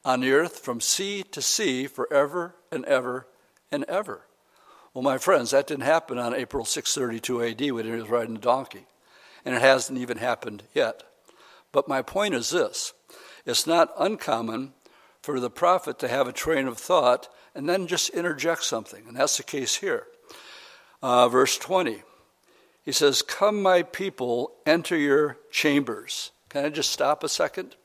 on 0.04 0.20
the 0.20 0.32
earth 0.32 0.58
from 0.58 0.80
sea 0.80 1.22
to 1.32 1.42
sea 1.42 1.86
forever 1.86 2.54
and 2.70 2.84
ever 2.84 3.26
and 3.70 3.84
ever. 3.84 4.22
Well, 4.94 5.02
my 5.02 5.18
friends, 5.18 5.50
that 5.50 5.66
didn't 5.66 5.84
happen 5.84 6.18
on 6.18 6.34
April 6.34 6.64
632 6.64 7.42
AD 7.42 7.72
when 7.72 7.84
he 7.84 7.92
was 7.92 8.08
riding 8.08 8.36
a 8.36 8.40
donkey. 8.40 8.86
And 9.44 9.54
it 9.54 9.62
hasn't 9.62 9.98
even 9.98 10.18
happened 10.18 10.64
yet. 10.74 11.02
But 11.72 11.88
my 11.88 12.02
point 12.02 12.34
is 12.34 12.50
this 12.50 12.92
it's 13.44 13.66
not 13.66 13.92
uncommon 13.98 14.72
for 15.22 15.40
the 15.40 15.50
prophet 15.50 15.98
to 15.98 16.08
have 16.08 16.26
a 16.26 16.32
train 16.32 16.66
of 16.66 16.78
thought 16.78 17.28
and 17.54 17.68
then 17.68 17.86
just 17.86 18.10
interject 18.10 18.64
something. 18.64 19.04
And 19.06 19.16
that's 19.16 19.36
the 19.36 19.42
case 19.42 19.76
here. 19.76 20.06
Uh, 21.02 21.28
verse 21.28 21.56
20, 21.58 22.02
he 22.84 22.92
says, 22.92 23.22
Come, 23.22 23.62
my 23.62 23.82
people, 23.82 24.52
enter 24.66 24.96
your 24.96 25.38
chambers. 25.50 26.30
Can 26.48 26.64
I 26.64 26.68
just 26.70 26.90
stop 26.90 27.22
a 27.22 27.28
second 27.28 27.76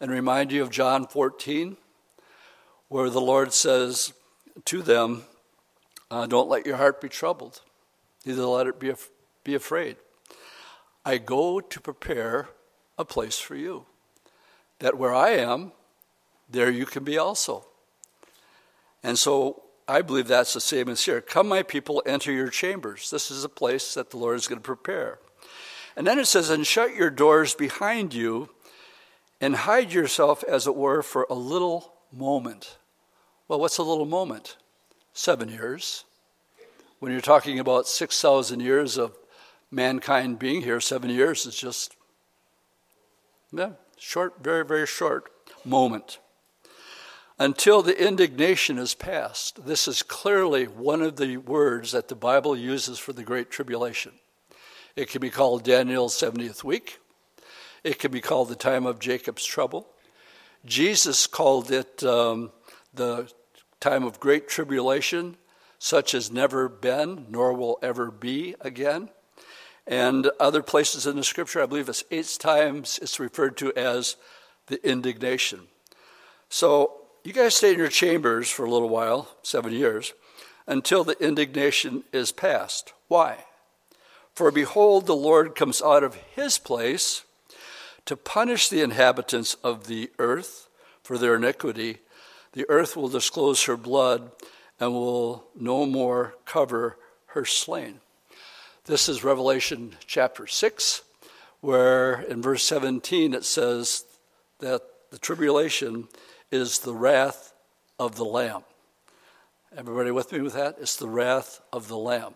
and 0.00 0.10
remind 0.10 0.52
you 0.52 0.62
of 0.62 0.70
John 0.70 1.06
14, 1.06 1.76
where 2.88 3.08
the 3.08 3.20
Lord 3.20 3.52
says 3.52 4.12
to 4.66 4.82
them, 4.82 5.24
uh, 6.10 6.26
Don't 6.26 6.48
let 6.48 6.66
your 6.66 6.76
heart 6.76 7.00
be 7.00 7.08
troubled, 7.08 7.60
neither 8.24 8.44
let 8.44 8.66
it 8.66 8.78
be, 8.78 8.90
af- 8.90 9.10
be 9.44 9.54
afraid. 9.54 9.96
I 11.04 11.18
go 11.18 11.60
to 11.60 11.80
prepare 11.80 12.48
a 12.98 13.04
place 13.04 13.38
for 13.38 13.56
you, 13.56 13.86
that 14.78 14.98
where 14.98 15.14
I 15.14 15.30
am, 15.30 15.72
there 16.48 16.70
you 16.70 16.86
can 16.86 17.04
be 17.04 17.18
also. 17.18 17.64
And 19.02 19.18
so 19.18 19.62
I 19.88 20.02
believe 20.02 20.28
that's 20.28 20.54
the 20.54 20.60
same 20.60 20.88
as 20.88 21.04
here. 21.04 21.20
Come, 21.20 21.48
my 21.48 21.62
people, 21.62 22.02
enter 22.06 22.30
your 22.30 22.50
chambers. 22.50 23.10
This 23.10 23.30
is 23.30 23.42
a 23.42 23.48
place 23.48 23.94
that 23.94 24.10
the 24.10 24.16
Lord 24.16 24.36
is 24.36 24.46
going 24.46 24.60
to 24.60 24.64
prepare. 24.64 25.18
And 25.96 26.06
then 26.06 26.18
it 26.18 26.26
says, 26.26 26.50
and 26.50 26.66
shut 26.66 26.94
your 26.94 27.10
doors 27.10 27.54
behind 27.54 28.14
you 28.14 28.48
and 29.40 29.56
hide 29.56 29.92
yourself, 29.92 30.44
as 30.44 30.66
it 30.66 30.76
were, 30.76 31.02
for 31.02 31.26
a 31.28 31.34
little 31.34 31.92
moment. 32.12 32.76
Well, 33.48 33.60
what's 33.60 33.78
a 33.78 33.82
little 33.82 34.06
moment? 34.06 34.56
Seven 35.12 35.48
years. 35.48 36.04
When 37.00 37.12
you're 37.12 37.20
talking 37.20 37.58
about 37.58 37.88
6,000 37.88 38.60
years 38.60 38.96
of 38.96 39.16
mankind 39.70 40.38
being 40.38 40.62
here, 40.62 40.80
seven 40.80 41.10
years 41.10 41.46
is 41.46 41.56
just, 41.56 41.96
yeah, 43.52 43.70
short, 43.98 44.34
very, 44.42 44.64
very 44.64 44.86
short 44.86 45.30
moment 45.64 46.18
until 47.38 47.82
the 47.82 48.00
indignation 48.00 48.78
is 48.78 48.94
past. 48.94 49.66
This 49.66 49.88
is 49.88 50.04
clearly 50.04 50.66
one 50.66 51.02
of 51.02 51.16
the 51.16 51.38
words 51.38 51.90
that 51.90 52.06
the 52.06 52.14
Bible 52.14 52.56
uses 52.56 53.00
for 53.00 53.12
the 53.12 53.24
Great 53.24 53.50
Tribulation. 53.50 54.12
It 54.94 55.08
can 55.08 55.20
be 55.20 55.30
called 55.30 55.64
Daniel's 55.64 56.14
70th 56.14 56.62
week, 56.62 57.00
it 57.82 57.98
can 57.98 58.12
be 58.12 58.20
called 58.20 58.48
the 58.48 58.54
time 58.54 58.86
of 58.86 59.00
Jacob's 59.00 59.44
trouble. 59.44 59.88
Jesus 60.64 61.26
called 61.26 61.72
it 61.72 62.04
um, 62.04 62.52
the 62.94 63.30
time 63.80 64.04
of 64.04 64.20
great 64.20 64.48
tribulation, 64.48 65.36
such 65.78 66.14
as 66.14 66.30
never 66.30 66.68
been, 66.68 67.26
nor 67.28 67.52
will 67.52 67.78
ever 67.82 68.10
be 68.10 68.54
again. 68.60 69.08
And 69.86 70.30
other 70.38 70.62
places 70.62 71.06
in 71.06 71.16
the 71.16 71.24
scripture, 71.24 71.62
I 71.62 71.66
believe 71.66 71.88
it's 71.88 72.04
eight 72.10 72.36
times 72.38 72.98
it's 73.02 73.18
referred 73.18 73.56
to 73.58 73.72
as 73.74 74.16
the 74.66 74.84
indignation. 74.88 75.62
So 76.48 77.02
you 77.24 77.32
guys 77.32 77.56
stay 77.56 77.72
in 77.72 77.78
your 77.78 77.88
chambers 77.88 78.50
for 78.50 78.64
a 78.64 78.70
little 78.70 78.88
while, 78.88 79.28
seven 79.42 79.72
years, 79.72 80.12
until 80.66 81.02
the 81.02 81.20
indignation 81.24 82.04
is 82.12 82.30
past. 82.30 82.92
Why? 83.08 83.44
For 84.34 84.50
behold, 84.50 85.06
the 85.06 85.16
Lord 85.16 85.54
comes 85.54 85.82
out 85.82 86.04
of 86.04 86.14
his 86.14 86.58
place 86.58 87.24
to 88.06 88.16
punish 88.16 88.68
the 88.68 88.82
inhabitants 88.82 89.54
of 89.62 89.86
the 89.86 90.10
earth 90.18 90.68
for 91.02 91.18
their 91.18 91.36
iniquity. 91.36 91.98
The 92.52 92.68
earth 92.68 92.96
will 92.96 93.08
disclose 93.08 93.64
her 93.64 93.76
blood 93.76 94.30
and 94.78 94.92
will 94.92 95.44
no 95.58 95.86
more 95.86 96.34
cover 96.44 96.98
her 97.26 97.44
slain. 97.44 98.00
This 98.84 99.08
is 99.08 99.24
Revelation 99.24 99.96
chapter 100.06 100.46
6, 100.46 101.02
where 101.60 102.20
in 102.22 102.42
verse 102.42 102.64
17 102.64 103.32
it 103.32 103.44
says 103.44 104.04
that 104.58 104.82
the 105.10 105.18
tribulation 105.18 106.08
is 106.50 106.80
the 106.80 106.94
wrath 106.94 107.54
of 107.98 108.16
the 108.16 108.24
Lamb. 108.24 108.64
Everybody 109.74 110.10
with 110.10 110.32
me 110.32 110.40
with 110.40 110.54
that? 110.54 110.76
It's 110.78 110.96
the 110.96 111.08
wrath 111.08 111.62
of 111.72 111.88
the 111.88 111.96
Lamb. 111.96 112.34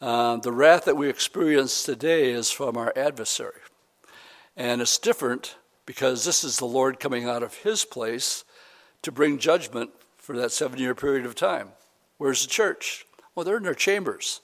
Uh, 0.00 0.36
the 0.36 0.52
wrath 0.52 0.84
that 0.84 0.96
we 0.96 1.08
experience 1.08 1.82
today 1.82 2.30
is 2.30 2.50
from 2.50 2.76
our 2.76 2.92
adversary. 2.94 3.60
And 4.56 4.80
it's 4.80 4.98
different 4.98 5.56
because 5.84 6.24
this 6.24 6.44
is 6.44 6.58
the 6.58 6.66
Lord 6.66 7.00
coming 7.00 7.28
out 7.28 7.42
of 7.42 7.54
his 7.54 7.84
place 7.84 8.44
to 9.06 9.12
bring 9.12 9.38
judgment 9.38 9.88
for 10.16 10.36
that 10.36 10.50
seven 10.50 10.80
year 10.80 10.92
period 10.92 11.24
of 11.24 11.36
time. 11.36 11.68
Where's 12.18 12.42
the 12.42 12.50
church? 12.50 13.06
Well, 13.34 13.44
they're 13.44 13.58
in 13.58 13.62
their 13.62 13.72
chambers. 13.72 14.40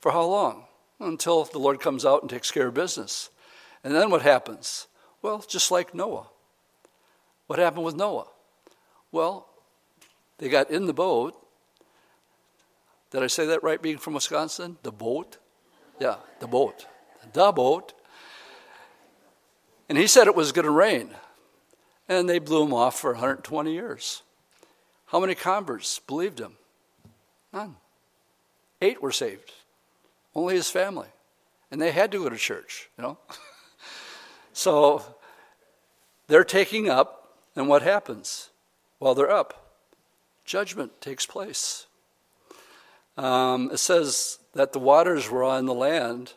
For 0.00 0.10
how 0.10 0.24
long? 0.24 0.64
Until 0.98 1.44
the 1.44 1.60
Lord 1.60 1.78
comes 1.78 2.04
out 2.04 2.20
and 2.20 2.28
takes 2.28 2.50
care 2.50 2.66
of 2.66 2.74
business. 2.74 3.30
And 3.84 3.94
then 3.94 4.10
what 4.10 4.22
happens? 4.22 4.88
Well, 5.22 5.44
just 5.46 5.70
like 5.70 5.94
Noah. 5.94 6.26
What 7.46 7.60
happened 7.60 7.84
with 7.84 7.94
Noah? 7.94 8.26
Well, 9.12 9.46
they 10.38 10.48
got 10.48 10.70
in 10.70 10.86
the 10.86 10.92
boat. 10.92 11.36
Did 13.12 13.22
I 13.22 13.28
say 13.28 13.46
that 13.46 13.62
right, 13.62 13.80
being 13.80 13.98
from 13.98 14.14
Wisconsin? 14.14 14.76
The 14.82 14.90
boat? 14.90 15.36
Yeah, 16.00 16.16
the 16.40 16.48
boat. 16.48 16.86
The 17.32 17.52
boat. 17.52 17.92
And 19.88 19.96
he 19.96 20.08
said 20.08 20.26
it 20.26 20.34
was 20.34 20.50
going 20.50 20.64
to 20.64 20.72
rain. 20.72 21.10
And 22.08 22.28
they 22.28 22.38
blew 22.38 22.64
him 22.64 22.74
off 22.74 22.98
for 22.98 23.12
120 23.12 23.72
years. 23.72 24.22
How 25.06 25.20
many 25.20 25.34
converts 25.34 25.98
believed 26.00 26.40
him? 26.40 26.56
None. 27.52 27.76
Eight 28.82 29.00
were 29.00 29.12
saved. 29.12 29.52
Only 30.34 30.56
his 30.56 30.70
family. 30.70 31.08
And 31.70 31.80
they 31.80 31.92
had 31.92 32.12
to 32.12 32.18
go 32.18 32.28
to 32.28 32.36
church, 32.36 32.90
you 32.98 33.02
know? 33.02 33.18
so 34.52 35.02
they're 36.26 36.44
taking 36.44 36.88
up 36.88 37.24
and 37.56 37.68
what 37.68 37.82
happens 37.82 38.50
while 38.98 39.14
they're 39.14 39.30
up? 39.30 39.76
Judgment 40.44 41.00
takes 41.00 41.26
place. 41.26 41.86
Um, 43.16 43.70
it 43.72 43.78
says 43.78 44.38
that 44.54 44.72
the 44.72 44.78
waters 44.78 45.30
were 45.30 45.44
on 45.44 45.66
the 45.66 45.74
land 45.74 46.32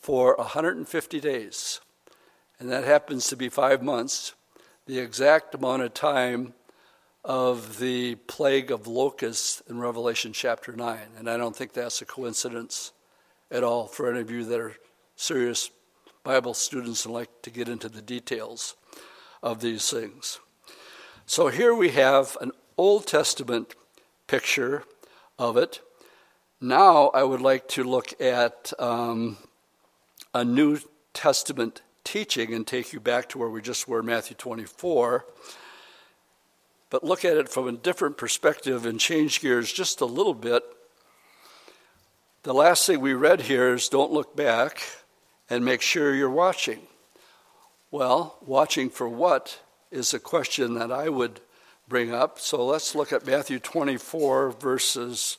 for 0.00 0.36
150 0.36 1.20
days, 1.20 1.80
and 2.60 2.70
that 2.70 2.84
happens 2.84 3.26
to 3.28 3.36
be 3.36 3.48
five 3.48 3.82
months, 3.82 4.34
the 4.86 5.00
exact 5.00 5.54
amount 5.54 5.82
of 5.82 5.92
time 5.92 6.54
of 7.24 7.80
the 7.80 8.14
plague 8.14 8.70
of 8.70 8.86
locusts 8.86 9.60
in 9.68 9.80
Revelation 9.80 10.32
chapter 10.32 10.72
9. 10.72 10.98
And 11.18 11.28
I 11.28 11.36
don't 11.36 11.56
think 11.56 11.72
that's 11.72 12.00
a 12.00 12.04
coincidence 12.04 12.92
at 13.50 13.64
all 13.64 13.88
for 13.88 14.08
any 14.08 14.20
of 14.20 14.30
you 14.30 14.44
that 14.44 14.60
are 14.60 14.76
serious 15.16 15.70
Bible 16.22 16.54
students 16.54 17.04
and 17.04 17.12
like 17.12 17.30
to 17.42 17.50
get 17.50 17.68
into 17.68 17.88
the 17.88 18.00
details 18.00 18.76
of 19.42 19.60
these 19.60 19.90
things. 19.90 20.38
So 21.26 21.48
here 21.48 21.74
we 21.74 21.90
have 21.90 22.36
an 22.40 22.52
Old 22.78 23.08
Testament 23.08 23.74
picture 24.28 24.84
of 25.36 25.56
it. 25.56 25.80
Now 26.60 27.08
I 27.08 27.24
would 27.24 27.40
like 27.40 27.66
to 27.70 27.82
look 27.82 28.20
at 28.20 28.72
um, 28.78 29.36
a 30.32 30.44
New 30.44 30.78
Testament 31.12 31.82
teaching 32.06 32.54
and 32.54 32.66
take 32.66 32.92
you 32.92 33.00
back 33.00 33.28
to 33.28 33.38
where 33.38 33.50
we 33.50 33.60
just 33.60 33.86
were 33.86 34.02
Matthew 34.02 34.36
24, 34.36 35.26
but 36.88 37.04
look 37.04 37.24
at 37.24 37.36
it 37.36 37.48
from 37.48 37.68
a 37.68 37.72
different 37.72 38.16
perspective 38.16 38.86
and 38.86 38.98
change 38.98 39.40
gears 39.40 39.72
just 39.72 40.00
a 40.00 40.06
little 40.06 40.32
bit. 40.32 40.62
The 42.44 42.54
last 42.54 42.86
thing 42.86 43.00
we 43.00 43.12
read 43.12 43.42
here 43.42 43.74
is 43.74 43.88
don't 43.88 44.12
look 44.12 44.36
back 44.36 44.82
and 45.50 45.64
make 45.64 45.82
sure 45.82 46.14
you're 46.14 46.30
watching. 46.30 46.80
Well, 47.90 48.38
watching 48.46 48.88
for 48.88 49.08
what 49.08 49.58
is 49.90 50.14
a 50.14 50.20
question 50.20 50.74
that 50.74 50.92
I 50.92 51.08
would 51.08 51.40
bring 51.88 52.14
up. 52.14 52.38
So 52.38 52.64
let's 52.64 52.94
look 52.94 53.12
at 53.12 53.26
Matthew 53.26 53.58
24, 53.58 54.52
verses 54.52 55.38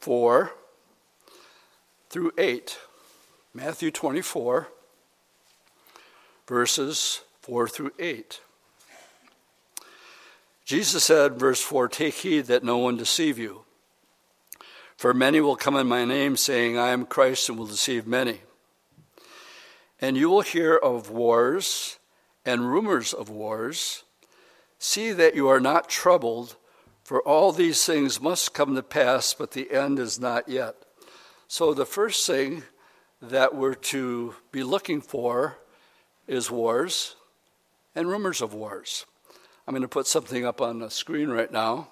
4 0.00 0.52
through 2.08 2.32
8. 2.38 2.78
Matthew 3.52 3.90
24, 3.90 4.68
verses 6.46 7.20
4 7.42 7.68
through 7.68 7.92
8. 7.98 8.40
Jesus 10.64 11.04
said, 11.04 11.38
verse 11.38 11.62
4 11.62 11.88
Take 11.88 12.14
heed 12.14 12.46
that 12.46 12.64
no 12.64 12.78
one 12.78 12.96
deceive 12.96 13.38
you. 13.38 13.64
For 14.96 15.12
many 15.12 15.40
will 15.40 15.56
come 15.56 15.76
in 15.76 15.86
my 15.86 16.04
name, 16.04 16.36
saying, 16.36 16.78
I 16.78 16.90
am 16.90 17.04
Christ, 17.04 17.48
and 17.48 17.58
will 17.58 17.66
deceive 17.66 18.06
many. 18.06 18.40
And 20.00 20.16
you 20.16 20.30
will 20.30 20.40
hear 20.42 20.76
of 20.76 21.10
wars 21.10 21.98
and 22.44 22.70
rumors 22.70 23.12
of 23.12 23.28
wars. 23.28 24.04
See 24.78 25.12
that 25.12 25.34
you 25.34 25.48
are 25.48 25.60
not 25.60 25.88
troubled, 25.88 26.56
for 27.02 27.20
all 27.22 27.52
these 27.52 27.84
things 27.84 28.20
must 28.20 28.54
come 28.54 28.74
to 28.74 28.82
pass, 28.82 29.34
but 29.34 29.52
the 29.52 29.70
end 29.70 29.98
is 29.98 30.20
not 30.20 30.48
yet. 30.48 30.76
So, 31.48 31.74
the 31.74 31.86
first 31.86 32.26
thing 32.26 32.62
that 33.20 33.54
we're 33.54 33.74
to 33.74 34.34
be 34.52 34.62
looking 34.62 35.00
for 35.00 35.58
is 36.26 36.50
wars 36.50 37.16
and 37.94 38.08
rumors 38.08 38.40
of 38.40 38.54
wars. 38.54 39.06
I'm 39.66 39.72
going 39.72 39.82
to 39.82 39.88
put 39.88 40.06
something 40.06 40.44
up 40.44 40.60
on 40.60 40.78
the 40.78 40.90
screen 40.90 41.30
right 41.30 41.50
now. 41.50 41.88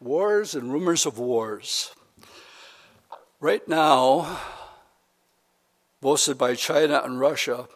Wars 0.00 0.54
and 0.54 0.72
rumors 0.72 1.06
of 1.06 1.18
wars. 1.18 1.94
Right 3.40 3.66
now, 3.66 4.40
boasted 6.00 6.36
by 6.36 6.54
China 6.54 7.00
and 7.04 7.18
Russia, 7.18 7.68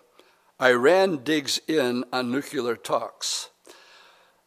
Iran 0.60 1.24
digs 1.24 1.60
in 1.68 2.04
on 2.12 2.30
nuclear 2.30 2.76
talks. 2.76 3.48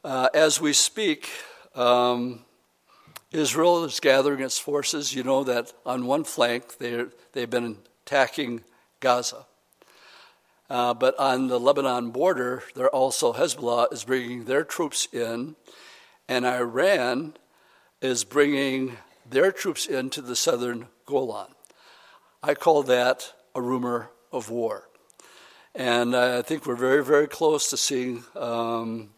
Uh, 0.03 0.29
as 0.33 0.59
we 0.59 0.73
speak, 0.73 1.29
um, 1.75 2.41
Israel 3.31 3.85
is 3.85 3.99
gathering 3.99 4.41
its 4.41 4.59
forces. 4.59 5.15
You 5.15 5.23
know 5.23 5.43
that 5.45 5.73
on 5.85 6.05
one 6.05 6.23
flank, 6.23 6.77
they've 6.79 7.49
been 7.49 7.77
attacking 8.05 8.61
Gaza. 8.99 9.45
Uh, 10.71 10.93
but 10.93 11.19
on 11.19 11.49
the 11.49 11.59
Lebanon 11.59 12.11
border, 12.11 12.63
there 12.75 12.87
also 12.87 13.33
Hezbollah 13.33 13.91
is 13.91 14.05
bringing 14.05 14.45
their 14.45 14.63
troops 14.63 15.05
in, 15.11 15.57
and 16.29 16.45
Iran 16.45 17.33
is 18.01 18.23
bringing 18.23 18.95
their 19.29 19.51
troops 19.51 19.85
into 19.85 20.21
the 20.21 20.33
southern 20.33 20.87
Golan. 21.05 21.49
I 22.41 22.53
call 22.53 22.83
that 22.83 23.33
a 23.53 23.61
rumor 23.61 24.11
of 24.31 24.49
war. 24.49 24.87
And 25.75 26.15
I 26.15 26.41
think 26.41 26.65
we're 26.65 26.77
very, 26.77 27.03
very 27.03 27.27
close 27.27 27.69
to 27.71 27.75
seeing 27.75 28.23
um, 28.37 29.09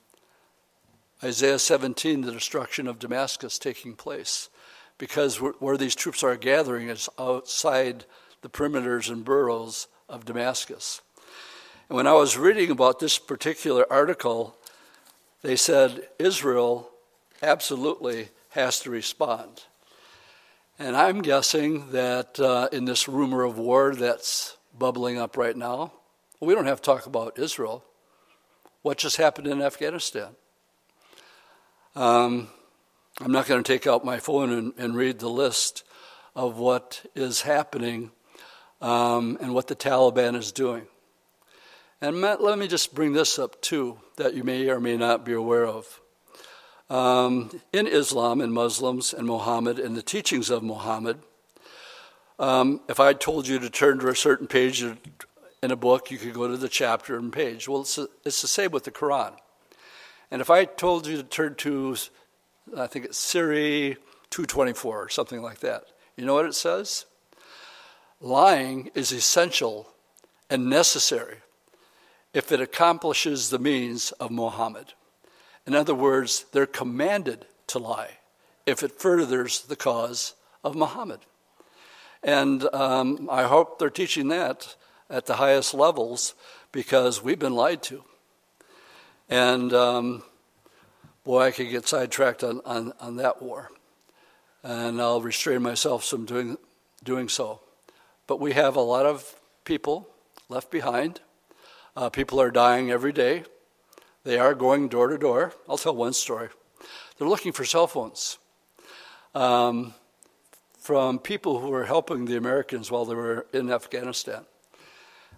Isaiah 1.24 1.60
17, 1.60 2.22
the 2.22 2.32
destruction 2.32 2.88
of 2.88 2.97
Damascus, 2.97 3.60
taking 3.60 3.93
place. 3.93 4.49
Because 4.97 5.36
where 5.38 5.78
these 5.78 5.93
troops 5.93 6.24
are 6.24 6.36
gathering 6.36 6.89
is 6.89 7.10
outside 7.20 8.06
the 8.41 8.49
perimeters 8.49 9.12
and 9.12 9.24
boroughs 9.24 9.88
of 10.10 10.26
Damascus. 10.26 11.01
And 11.90 11.98
when 11.98 12.08
I 12.08 12.14
was 12.14 12.38
reading 12.38 12.72
about 12.72 13.00
this 13.00 13.20
particular 13.20 13.86
article, 13.92 14.56
they 15.42 15.56
said 15.56 16.08
Israel 16.18 16.90
absolutely 17.42 18.30
has 18.50 18.80
to 18.82 18.90
respond. 18.90 19.64
And 20.80 20.96
I'm 20.96 21.22
guessing 21.22 21.92
that 21.92 22.40
uh, 22.40 22.70
in 22.72 22.86
this 22.86 23.08
rumor 23.08 23.44
of 23.44 23.58
war 23.58 23.94
that's 23.94 24.58
bubbling 24.78 25.20
up 25.20 25.38
right 25.38 25.56
now, 25.56 25.92
we 26.40 26.56
don't 26.56 26.66
have 26.66 26.82
to 26.82 26.86
talk 26.86 27.06
about 27.06 27.38
Israel. 27.38 27.84
What 28.82 28.98
just 28.98 29.18
happened 29.18 29.48
in 29.48 29.62
Afghanistan? 29.62 30.36
Um, 31.96 32.50
I'm 33.22 33.32
not 33.32 33.46
going 33.46 33.64
to 33.64 33.68
take 33.74 33.86
out 33.86 34.04
my 34.04 34.18
phone 34.18 34.52
and, 34.52 34.74
and, 34.78 34.96
read 34.96 35.20
the 35.20 35.30
list 35.30 35.84
of 36.36 36.58
what 36.58 37.06
is 37.14 37.44
happening 37.44 38.12
um, 38.82 39.38
and 39.40 39.54
what 39.54 39.68
the 39.68 39.76
Taliban 39.76 40.36
is 40.36 40.52
doing. 40.52 40.88
And 42.02 42.22
let 42.22 42.60
me 42.60 42.68
just 42.68 42.94
bring 42.94 43.14
this 43.14 43.39
up 43.39 43.62
too, 43.62 44.00
that 44.18 44.34
you 44.34 44.44
may 44.44 44.70
or 44.70 44.80
may 44.80 44.98
not 44.98 45.26
be 45.26 45.34
aware 45.34 45.66
of. 45.66 46.02
Um, 46.89 47.62
in 47.72 47.88
Islam 47.88 48.41
and 48.41 48.54
Muslims 48.54 49.14
and 49.14 49.26
Muhammad 49.26 49.80
and 49.80 49.96
the 49.96 50.02
teachings 50.02 50.50
of 50.50 50.64
Muhammad, 50.64 51.20
um, 52.39 52.82
if 52.89 53.00
I 53.00 53.14
told 53.14 53.48
you 53.48 53.58
to 53.60 53.70
turn 53.70 54.00
to 54.00 54.10
a 54.10 54.16
certain 54.16 54.48
page 54.48 54.84
in 54.84 55.72
a 55.72 55.76
book, 55.76 56.12
you 56.12 56.18
could 56.18 56.34
go 56.34 56.48
to 56.48 56.58
the 56.58 56.68
chapter 56.68 57.18
and 57.18 57.32
page. 57.32 57.70
Well, 57.70 57.82
it's, 57.82 57.98
a, 57.98 58.08
it's 58.26 58.41
the 58.41 58.48
same 58.48 58.72
with 58.72 58.84
the 58.84 58.91
Quran. 58.91 59.34
And 60.30 60.41
if 60.41 60.50
I 60.50 60.66
told 60.66 61.08
you 61.08 61.16
to 61.18 61.24
turn 61.24 61.56
to, 61.56 61.96
I 62.76 62.88
think 62.88 63.06
it's 63.06 63.18
Surah 63.20 63.96
224 64.30 65.04
or 65.04 65.10
something 65.10 65.41
like 65.41 65.60
that, 65.60 65.86
you 66.18 66.26
know 66.26 66.34
what 66.34 66.46
it 66.46 66.56
says? 66.56 67.06
Lying 68.20 68.89
is 68.94 69.12
essential 69.12 69.89
and 70.50 70.70
necessary 70.70 71.38
if 72.34 72.52
it 72.52 72.60
accomplishes 72.60 73.50
the 73.50 73.60
means 73.60 74.12
of 74.14 74.32
Muhammad. 74.32 74.94
In 75.66 75.76
other 75.76 75.96
words, 75.96 76.46
they're 76.52 76.66
commanded 76.66 77.46
to 77.68 77.80
lie 77.80 78.18
if 78.66 78.84
it 78.84 79.00
furthers 79.00 79.62
the 79.62 79.76
cause 79.76 80.34
of 80.64 80.76
Muhammad. 80.76 81.20
And 82.24 82.64
um, 82.74 83.28
I 83.32 83.44
hope 83.44 83.80
they're 83.80 83.90
teaching 83.90 84.30
that 84.30 84.76
at 85.10 85.26
the 85.26 85.36
highest 85.36 85.74
levels 85.74 86.34
because 86.72 87.24
we've 87.24 87.40
been 87.40 87.56
lied 87.56 87.84
to. 87.84 88.04
And 89.30 89.74
um, 89.74 90.24
boy, 91.24 91.44
I 91.44 91.52
could 91.52 91.70
get 91.70 91.88
sidetracked 91.88 92.44
on, 92.44 92.62
on, 92.66 92.94
on 93.00 93.18
that 93.18 93.42
war. 93.42 93.70
And 94.64 95.02
I'll 95.02 95.22
restrain 95.22 95.62
myself 95.62 96.06
from 96.06 96.26
doing, 96.26 96.58
doing 97.04 97.30
so. 97.30 97.60
But 98.28 98.40
we 98.40 98.54
have 98.54 98.76
a 98.76 98.82
lot 98.82 99.06
of 99.06 99.36
people 99.66 100.08
left 100.48 100.72
behind 100.72 101.20
uh, 101.96 102.10
people 102.10 102.41
are 102.41 102.52
dying 102.52 102.91
every 102.91 103.12
day. 103.12 103.44
They 104.24 104.38
are 104.39 104.54
going 104.54 104.88
door 104.88 105.10
to 105.10 105.18
door. 105.18 105.54
I'll 105.68 105.78
tell 105.78 105.96
one 105.96 106.14
story. 106.14 106.50
They're 107.18 107.28
looking 107.28 107.52
for 107.52 107.66
cell 107.66 107.88
phones 107.88 108.38
um, 109.36 109.94
from 110.80 111.20
people 111.20 111.60
who 111.60 111.70
were 111.70 111.86
helping 111.86 112.26
the 112.26 112.38
Americans 112.38 112.89
while 112.89 113.06
they 113.06 113.16
were 113.16 113.46
in 113.54 113.72
Afghanistan. 113.72 114.46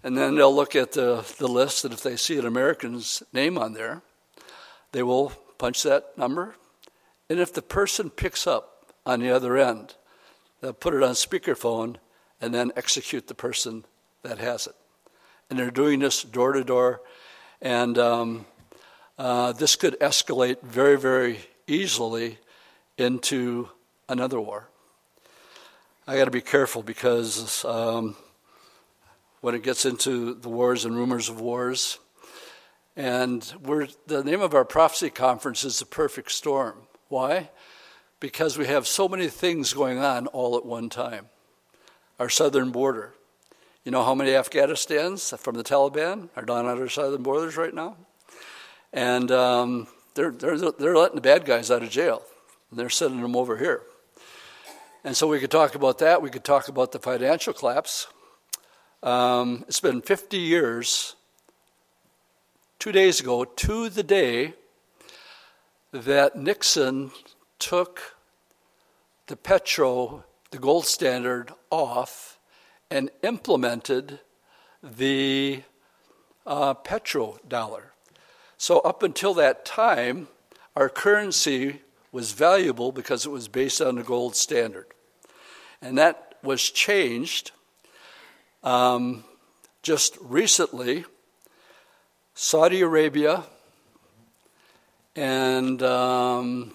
And 0.04 0.16
then 0.16 0.36
they'll 0.36 0.56
look 0.56 0.76
at 0.76 0.92
the, 0.92 1.26
the 1.40 1.48
list, 1.48 1.84
and 1.84 1.94
if 1.94 2.04
they 2.04 2.16
see 2.16 2.38
an 2.38 2.46
American's 2.46 3.24
name 3.34 3.58
on 3.58 3.74
there, 3.74 4.04
they 4.92 5.02
will 5.02 5.32
punch 5.58 5.84
that 5.84 6.18
number. 6.18 6.56
And 7.30 7.40
if 7.40 7.52
the 7.52 7.64
person 7.64 8.12
picks 8.12 8.46
up 8.46 8.94
on 9.06 9.20
the 9.20 9.32
other 9.32 9.58
end, 9.58 9.96
they'll 10.62 10.74
put 10.74 10.94
it 10.94 11.02
on 11.02 11.14
speakerphone 11.14 11.96
and 12.40 12.54
then 12.54 12.72
execute 12.76 13.28
the 13.28 13.34
person 13.34 13.84
that 14.22 14.38
has 14.38 14.68
it 14.68 14.76
and 15.50 15.60
they're 15.60 15.72
doing 15.72 16.00
this 16.00 16.24
door 16.24 16.54
to 16.54 16.64
door. 16.64 17.02
And 17.62 17.98
um, 17.98 18.46
uh, 19.18 19.54
this 19.54 19.76
could 19.76 20.00
escalate 20.00 20.62
very, 20.62 20.98
very 20.98 21.40
easily 21.68 22.38
into 22.98 23.70
another 24.08 24.40
war. 24.40 24.70
I 26.08 26.18
got 26.18 26.26
to 26.26 26.32
be 26.32 26.42
careful 26.42 26.84
because 26.84 27.66
um, 27.66 28.16
when 29.42 29.56
it 29.56 29.64
gets 29.64 29.86
into 29.86 30.36
the 30.36 30.50
wars 30.50 30.86
and 30.86 30.96
rumors 30.96 31.30
of 31.30 31.42
wars, 31.42 32.00
and 32.96 33.54
we're, 33.62 33.88
the 34.08 34.24
name 34.24 34.42
of 34.42 34.54
our 34.54 34.66
prophecy 34.66 35.10
conference 35.10 35.64
is 35.64 35.80
the 35.80 35.86
perfect 35.86 36.32
storm. 36.32 36.76
Why? 37.10 37.50
Because 38.20 38.58
we 38.58 38.68
have 38.68 38.88
so 38.88 39.08
many 39.08 39.28
things 39.28 39.74
going 39.74 40.00
on 40.00 40.28
all 40.28 40.56
at 40.58 40.66
one 40.66 40.90
time. 40.90 41.28
Our 42.20 42.30
southern 42.30 42.72
border, 42.72 43.14
you 43.86 43.92
know 43.92 44.04
how 44.04 44.16
many 44.16 44.32
Afghanistans 44.32 45.38
from 45.38 45.56
the 45.56 45.64
Taliban 45.64 46.30
are 46.36 46.44
down 46.44 46.66
on 46.66 46.82
our 46.82 46.90
southern 46.90 47.22
borders 47.22 47.56
right 47.56 47.74
now? 47.74 47.96
And 48.92 49.30
um, 49.32 49.88
they're, 50.16 50.32
they're, 50.32 50.58
they're 50.58 50.98
letting 50.98 51.16
the 51.16 51.22
bad 51.22 51.46
guys 51.46 51.70
out 51.70 51.84
of 51.84 51.92
jail. 51.92 52.24
And 52.72 52.80
they're 52.80 52.90
sending 52.90 53.22
them 53.22 53.36
over 53.36 53.58
here. 53.58 53.84
And 55.04 55.16
so 55.16 55.28
we 55.28 55.40
could 55.40 55.52
talk 55.52 55.76
about 55.76 56.00
that. 56.00 56.24
We 56.24 56.32
could 56.32 56.44
talk 56.44 56.68
about 56.68 56.94
the 56.94 57.00
financial 57.00 57.54
collapse. 57.54 58.08
Um, 59.04 59.64
it's 59.68 59.80
been 59.80 60.02
50 60.02 60.38
years, 60.38 61.16
two 62.80 62.92
days 62.92 63.20
ago, 63.20 63.46
to 63.46 63.90
the 63.90 64.02
day 64.02 64.54
that 65.92 66.36
Nixon 66.36 67.12
took 67.60 68.16
the 69.28 69.36
petro, 69.36 70.24
the 70.50 70.58
gold 70.58 70.88
standard, 70.88 71.52
off 71.70 72.35
and 72.96 73.12
implemented 73.24 74.20
the 74.82 75.62
uh, 76.48 76.74
petrodollar. 76.74 77.88
So, 78.58 78.80
up 78.80 79.04
until 79.04 79.34
that 79.34 79.66
time, 79.66 80.30
our 80.78 80.88
currency 80.88 81.82
was 82.14 82.32
valuable 82.32 82.94
because 82.94 83.26
it 83.26 83.30
was 83.32 83.50
based 83.50 83.82
on 83.82 83.96
the 83.96 84.04
gold 84.04 84.38
standard. 84.38 84.86
And 85.82 85.98
that 85.98 86.36
was 86.42 86.70
changed 86.70 87.52
um, 88.64 89.26
just 89.84 90.18
recently. 90.22 91.04
Saudi 92.34 92.80
Arabia 92.80 93.44
and 95.18 95.84
um, 95.84 96.74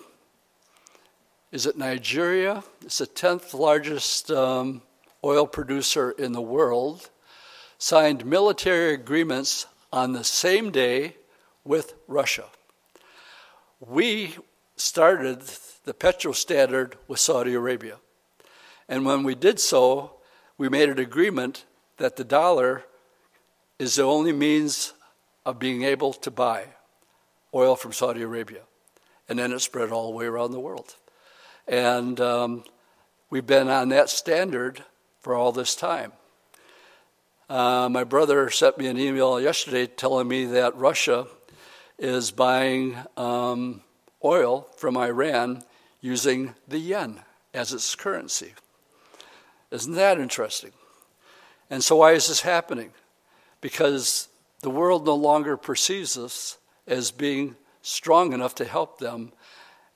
is 1.51 1.65
it 1.65 1.79
Nigeria? 1.79 2.63
It's 2.83 2.99
the 2.99 3.07
10th 3.07 3.55
largest 3.55 4.31
um, 4.31 4.83
oil 5.25 5.47
producer 5.47 6.11
in 6.11 6.33
the 6.33 6.41
world. 6.41 7.11
Signed 7.79 8.27
military 8.27 8.93
agreements 8.93 9.67
on 9.93 10.13
the 10.13 10.25
same 10.25 10.71
day 10.71 11.17
with 11.65 11.95
Russia. 12.07 12.45
We 13.81 14.37
started 14.77 15.43
the 15.85 15.95
petro 15.95 16.33
standard 16.33 16.97
with 17.09 17.21
Saudi 17.21 17.55
Arabia. 17.55 17.97
And 18.89 19.05
when 19.05 19.23
we 19.23 19.35
did 19.35 19.61
so, 19.61 20.13
we 20.59 20.69
made 20.69 20.89
an 20.89 20.99
agreement 20.99 21.65
that 21.97 22.17
the 22.17 22.25
dollar 22.25 22.85
is 23.79 23.95
the 23.97 24.03
only 24.03 24.33
means 24.33 24.93
of 25.47 25.59
being 25.59 25.83
able 25.83 26.13
to 26.13 26.31
buy 26.31 26.67
oil 27.55 27.77
from 27.77 27.93
Saudi 27.93 28.23
Arabia. 28.23 28.61
And 29.29 29.39
then 29.39 29.53
it 29.53 29.61
spread 29.61 29.91
all 29.91 30.11
the 30.11 30.17
way 30.17 30.27
around 30.27 30.51
the 30.51 30.61
world. 30.61 30.97
And 31.67 32.21
um, 32.21 32.65
we've 33.31 33.47
been 33.47 33.69
on 33.69 33.89
that 33.91 34.11
standard 34.11 34.85
for 35.21 35.35
all 35.35 35.53
this 35.53 35.75
time. 35.75 36.13
Uh, 37.49 37.89
my 37.91 38.05
brother 38.05 38.49
sent 38.51 38.79
me 38.79 38.87
an 38.87 38.99
email 38.99 39.41
yesterday 39.41 39.87
telling 39.87 40.29
me 40.29 40.45
that 40.45 40.77
Russia 40.77 41.27
is 41.99 42.31
buying 42.31 42.97
um, 43.17 43.83
oil 44.25 44.69
from 44.77 44.97
Iran 44.97 45.63
using 46.01 46.55
the 46.69 46.79
yen 46.79 47.21
as 47.53 47.73
its 47.73 47.95
currency. 47.95 48.55
Isn't 49.71 49.95
that 49.95 50.19
interesting? 50.19 50.73
And 51.69 51.85
so, 51.85 51.97
why 51.97 52.13
is 52.13 52.29
this 52.29 52.41
happening? 52.41 52.93
Because 53.61 54.29
the 54.61 54.71
world 54.71 55.07
no 55.07 55.15
longer 55.15 55.57
perceives 55.57 56.17
us 56.17 56.59
as 56.87 57.11
being 57.11 57.57
strong 57.83 58.33
enough 58.33 58.55
to 58.57 58.65
help 58.65 58.99
them, 58.99 59.33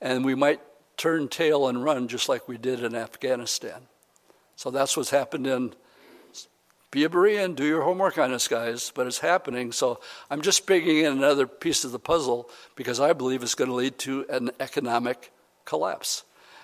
and 0.01 0.23
we 0.23 0.35
might 0.35 0.61
turn 0.97 1.27
tail 1.27 1.67
and 1.67 1.83
run 1.83 2.07
just 2.07 2.29
like 2.29 2.47
we 2.47 2.57
did 2.57 2.83
in 2.83 2.95
Afghanistan. 2.95 3.87
So 4.55 4.71
that's 4.71 4.95
what's 4.95 5.09
happened 5.09 5.47
in. 5.47 5.73
Be 6.91 7.03
a 7.03 7.09
Berean, 7.09 7.55
do 7.55 7.65
your 7.65 7.81
homework 7.81 8.17
on 8.17 8.31
this, 8.31 8.47
guys, 8.47 8.91
but 8.95 9.05
it's 9.05 9.19
happening. 9.19 9.73
So 9.73 9.99
I'm 10.29 10.41
just 10.41 10.65
bringing 10.65 10.99
in 10.99 11.11
another 11.11 11.45
piece 11.45 11.83
of 11.83 11.91
the 11.91 11.99
puzzle 11.99 12.49
because 12.75 13.01
I 13.01 13.11
believe 13.11 13.43
it's 13.43 13.55
going 13.55 13.69
to 13.69 13.75
lead 13.75 13.99
to 13.99 14.25
an 14.29 14.51
economic 14.61 15.31
collapse. 15.65 16.23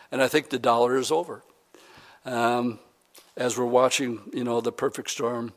And 0.09 0.21
I 0.21 0.29
think 0.29 0.49
the 0.49 0.59
dollar 0.59 0.95
is 0.95 1.11
over. 1.11 1.43
Um, 2.23 2.79
as 3.35 3.57
we're 3.57 3.65
watching, 3.65 4.21
you 4.33 4.43
know, 4.43 4.61
the 4.61 4.71
perfect 4.71 5.09
storm 5.09 5.53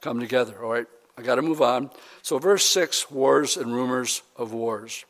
come 0.00 0.20
together. 0.20 0.62
All 0.62 0.72
right, 0.72 0.86
I 1.18 1.22
got 1.22 1.36
to 1.36 1.42
move 1.42 1.62
on. 1.62 1.90
So, 2.22 2.38
verse 2.38 2.64
6 2.64 3.10
wars 3.10 3.56
and 3.56 3.74
rumors 3.74 4.22
of 4.36 4.52
wars. 4.52 5.04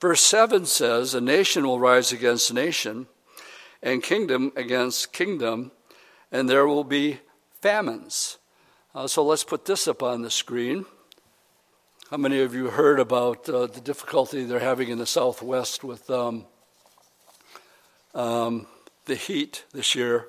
Verse 0.00 0.22
7 0.22 0.66
says, 0.66 1.14
A 1.14 1.20
nation 1.20 1.66
will 1.66 1.78
rise 1.78 2.12
against 2.12 2.52
nation, 2.54 3.06
and 3.82 4.02
kingdom 4.02 4.52
against 4.56 5.12
kingdom, 5.12 5.72
and 6.32 6.48
there 6.48 6.66
will 6.66 6.84
be 6.84 7.20
famines. 7.60 8.38
Uh, 8.94 9.06
so, 9.06 9.24
let's 9.24 9.44
put 9.44 9.64
this 9.64 9.86
up 9.86 10.02
on 10.02 10.22
the 10.22 10.30
screen. 10.30 10.84
How 12.10 12.16
many 12.16 12.40
of 12.40 12.54
you 12.54 12.70
heard 12.70 12.98
about 12.98 13.48
uh, 13.48 13.66
the 13.66 13.80
difficulty 13.80 14.44
they're 14.44 14.58
having 14.58 14.88
in 14.88 14.98
the 14.98 15.06
Southwest 15.06 15.84
with 15.84 16.10
um, 16.10 16.46
um, 18.14 18.66
the 19.04 19.14
heat 19.14 19.64
this 19.72 19.94
year? 19.94 20.26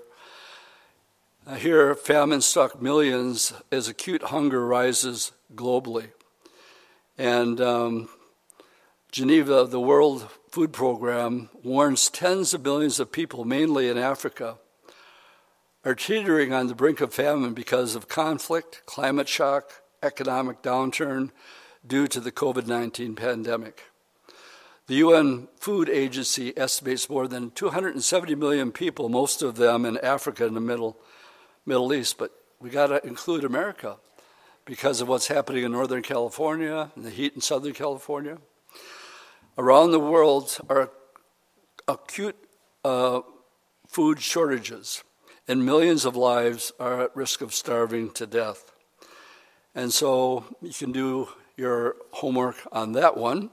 Uh, 1.47 1.55
here, 1.55 1.95
famine 1.95 2.41
struck 2.41 2.79
millions 2.79 3.51
as 3.71 3.87
acute 3.87 4.21
hunger 4.21 4.63
rises 4.63 5.31
globally. 5.55 6.09
And 7.17 7.59
um, 7.59 8.09
Geneva, 9.11 9.65
the 9.65 9.79
World 9.79 10.29
Food 10.51 10.73
Program, 10.73 11.49
warns 11.63 12.09
tens 12.11 12.53
of 12.53 12.63
millions 12.63 12.99
of 12.99 13.11
people, 13.11 13.43
mainly 13.43 13.89
in 13.89 13.97
Africa, 13.97 14.57
are 15.83 15.95
teetering 15.95 16.53
on 16.53 16.67
the 16.67 16.75
brink 16.75 17.01
of 17.01 17.13
famine 17.13 17.53
because 17.53 17.95
of 17.95 18.07
conflict, 18.07 18.83
climate 18.85 19.27
shock, 19.27 19.71
economic 20.03 20.61
downturn 20.61 21.31
due 21.85 22.07
to 22.07 22.19
the 22.19 22.31
COVID 22.31 22.67
19 22.67 23.15
pandemic. 23.15 23.83
The 24.87 24.95
UN 24.95 25.47
Food 25.57 25.89
Agency 25.89 26.57
estimates 26.57 27.09
more 27.09 27.27
than 27.27 27.51
270 27.51 28.35
million 28.35 28.71
people, 28.71 29.09
most 29.09 29.41
of 29.41 29.55
them 29.55 29.85
in 29.85 29.97
Africa 29.99 30.45
and 30.45 30.55
the 30.55 30.61
Middle 30.61 30.97
Middle 31.65 31.93
East, 31.93 32.17
but 32.17 32.31
we 32.59 32.69
got 32.69 32.87
to 32.87 33.05
include 33.05 33.43
America 33.43 33.97
because 34.65 35.01
of 35.01 35.07
what's 35.07 35.27
happening 35.27 35.63
in 35.63 35.71
Northern 35.71 36.01
California 36.01 36.91
and 36.95 37.05
the 37.05 37.09
heat 37.09 37.33
in 37.35 37.41
Southern 37.41 37.73
California. 37.73 38.37
Around 39.57 39.91
the 39.91 39.99
world 39.99 40.57
are 40.69 40.91
acute 41.87 42.35
uh, 42.83 43.21
food 43.87 44.19
shortages, 44.21 45.03
and 45.47 45.65
millions 45.65 46.05
of 46.05 46.15
lives 46.15 46.71
are 46.79 47.01
at 47.01 47.15
risk 47.15 47.41
of 47.41 47.53
starving 47.53 48.11
to 48.11 48.25
death. 48.25 48.71
And 49.73 49.91
so 49.91 50.45
you 50.61 50.73
can 50.73 50.91
do 50.91 51.29
your 51.57 51.95
homework 52.11 52.57
on 52.71 52.93
that 52.93 53.17
one. 53.17 53.49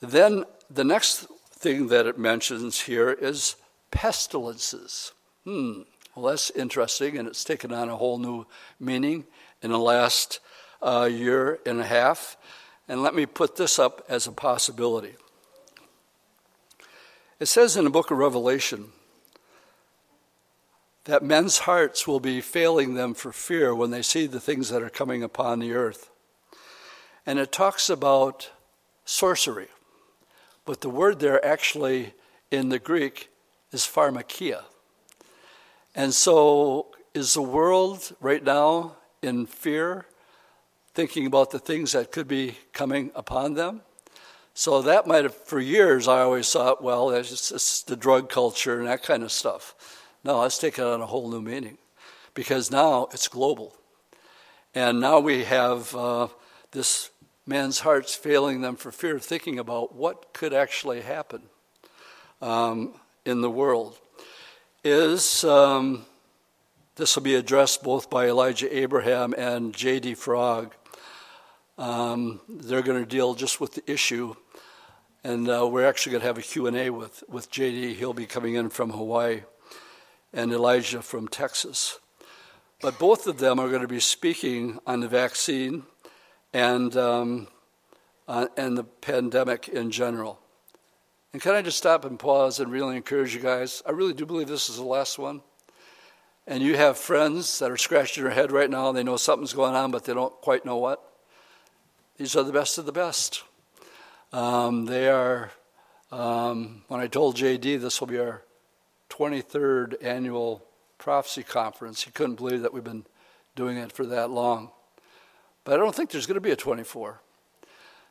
Then 0.00 0.44
the 0.70 0.84
next 0.84 1.26
thing 1.52 1.88
that 1.88 2.06
it 2.06 2.18
mentions 2.18 2.80
here 2.82 3.10
is 3.10 3.56
pestilences. 3.90 5.12
Hmm. 5.44 5.82
Well, 6.14 6.26
that's 6.26 6.50
interesting, 6.50 7.16
and 7.16 7.26
it's 7.26 7.44
taken 7.44 7.72
on 7.72 7.88
a 7.88 7.96
whole 7.96 8.18
new 8.18 8.46
meaning 8.78 9.24
in 9.62 9.70
the 9.70 9.78
last 9.78 10.40
uh, 10.82 11.08
year 11.10 11.58
and 11.64 11.80
a 11.80 11.86
half. 11.86 12.36
And 12.88 13.02
let 13.02 13.14
me 13.14 13.24
put 13.24 13.56
this 13.56 13.78
up 13.78 14.04
as 14.08 14.26
a 14.26 14.32
possibility. 14.32 15.14
It 17.40 17.46
says 17.46 17.76
in 17.76 17.84
the 17.84 17.90
book 17.90 18.10
of 18.10 18.18
Revelation 18.18 18.92
that 21.04 21.22
men's 21.22 21.58
hearts 21.58 22.06
will 22.06 22.20
be 22.20 22.40
failing 22.40 22.94
them 22.94 23.14
for 23.14 23.32
fear 23.32 23.74
when 23.74 23.90
they 23.90 24.02
see 24.02 24.26
the 24.26 24.40
things 24.40 24.68
that 24.68 24.82
are 24.82 24.90
coming 24.90 25.22
upon 25.22 25.58
the 25.58 25.72
earth. 25.72 26.10
And 27.26 27.38
it 27.38 27.52
talks 27.52 27.90
about 27.90 28.50
sorcery. 29.04 29.68
But 30.64 30.80
the 30.80 30.90
word 30.90 31.18
there 31.18 31.44
actually 31.44 32.14
in 32.50 32.68
the 32.68 32.78
Greek 32.78 33.30
is 33.72 33.82
pharmakeia. 33.82 34.62
And 35.94 36.14
so, 36.14 36.88
is 37.14 37.34
the 37.34 37.42
world 37.42 38.16
right 38.20 38.42
now 38.42 38.96
in 39.22 39.46
fear, 39.46 40.06
thinking 40.94 41.26
about 41.26 41.50
the 41.50 41.58
things 41.58 41.92
that 41.92 42.12
could 42.12 42.28
be 42.28 42.56
coming 42.72 43.10
upon 43.14 43.54
them? 43.54 43.82
So, 44.54 44.82
that 44.82 45.06
might 45.06 45.24
have, 45.24 45.34
for 45.34 45.60
years, 45.60 46.08
I 46.08 46.20
always 46.20 46.50
thought, 46.50 46.82
well, 46.82 47.10
it's 47.10 47.50
just 47.50 47.88
the 47.88 47.96
drug 47.96 48.30
culture 48.30 48.78
and 48.78 48.88
that 48.88 49.02
kind 49.02 49.22
of 49.22 49.32
stuff. 49.32 49.74
No, 50.24 50.40
let's 50.40 50.58
take 50.58 50.78
it 50.78 50.84
on 50.84 51.00
a 51.00 51.06
whole 51.06 51.30
new 51.30 51.40
meaning 51.40 51.78
because 52.34 52.70
now 52.70 53.08
it's 53.12 53.28
global. 53.28 53.76
And 54.74 55.00
now 55.00 55.20
we 55.20 55.44
have 55.44 55.94
uh, 55.94 56.28
this 56.70 57.10
man's 57.46 57.80
hearts 57.80 58.14
failing 58.14 58.60
them 58.60 58.76
for 58.76 58.92
fear, 58.92 59.16
of 59.16 59.24
thinking 59.24 59.58
about 59.58 59.94
what 59.94 60.32
could 60.32 60.54
actually 60.54 61.02
happen 61.02 61.42
um, 62.40 62.94
in 63.24 63.40
the 63.40 63.50
world 63.50 63.98
is 64.84 65.44
um, 65.44 66.04
this 66.96 67.14
will 67.14 67.22
be 67.22 67.34
addressed 67.34 67.82
both 67.82 68.10
by 68.10 68.26
Elijah 68.26 68.76
Abraham 68.76 69.34
and 69.36 69.74
J.D. 69.74 70.14
Farag. 70.14 70.70
Um, 71.78 72.40
they're 72.48 72.82
going 72.82 73.02
to 73.02 73.08
deal 73.08 73.34
just 73.34 73.60
with 73.60 73.74
the 73.74 73.90
issue, 73.90 74.34
and 75.24 75.48
uh, 75.48 75.66
we're 75.66 75.86
actually 75.86 76.12
going 76.12 76.20
to 76.22 76.26
have 76.26 76.38
a 76.38 76.42
Q&A 76.42 76.90
with, 76.90 77.22
with 77.28 77.50
J.D. 77.50 77.94
He'll 77.94 78.12
be 78.12 78.26
coming 78.26 78.54
in 78.54 78.70
from 78.70 78.90
Hawaii, 78.90 79.42
and 80.32 80.52
Elijah 80.52 81.02
from 81.02 81.28
Texas. 81.28 81.98
But 82.80 82.98
both 82.98 83.26
of 83.26 83.38
them 83.38 83.60
are 83.60 83.68
going 83.68 83.82
to 83.82 83.88
be 83.88 84.00
speaking 84.00 84.80
on 84.86 85.00
the 85.00 85.08
vaccine 85.08 85.84
and, 86.52 86.96
um, 86.96 87.48
uh, 88.26 88.48
and 88.56 88.76
the 88.76 88.84
pandemic 88.84 89.68
in 89.68 89.90
general. 89.90 90.40
And 91.32 91.40
can 91.40 91.54
I 91.54 91.62
just 91.62 91.78
stop 91.78 92.04
and 92.04 92.18
pause 92.18 92.60
and 92.60 92.70
really 92.70 92.96
encourage 92.96 93.34
you 93.34 93.40
guys? 93.40 93.82
I 93.86 93.92
really 93.92 94.12
do 94.12 94.26
believe 94.26 94.48
this 94.48 94.68
is 94.68 94.76
the 94.76 94.82
last 94.82 95.18
one. 95.18 95.42
And 96.46 96.62
you 96.62 96.76
have 96.76 96.98
friends 96.98 97.60
that 97.60 97.70
are 97.70 97.76
scratching 97.76 98.24
their 98.24 98.32
head 98.32 98.50
right 98.50 98.68
now 98.68 98.88
and 98.88 98.98
they 98.98 99.04
know 99.04 99.16
something's 99.16 99.52
going 99.52 99.74
on, 99.74 99.92
but 99.92 100.04
they 100.04 100.12
don't 100.12 100.34
quite 100.40 100.64
know 100.64 100.76
what. 100.76 101.00
These 102.16 102.36
are 102.36 102.42
the 102.42 102.52
best 102.52 102.78
of 102.78 102.86
the 102.86 102.92
best. 102.92 103.44
Um, 104.32 104.86
they 104.86 105.08
are, 105.08 105.52
um, 106.10 106.82
when 106.88 107.00
I 107.00 107.06
told 107.06 107.36
JD 107.36 107.80
this 107.80 108.00
will 108.00 108.08
be 108.08 108.18
our 108.18 108.42
23rd 109.12 110.02
annual 110.02 110.64
prophecy 110.98 111.42
conference. 111.42 112.02
He 112.02 112.10
couldn't 112.10 112.36
believe 112.36 112.62
that 112.62 112.72
we've 112.72 112.84
been 112.84 113.04
doing 113.54 113.76
it 113.76 113.92
for 113.92 114.06
that 114.06 114.30
long. 114.30 114.70
But 115.64 115.74
I 115.74 115.76
don't 115.76 115.94
think 115.94 116.10
there's 116.10 116.26
going 116.26 116.36
to 116.36 116.40
be 116.40 116.50
a 116.50 116.56
24. 116.56 117.20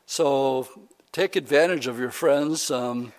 So 0.06 0.68
take 1.12 1.36
advantage 1.36 1.88
of 1.88 1.99
your 1.99 2.12
friends. 2.12 2.70
Um, 2.70 3.14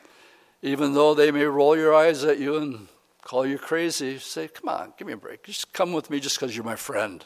even 0.63 0.95
though 0.95 1.15
they 1.15 1.31
may 1.31 1.45
roll 1.45 1.77
your 1.77 1.95
eyes 1.95 2.23
at 2.23 2.39
you 2.39 2.57
and 2.57 2.87
call 3.23 3.45
you 3.45 3.59
crazy, 3.59 4.19
say, 4.19 4.49
Come 4.49 4.69
on, 4.69 4.93
give 4.97 5.07
me 5.07 5.15
a 5.15 5.17
break. 5.17 5.43
Just 5.43 5.73
come 5.73 5.93
with 5.93 6.09
me 6.09 6.21
just 6.21 6.39
because 6.39 6.55
you're 6.55 6.65
my 6.65 6.77
friend. 6.77 7.25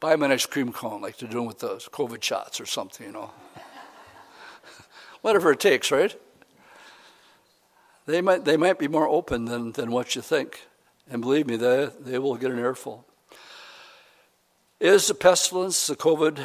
Buy 0.00 0.10
them 0.10 0.22
an 0.22 0.32
ice 0.32 0.46
cream 0.46 0.72
cone 0.72 1.02
like 1.02 1.18
they're 1.18 1.28
doing 1.28 1.46
with 1.46 1.60
those 1.60 1.88
COVID 1.88 2.22
shots 2.22 2.60
or 2.60 2.66
something, 2.66 3.06
you 3.06 3.12
know. 3.12 3.30
Whatever 5.20 5.52
it 5.52 5.60
takes, 5.60 5.90
right? 5.90 6.18
They 8.06 8.20
might, 8.20 8.44
they 8.44 8.56
might 8.56 8.78
be 8.78 8.88
more 8.88 9.08
open 9.08 9.46
than, 9.46 9.72
than 9.72 9.90
what 9.90 10.14
you 10.14 10.22
think. 10.22 10.66
And 11.08 11.22
believe 11.22 11.46
me, 11.46 11.56
they, 11.56 11.88
they 12.00 12.18
will 12.18 12.36
get 12.36 12.50
an 12.50 12.58
earful. 12.58 13.06
Is 14.78 15.08
the 15.08 15.14
pestilence, 15.14 15.86
the 15.86 15.96
COVID 15.96 16.40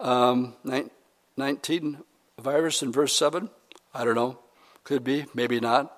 um, 0.00 0.54
19 1.36 1.98
virus 2.40 2.82
in 2.82 2.92
verse 2.92 3.14
7? 3.14 3.50
I 3.92 4.04
don't 4.04 4.14
know. 4.14 4.38
Could 4.84 5.04
be, 5.04 5.26
maybe 5.34 5.60
not. 5.60 5.94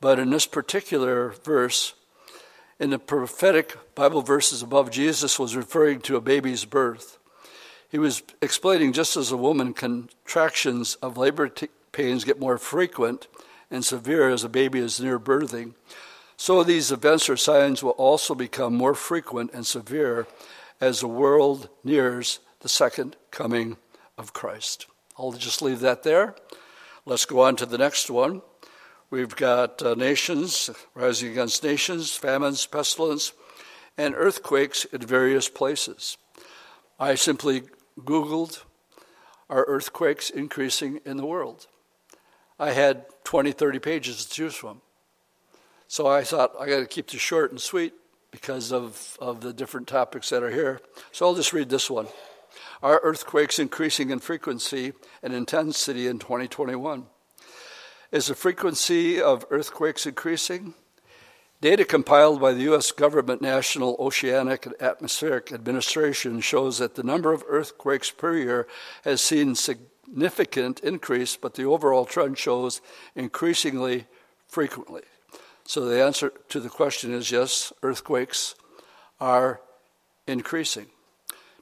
But 0.00 0.18
in 0.18 0.30
this 0.30 0.46
particular 0.46 1.30
verse, 1.44 1.94
in 2.78 2.90
the 2.90 2.98
prophetic 2.98 3.94
Bible 3.94 4.22
verses 4.22 4.62
above, 4.62 4.90
Jesus 4.90 5.38
was 5.38 5.56
referring 5.56 6.00
to 6.02 6.16
a 6.16 6.20
baby's 6.20 6.64
birth. 6.64 7.18
He 7.88 7.98
was 7.98 8.22
explaining 8.42 8.92
just 8.92 9.16
as 9.16 9.30
a 9.32 9.36
woman, 9.36 9.72
contractions 9.72 10.96
of 10.96 11.16
labor 11.16 11.48
t- 11.48 11.68
pains 11.92 12.24
get 12.24 12.40
more 12.40 12.58
frequent 12.58 13.28
and 13.74 13.84
severe 13.84 14.28
as 14.28 14.44
a 14.44 14.48
baby 14.48 14.78
is 14.78 15.00
near 15.00 15.18
birthing, 15.18 15.74
so 16.36 16.62
these 16.62 16.92
events 16.92 17.28
or 17.28 17.36
signs 17.36 17.82
will 17.82 17.90
also 17.92 18.32
become 18.32 18.72
more 18.72 18.94
frequent 18.94 19.50
and 19.52 19.66
severe 19.66 20.28
as 20.80 21.00
the 21.00 21.08
world 21.08 21.68
nears 21.82 22.38
the 22.60 22.68
second 22.68 23.16
coming 23.32 23.76
of 24.16 24.32
Christ. 24.32 24.86
I'll 25.18 25.32
just 25.32 25.60
leave 25.60 25.80
that 25.80 26.04
there. 26.04 26.36
Let's 27.04 27.26
go 27.26 27.40
on 27.40 27.56
to 27.56 27.66
the 27.66 27.78
next 27.78 28.10
one. 28.10 28.42
We've 29.10 29.34
got 29.34 29.82
uh, 29.82 29.94
nations 29.94 30.70
rising 30.94 31.32
against 31.32 31.64
nations, 31.64 32.14
famines, 32.14 32.66
pestilence, 32.66 33.32
and 33.98 34.14
earthquakes 34.14 34.84
in 34.84 35.00
various 35.00 35.48
places. 35.48 36.16
I 36.98 37.16
simply 37.16 37.64
Googled, 37.98 38.62
are 39.50 39.64
earthquakes 39.66 40.30
increasing 40.30 41.00
in 41.04 41.16
the 41.16 41.26
world? 41.26 41.66
I 42.58 42.72
had 42.72 43.06
20, 43.24 43.52
30 43.52 43.78
pages 43.80 44.24
to 44.24 44.30
choose 44.30 44.54
from. 44.54 44.80
So 45.88 46.06
I 46.06 46.22
thought 46.22 46.52
I 46.58 46.66
got 46.66 46.80
to 46.80 46.86
keep 46.86 47.08
this 47.10 47.20
short 47.20 47.50
and 47.50 47.60
sweet 47.60 47.94
because 48.30 48.72
of, 48.72 49.16
of 49.20 49.40
the 49.40 49.52
different 49.52 49.86
topics 49.86 50.30
that 50.30 50.42
are 50.42 50.50
here. 50.50 50.80
So 51.12 51.26
I'll 51.26 51.34
just 51.34 51.52
read 51.52 51.68
this 51.68 51.90
one. 51.90 52.06
Are 52.82 53.00
earthquakes 53.02 53.58
increasing 53.58 54.10
in 54.10 54.18
frequency 54.18 54.92
and 55.22 55.32
intensity 55.32 56.06
in 56.06 56.18
2021? 56.18 57.06
Is 58.12 58.26
the 58.26 58.34
frequency 58.34 59.20
of 59.20 59.46
earthquakes 59.50 60.06
increasing? 60.06 60.74
Data 61.60 61.84
compiled 61.84 62.40
by 62.40 62.52
the 62.52 62.62
U.S. 62.62 62.92
government 62.92 63.40
National 63.40 63.96
Oceanic 63.98 64.66
and 64.66 64.74
Atmospheric 64.80 65.50
Administration 65.50 66.40
shows 66.40 66.78
that 66.78 66.94
the 66.94 67.02
number 67.02 67.32
of 67.32 67.44
earthquakes 67.48 68.10
per 68.10 68.36
year 68.36 68.66
has 69.02 69.20
seen 69.20 69.54
significant 69.54 69.93
increase, 70.06 71.36
but 71.36 71.54
the 71.54 71.64
overall 71.64 72.04
trend 72.04 72.38
shows 72.38 72.80
increasingly 73.14 74.06
frequently. 74.46 75.02
So 75.66 75.86
the 75.86 76.02
answer 76.02 76.32
to 76.50 76.60
the 76.60 76.68
question 76.68 77.12
is 77.12 77.30
yes, 77.30 77.72
earthquakes 77.82 78.54
are 79.20 79.60
increasing. 80.26 80.86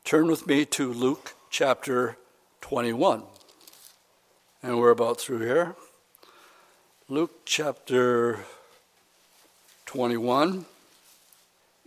Turn 0.05 0.27
with 0.27 0.47
me 0.47 0.65
to 0.67 0.93
Luke 0.93 1.35
chapter 1.51 2.17
21. 2.61 3.23
And 4.63 4.79
we're 4.79 4.91
about 4.91 5.21
through 5.21 5.41
here. 5.41 5.77
Luke 7.09 7.43
chapter 7.45 8.41
21, 9.87 10.65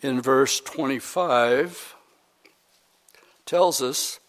in 0.01 0.21
verse 0.21 0.59
25, 0.59 1.95
tells 3.45 3.81
us, 3.81 4.19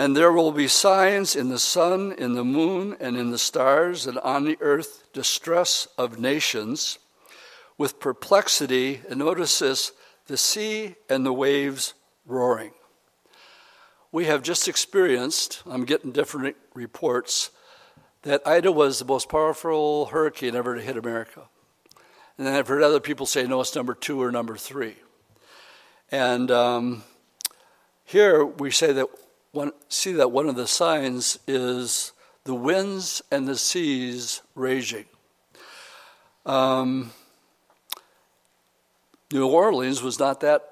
And 0.00 0.16
there 0.16 0.32
will 0.32 0.50
be 0.50 0.66
signs 0.66 1.36
in 1.36 1.50
the 1.50 1.58
sun, 1.58 2.12
in 2.12 2.32
the 2.32 2.42
moon, 2.42 2.96
and 3.00 3.18
in 3.18 3.30
the 3.30 3.36
stars, 3.36 4.06
and 4.06 4.16
on 4.20 4.44
the 4.44 4.56
earth 4.62 5.04
distress 5.12 5.88
of 5.98 6.18
nations, 6.18 6.98
with 7.76 8.00
perplexity, 8.00 9.02
and 9.10 9.18
notice 9.18 9.58
this, 9.58 9.92
the 10.26 10.38
sea 10.38 10.94
and 11.10 11.26
the 11.26 11.34
waves 11.34 11.92
roaring. 12.24 12.70
We 14.10 14.24
have 14.24 14.42
just 14.42 14.68
experienced, 14.68 15.62
I'm 15.66 15.84
getting 15.84 16.12
different 16.12 16.56
reports, 16.72 17.50
that 18.22 18.40
Ida 18.46 18.72
was 18.72 19.00
the 19.00 19.04
most 19.04 19.28
powerful 19.28 20.06
hurricane 20.06 20.56
ever 20.56 20.76
to 20.76 20.80
hit 20.80 20.96
America. 20.96 21.42
And 22.38 22.46
then 22.46 22.54
I've 22.54 22.68
heard 22.68 22.82
other 22.82 23.00
people 23.00 23.26
say, 23.26 23.46
no, 23.46 23.60
it's 23.60 23.76
number 23.76 23.92
two 23.92 24.22
or 24.22 24.32
number 24.32 24.56
three. 24.56 24.94
And 26.10 26.50
um, 26.50 27.04
here 28.06 28.46
we 28.46 28.70
say 28.70 28.92
that 28.92 29.06
one, 29.52 29.72
see 29.88 30.12
that 30.12 30.30
one 30.30 30.48
of 30.48 30.56
the 30.56 30.66
signs 30.66 31.38
is 31.46 32.12
the 32.44 32.54
winds 32.54 33.22
and 33.30 33.48
the 33.48 33.56
seas 33.56 34.42
raging. 34.54 35.06
Um, 36.46 37.12
New 39.32 39.46
Orleans 39.46 40.02
was 40.02 40.18
not 40.18 40.40
that 40.40 40.64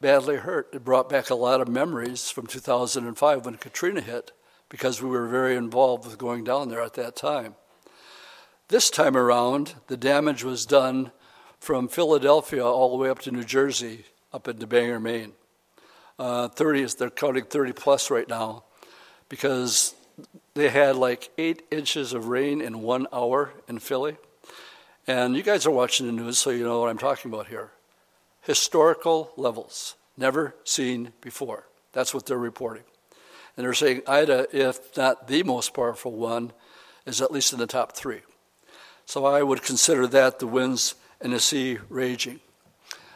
badly 0.00 0.36
hurt. 0.36 0.68
It 0.72 0.84
brought 0.84 1.08
back 1.08 1.30
a 1.30 1.34
lot 1.34 1.60
of 1.60 1.68
memories 1.68 2.30
from 2.30 2.46
2005 2.46 3.44
when 3.44 3.56
Katrina 3.56 4.00
hit 4.00 4.32
because 4.68 5.02
we 5.02 5.08
were 5.08 5.26
very 5.26 5.56
involved 5.56 6.04
with 6.04 6.18
going 6.18 6.44
down 6.44 6.68
there 6.68 6.82
at 6.82 6.94
that 6.94 7.16
time. 7.16 7.56
This 8.68 8.90
time 8.90 9.16
around, 9.16 9.74
the 9.86 9.96
damage 9.96 10.44
was 10.44 10.66
done 10.66 11.10
from 11.58 11.88
Philadelphia 11.88 12.64
all 12.64 12.90
the 12.90 13.02
way 13.02 13.08
up 13.08 13.20
to 13.20 13.30
New 13.30 13.44
Jersey, 13.44 14.04
up 14.32 14.46
into 14.46 14.66
Bangor, 14.66 15.00
Maine. 15.00 15.32
Uh, 16.18 16.48
30 16.48 16.84
they're 16.98 17.10
counting 17.10 17.44
30 17.44 17.72
plus 17.72 18.10
right 18.10 18.28
now 18.28 18.64
because 19.28 19.94
they 20.54 20.68
had 20.68 20.96
like 20.96 21.30
eight 21.38 21.62
inches 21.70 22.12
of 22.12 22.26
rain 22.26 22.60
in 22.60 22.82
one 22.82 23.06
hour 23.12 23.52
in 23.68 23.78
Philly. 23.78 24.16
And 25.06 25.36
you 25.36 25.42
guys 25.42 25.64
are 25.64 25.70
watching 25.70 26.06
the 26.06 26.12
news, 26.12 26.38
so 26.38 26.50
you 26.50 26.64
know 26.64 26.80
what 26.80 26.90
I'm 26.90 26.98
talking 26.98 27.32
about 27.32 27.46
here. 27.46 27.70
Historical 28.42 29.32
levels, 29.36 29.94
never 30.16 30.54
seen 30.64 31.12
before. 31.20 31.66
That's 31.92 32.12
what 32.12 32.26
they're 32.26 32.36
reporting. 32.36 32.84
And 33.56 33.64
they're 33.64 33.74
saying 33.74 34.02
Ida, 34.06 34.48
if 34.52 34.96
not 34.96 35.28
the 35.28 35.42
most 35.42 35.72
powerful 35.72 36.12
one, 36.12 36.52
is 37.06 37.22
at 37.22 37.32
least 37.32 37.52
in 37.52 37.58
the 37.58 37.66
top 37.66 37.92
three. 37.92 38.20
So 39.06 39.24
I 39.24 39.42
would 39.42 39.62
consider 39.62 40.06
that 40.08 40.38
the 40.38 40.46
winds 40.46 40.94
and 41.20 41.32
the 41.32 41.40
sea 41.40 41.78
raging. 41.88 42.40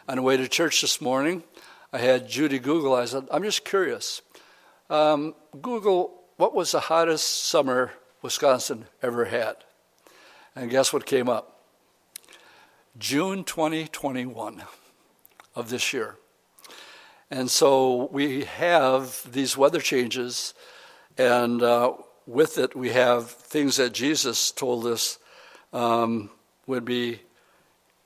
On 0.07 0.17
the 0.17 0.21
way 0.21 0.35
to 0.35 0.47
church 0.47 0.81
this 0.81 0.99
morning, 0.99 1.43
I 1.93 1.99
had 1.99 2.27
Judy 2.27 2.57
Google. 2.57 2.95
I 2.95 3.05
said, 3.05 3.27
I'm 3.29 3.43
just 3.43 3.63
curious. 3.63 4.23
Um, 4.89 5.35
Google, 5.61 6.23
what 6.37 6.55
was 6.55 6.71
the 6.71 6.79
hottest 6.79 7.45
summer 7.45 7.91
Wisconsin 8.23 8.85
ever 9.03 9.25
had? 9.25 9.57
And 10.55 10.71
guess 10.71 10.91
what 10.91 11.05
came 11.05 11.29
up? 11.29 11.59
June 12.97 13.43
2021 13.43 14.63
of 15.55 15.69
this 15.69 15.93
year. 15.93 16.15
And 17.29 17.49
so 17.49 18.09
we 18.11 18.45
have 18.45 19.31
these 19.31 19.55
weather 19.55 19.79
changes, 19.79 20.55
and 21.15 21.61
uh, 21.61 21.93
with 22.25 22.57
it, 22.57 22.75
we 22.75 22.89
have 22.89 23.29
things 23.29 23.77
that 23.77 23.93
Jesus 23.93 24.51
told 24.51 24.87
us 24.87 25.19
um, 25.71 26.31
would 26.65 26.85
be 26.85 27.21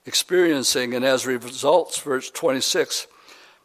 experiencing. 0.06 0.94
And 0.94 1.06
as 1.06 1.26
a 1.26 1.38
result, 1.38 2.02
verse 2.04 2.30
26, 2.30 3.08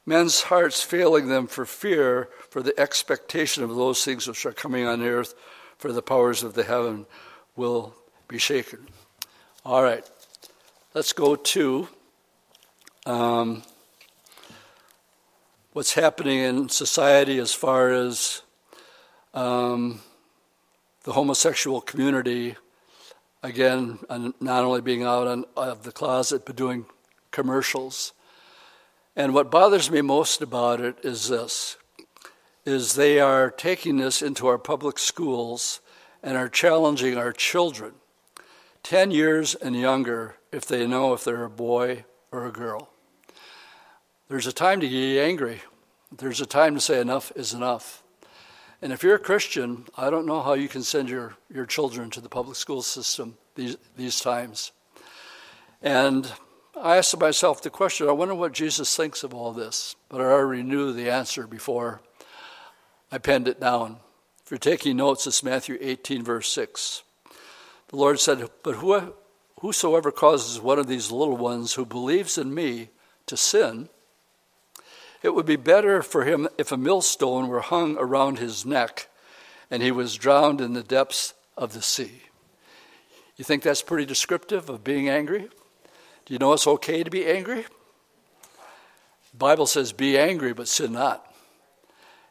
men's 0.05 0.42
hearts 0.42 0.82
failing 0.82 1.28
them 1.28 1.46
for 1.46 1.64
fear, 1.64 2.28
for 2.50 2.62
the 2.62 2.78
expectation 2.78 3.62
of 3.62 3.74
those 3.74 4.05
things 4.05 4.26
which 4.26 4.44
are 4.46 4.53
coming 4.53 4.86
on 4.86 5.03
earth, 5.03 5.34
for 5.78 5.92
the 5.92 6.03
powers 6.03 6.42
of 6.42 6.55
the 6.55 6.64
heaven 6.64 7.07
will 7.57 7.94
be 8.28 8.38
shaken. 8.38 8.86
All 9.64 9.82
right, 9.82 10.09
let's 10.94 11.12
go 11.12 11.36
to 11.36 11.88
um, 13.07 13.62
what's 15.72 15.94
happening 15.94 16.38
in 16.38 16.68
society 16.68 17.38
as 17.38 17.53
far 17.55 17.90
as 17.90 18.42
um, 19.34 20.00
the 21.05 21.12
homosexual 21.12 21.80
community 21.80 22.57
again, 23.42 23.98
not 24.40 24.64
only 24.64 24.80
being 24.80 25.03
out 25.03 25.26
on, 25.26 25.44
of 25.57 25.82
the 25.82 25.92
closet, 25.92 26.46
but 26.46 26.57
doing 26.57 26.86
commercials. 27.30 28.12
And 29.14 29.34
what 29.34 29.50
bothers 29.50 29.90
me 29.90 30.00
most 30.00 30.40
about 30.40 30.80
it 30.80 30.96
is 31.02 31.28
this 31.28 31.76
is 32.64 32.94
they 32.94 33.18
are 33.18 33.50
taking 33.50 33.96
this 33.96 34.22
into 34.22 34.46
our 34.46 34.58
public 34.58 34.96
schools 34.98 35.80
and 36.22 36.36
are 36.36 36.48
challenging 36.48 37.16
our 37.16 37.32
children 37.32 37.92
10 38.84 39.10
years 39.10 39.54
and 39.56 39.74
younger 39.74 40.36
if 40.52 40.66
they 40.66 40.86
know 40.86 41.12
if 41.12 41.24
they're 41.24 41.44
a 41.44 41.50
boy 41.50 42.04
or 42.30 42.46
a 42.46 42.52
girl. 42.52 42.88
There's 44.28 44.46
a 44.46 44.52
time 44.52 44.80
to 44.80 44.88
get 44.88 45.24
angry. 45.24 45.60
There's 46.16 46.40
a 46.40 46.46
time 46.46 46.74
to 46.74 46.80
say 46.80 47.00
enough 47.00 47.32
is 47.36 47.52
enough. 47.52 48.02
And 48.80 48.92
if 48.92 49.02
you're 49.02 49.16
a 49.16 49.20
Christian, 49.20 49.86
I 49.96 50.10
don't 50.10 50.26
know 50.26 50.40
how 50.40 50.54
you 50.54 50.68
can 50.68 50.82
send 50.82 51.08
your, 51.08 51.34
your 51.52 51.66
children 51.66 52.10
to 52.10 52.20
the 52.20 52.28
public 52.28 52.56
school 52.56 52.82
system 52.82 53.36
these, 53.54 53.76
these 53.96 54.20
times. 54.20 54.72
And 55.82 56.30
I 56.81 56.97
asked 56.97 57.18
myself 57.18 57.62
the 57.62 57.70
question 57.70 58.09
I 58.09 58.12
wonder 58.12 58.35
what 58.35 58.53
Jesus 58.53 58.97
thinks 58.97 59.23
of 59.23 59.35
all 59.35 59.53
this. 59.53 59.95
But 60.09 60.20
I 60.20 60.25
already 60.25 60.62
knew 60.62 60.93
the 60.93 61.11
answer 61.11 61.47
before 61.47 62.01
I 63.11 63.18
penned 63.18 63.49
it 63.49 63.61
down. 63.61 63.99
If 64.45 64.51
you're 64.51 64.59
taking 64.59 64.97
notes, 64.97 65.27
it's 65.27 65.43
Matthew 65.43 65.79
18, 65.81 66.25
verse 66.25 66.51
6. 66.51 67.03
The 67.89 67.97
Lord 67.97 68.18
said, 68.18 68.49
But 68.62 68.77
whosoever 69.61 70.11
causes 70.11 70.61
one 70.61 70.79
of 70.79 70.87
these 70.87 71.12
little 71.12 71.37
ones 71.37 71.75
who 71.75 71.85
believes 71.85 72.39
in 72.39 72.55
me 72.55 72.89
to 73.27 73.37
sin, 73.37 73.89
it 75.23 75.35
would 75.35 75.47
be 75.47 75.57
better 75.57 76.03
for 76.03 76.25
him 76.25 76.49
if 76.59 76.73
a 76.73 76.77
millstone 76.77 77.49
were 77.49 77.61
hung 77.61 77.97
around 77.99 78.39
his 78.39 78.66
neck 78.66 79.09
and 79.70 79.83
he 79.83 79.93
was 79.93 80.16
drowned 80.16 80.61
in 80.61 80.73
the 80.73 80.83
depths 80.83 81.35
of 81.57 81.73
the 81.75 81.83
sea. 81.83 82.23
You 83.37 83.45
think 83.45 83.62
that's 83.62 83.83
pretty 83.83 84.05
descriptive 84.05 84.68
of 84.68 84.85
being 84.85 85.09
angry? 85.09 85.49
Do 86.25 86.35
you 86.35 86.39
know 86.39 86.53
it's 86.53 86.66
okay 86.66 87.03
to 87.03 87.11
be 87.11 87.27
angry? 87.27 87.62
The 87.62 89.39
Bible 89.39 89.66
says, 89.66 89.93
be 89.93 90.18
angry, 90.18 90.53
but 90.53 90.68
sin 90.68 90.93
not. 90.93 91.27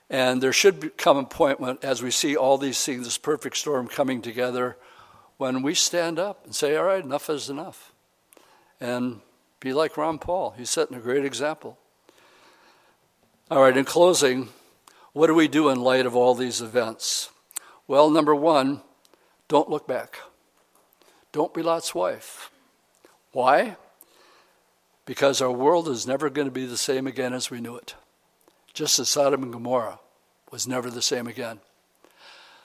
And 0.10 0.44
there 0.44 0.54
should 0.54 0.98
come 0.98 1.18
a 1.18 1.24
point 1.24 1.60
when, 1.60 1.78
as 1.82 2.04
we 2.04 2.12
see 2.12 2.36
all 2.36 2.58
these 2.58 2.84
things, 2.84 3.06
this 3.06 3.18
perfect 3.18 3.58
storm 3.58 3.88
coming 3.88 4.22
together, 4.22 4.78
when 5.38 5.62
we 5.62 5.74
stand 5.74 6.20
up 6.20 6.46
and 6.46 6.54
say, 6.54 6.76
all 6.76 6.84
right, 6.84 7.04
enough 7.04 7.30
is 7.30 7.50
enough. 7.50 7.94
And 8.80 9.22
be 9.60 9.74
like 9.74 9.98
Ron 9.98 10.20
Paul. 10.20 10.54
He's 10.58 10.70
setting 10.70 10.98
a 10.98 11.00
great 11.00 11.26
example. 11.26 11.78
All 13.50 13.62
right, 13.62 13.76
in 13.76 13.86
closing, 13.86 14.50
what 15.14 15.28
do 15.28 15.34
we 15.34 15.48
do 15.48 15.70
in 15.70 15.82
light 15.82 16.06
of 16.06 16.16
all 16.16 16.36
these 16.36 16.62
events? 16.62 17.30
Well, 17.88 18.10
number 18.10 18.36
one, 18.36 18.82
don't 19.48 19.70
look 19.70 19.88
back. 19.88 20.20
Don't 21.32 21.54
be 21.54 21.64
Lot's 21.64 21.96
wife. 21.96 22.51
Why? 23.32 23.78
Because 25.06 25.42
our 25.42 25.52
world 25.52 25.88
is 25.88 26.08
never 26.08 26.30
going 26.30 26.48
to 26.48 26.52
be 26.52 26.66
the 26.66 26.78
same 26.78 27.08
again 27.08 27.34
as 27.34 27.50
we 27.50 27.62
knew 27.62 27.76
it. 27.76 27.96
Just 28.74 29.00
as 29.00 29.10
Sodom 29.10 29.44
and 29.44 29.52
Gomorrah 29.54 30.00
was 30.52 30.68
never 30.68 30.90
the 30.90 31.02
same 31.02 31.28
again. 31.28 31.60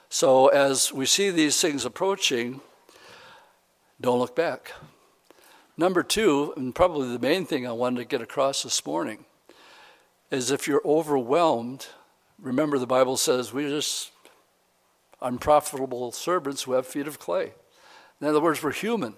So, 0.08 0.48
as 0.48 0.92
we 0.92 1.06
see 1.06 1.30
these 1.30 1.60
things 1.60 1.84
approaching, 1.84 2.60
don't 4.00 4.18
look 4.18 4.36
back. 4.36 4.72
Number 5.76 6.02
two, 6.02 6.54
and 6.56 6.74
probably 6.74 7.08
the 7.08 7.18
main 7.18 7.44
thing 7.44 7.66
I 7.66 7.72
wanted 7.72 7.98
to 7.98 8.04
get 8.04 8.22
across 8.22 8.62
this 8.62 8.84
morning, 8.86 9.24
is 10.30 10.50
if 10.50 10.66
you're 10.66 10.82
overwhelmed, 10.84 11.86
remember 12.38 12.78
the 12.78 12.86
Bible 12.86 13.16
says 13.16 13.52
we're 13.52 13.68
just 13.68 14.10
unprofitable 15.20 16.12
servants 16.12 16.62
who 16.62 16.72
have 16.72 16.86
feet 16.86 17.06
of 17.06 17.18
clay. 17.18 17.52
In 18.20 18.26
other 18.26 18.40
words, 18.40 18.62
we're 18.62 18.72
human. 18.72 19.14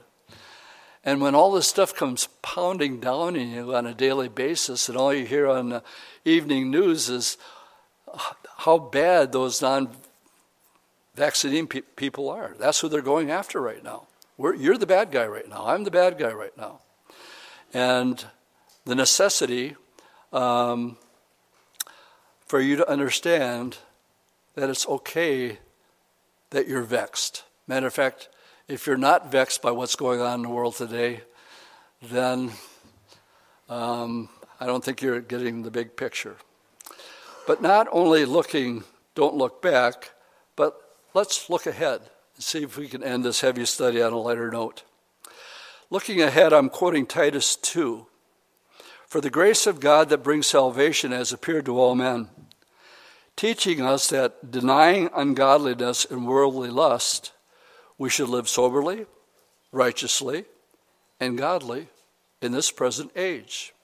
And 1.08 1.22
when 1.22 1.34
all 1.34 1.52
this 1.52 1.66
stuff 1.66 1.94
comes 1.94 2.28
pounding 2.42 3.00
down 3.00 3.34
on 3.34 3.50
you 3.50 3.74
on 3.74 3.86
a 3.86 3.94
daily 3.94 4.28
basis, 4.28 4.90
and 4.90 4.98
all 4.98 5.14
you 5.14 5.24
hear 5.24 5.48
on 5.48 5.70
the 5.70 5.82
evening 6.26 6.70
news 6.70 7.08
is 7.08 7.38
how 8.58 8.76
bad 8.76 9.32
those 9.32 9.62
non 9.62 9.88
vaccinated 11.14 11.70
pe- 11.70 11.80
people 11.96 12.28
are. 12.28 12.54
That's 12.58 12.80
who 12.80 12.90
they're 12.90 13.00
going 13.00 13.30
after 13.30 13.58
right 13.58 13.82
now. 13.82 14.06
We're, 14.36 14.54
you're 14.54 14.76
the 14.76 14.84
bad 14.84 15.10
guy 15.10 15.26
right 15.26 15.48
now. 15.48 15.64
I'm 15.64 15.84
the 15.84 15.90
bad 15.90 16.18
guy 16.18 16.30
right 16.30 16.54
now. 16.58 16.80
And 17.72 18.22
the 18.84 18.94
necessity 18.94 19.76
um, 20.30 20.98
for 22.44 22.60
you 22.60 22.76
to 22.76 22.86
understand 22.86 23.78
that 24.56 24.68
it's 24.68 24.86
okay 24.86 25.58
that 26.50 26.68
you're 26.68 26.82
vexed. 26.82 27.44
Matter 27.66 27.86
of 27.86 27.94
fact, 27.94 28.28
if 28.68 28.86
you're 28.86 28.98
not 28.98 29.32
vexed 29.32 29.62
by 29.62 29.70
what's 29.70 29.96
going 29.96 30.20
on 30.20 30.34
in 30.34 30.42
the 30.42 30.48
world 30.50 30.76
today, 30.76 31.22
then 32.02 32.52
um, 33.70 34.28
I 34.60 34.66
don't 34.66 34.84
think 34.84 35.00
you're 35.00 35.20
getting 35.20 35.62
the 35.62 35.70
big 35.70 35.96
picture. 35.96 36.36
But 37.46 37.62
not 37.62 37.88
only 37.90 38.26
looking, 38.26 38.84
don't 39.14 39.34
look 39.34 39.62
back, 39.62 40.12
but 40.54 40.78
let's 41.14 41.48
look 41.48 41.66
ahead 41.66 42.02
and 42.34 42.44
see 42.44 42.62
if 42.62 42.76
we 42.76 42.88
can 42.88 43.02
end 43.02 43.24
this 43.24 43.40
heavy 43.40 43.64
study 43.64 44.02
on 44.02 44.12
a 44.12 44.18
lighter 44.18 44.50
note. 44.50 44.82
Looking 45.88 46.20
ahead, 46.20 46.52
I'm 46.52 46.68
quoting 46.68 47.06
Titus 47.06 47.56
2. 47.56 48.06
For 49.06 49.22
the 49.22 49.30
grace 49.30 49.66
of 49.66 49.80
God 49.80 50.10
that 50.10 50.22
brings 50.22 50.46
salvation 50.46 51.12
has 51.12 51.32
appeared 51.32 51.64
to 51.64 51.80
all 51.80 51.94
men, 51.94 52.28
teaching 53.34 53.80
us 53.80 54.08
that 54.08 54.50
denying 54.50 55.08
ungodliness 55.16 56.04
and 56.04 56.26
worldly 56.26 56.68
lust, 56.68 57.32
we 57.98 58.08
should 58.08 58.28
live 58.28 58.48
soberly, 58.48 59.06
righteously, 59.72 60.44
and 61.20 61.36
godly 61.36 61.88
in 62.40 62.52
this 62.52 62.70
present 62.70 63.10
age, 63.16 63.74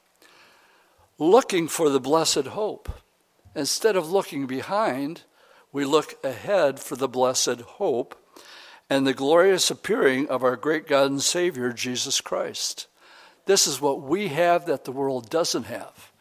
looking 1.18 1.66
for 1.66 1.90
the 1.90 2.00
blessed 2.00 2.46
hope. 2.46 2.88
Instead 3.56 3.96
of 3.96 4.10
looking 4.10 4.46
behind, 4.46 5.22
we 5.72 5.84
look 5.84 6.24
ahead 6.24 6.78
for 6.78 6.96
the 6.96 7.08
blessed 7.08 7.60
hope 7.62 8.16
and 8.88 9.06
the 9.06 9.14
glorious 9.14 9.70
appearing 9.70 10.28
of 10.28 10.44
our 10.44 10.56
great 10.56 10.86
God 10.86 11.10
and 11.10 11.22
Savior, 11.22 11.72
Jesus 11.72 12.20
Christ. 12.20 12.86
This 13.46 13.66
is 13.66 13.80
what 13.80 14.00
we 14.00 14.28
have 14.28 14.66
that 14.66 14.84
the 14.84 14.92
world 14.92 15.28
doesn't 15.28 15.64
have. 15.64 16.12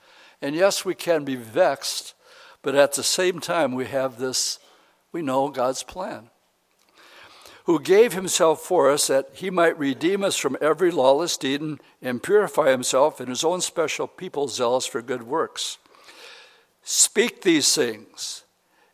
And 0.41 0.55
yes, 0.55 0.83
we 0.83 0.95
can 0.95 1.23
be 1.23 1.35
vexed, 1.35 2.15
but 2.61 2.75
at 2.75 2.93
the 2.93 3.03
same 3.03 3.39
time, 3.39 3.73
we 3.73 3.85
have 3.85 4.17
this, 4.17 4.59
we 5.11 5.21
know 5.21 5.49
God's 5.49 5.83
plan 5.83 6.29
who 7.65 7.79
gave 7.79 8.13
himself 8.13 8.61
for 8.61 8.89
us 8.89 9.07
that 9.07 9.29
he 9.33 9.49
might 9.49 9.77
redeem 9.79 10.23
us 10.23 10.35
from 10.35 10.57
every 10.59 10.91
lawless 10.91 11.37
deed 11.37 11.61
and, 12.01 12.23
purify 12.23 12.69
himself 12.69 13.21
in 13.21 13.27
his 13.27 13.43
own 13.43 13.61
special 13.61 14.07
people 14.07 14.47
zealous 14.47 14.85
for 14.85 15.01
good 15.01 15.23
works. 15.23 15.77
Speak 16.83 17.41
these 17.41 17.73
things, 17.73 18.43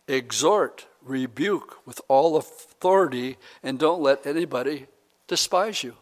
exhort, 0.07 0.85
rebuke 1.03 1.85
with 1.87 1.99
all 2.07 2.37
authority, 2.37 3.37
and 3.63 3.79
don't 3.79 4.01
let 4.01 4.25
anybody 4.25 4.85
despise 5.27 5.83
you. 5.83 5.95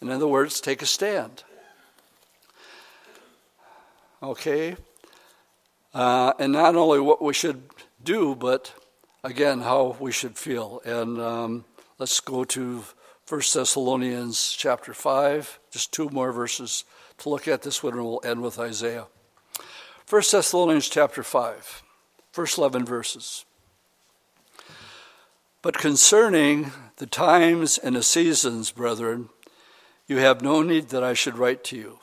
In 0.00 0.10
other 0.10 0.26
words, 0.26 0.60
take 0.60 0.82
a 0.82 0.86
stand. 0.86 1.44
Okay? 4.22 4.76
Uh, 5.94 6.32
and 6.38 6.52
not 6.52 6.74
only 6.74 7.00
what 7.00 7.22
we 7.22 7.32
should 7.32 7.62
do, 8.02 8.34
but 8.34 8.72
again 9.22 9.60
how 9.60 9.96
we 10.00 10.12
should 10.12 10.36
feel. 10.36 10.80
And 10.84 11.20
um, 11.20 11.64
let's 11.98 12.20
go 12.20 12.44
to 12.44 12.84
1 13.28 13.40
Thessalonians 13.54 14.52
chapter 14.52 14.92
5, 14.92 15.60
just 15.70 15.92
two 15.92 16.08
more 16.10 16.32
verses 16.32 16.84
to 17.18 17.28
look 17.28 17.46
at 17.46 17.62
this 17.62 17.82
one, 17.82 17.92
and 17.94 18.02
we'll 18.02 18.20
end 18.24 18.42
with 18.42 18.58
Isaiah. 18.58 19.06
1 20.08 20.22
Thessalonians 20.30 20.88
chapter 20.88 21.22
5, 21.22 21.82
first 22.32 22.58
11 22.58 22.84
verses. 22.84 23.44
But 25.62 25.78
concerning 25.78 26.72
the 26.96 27.06
times 27.06 27.76
and 27.78 27.94
the 27.94 28.02
seasons, 28.02 28.70
brethren, 28.70 29.28
you 30.06 30.16
have 30.16 30.40
no 30.40 30.62
need 30.62 30.88
that 30.88 31.04
I 31.04 31.14
should 31.14 31.38
write 31.38 31.62
to 31.64 31.76
you. 31.76 31.98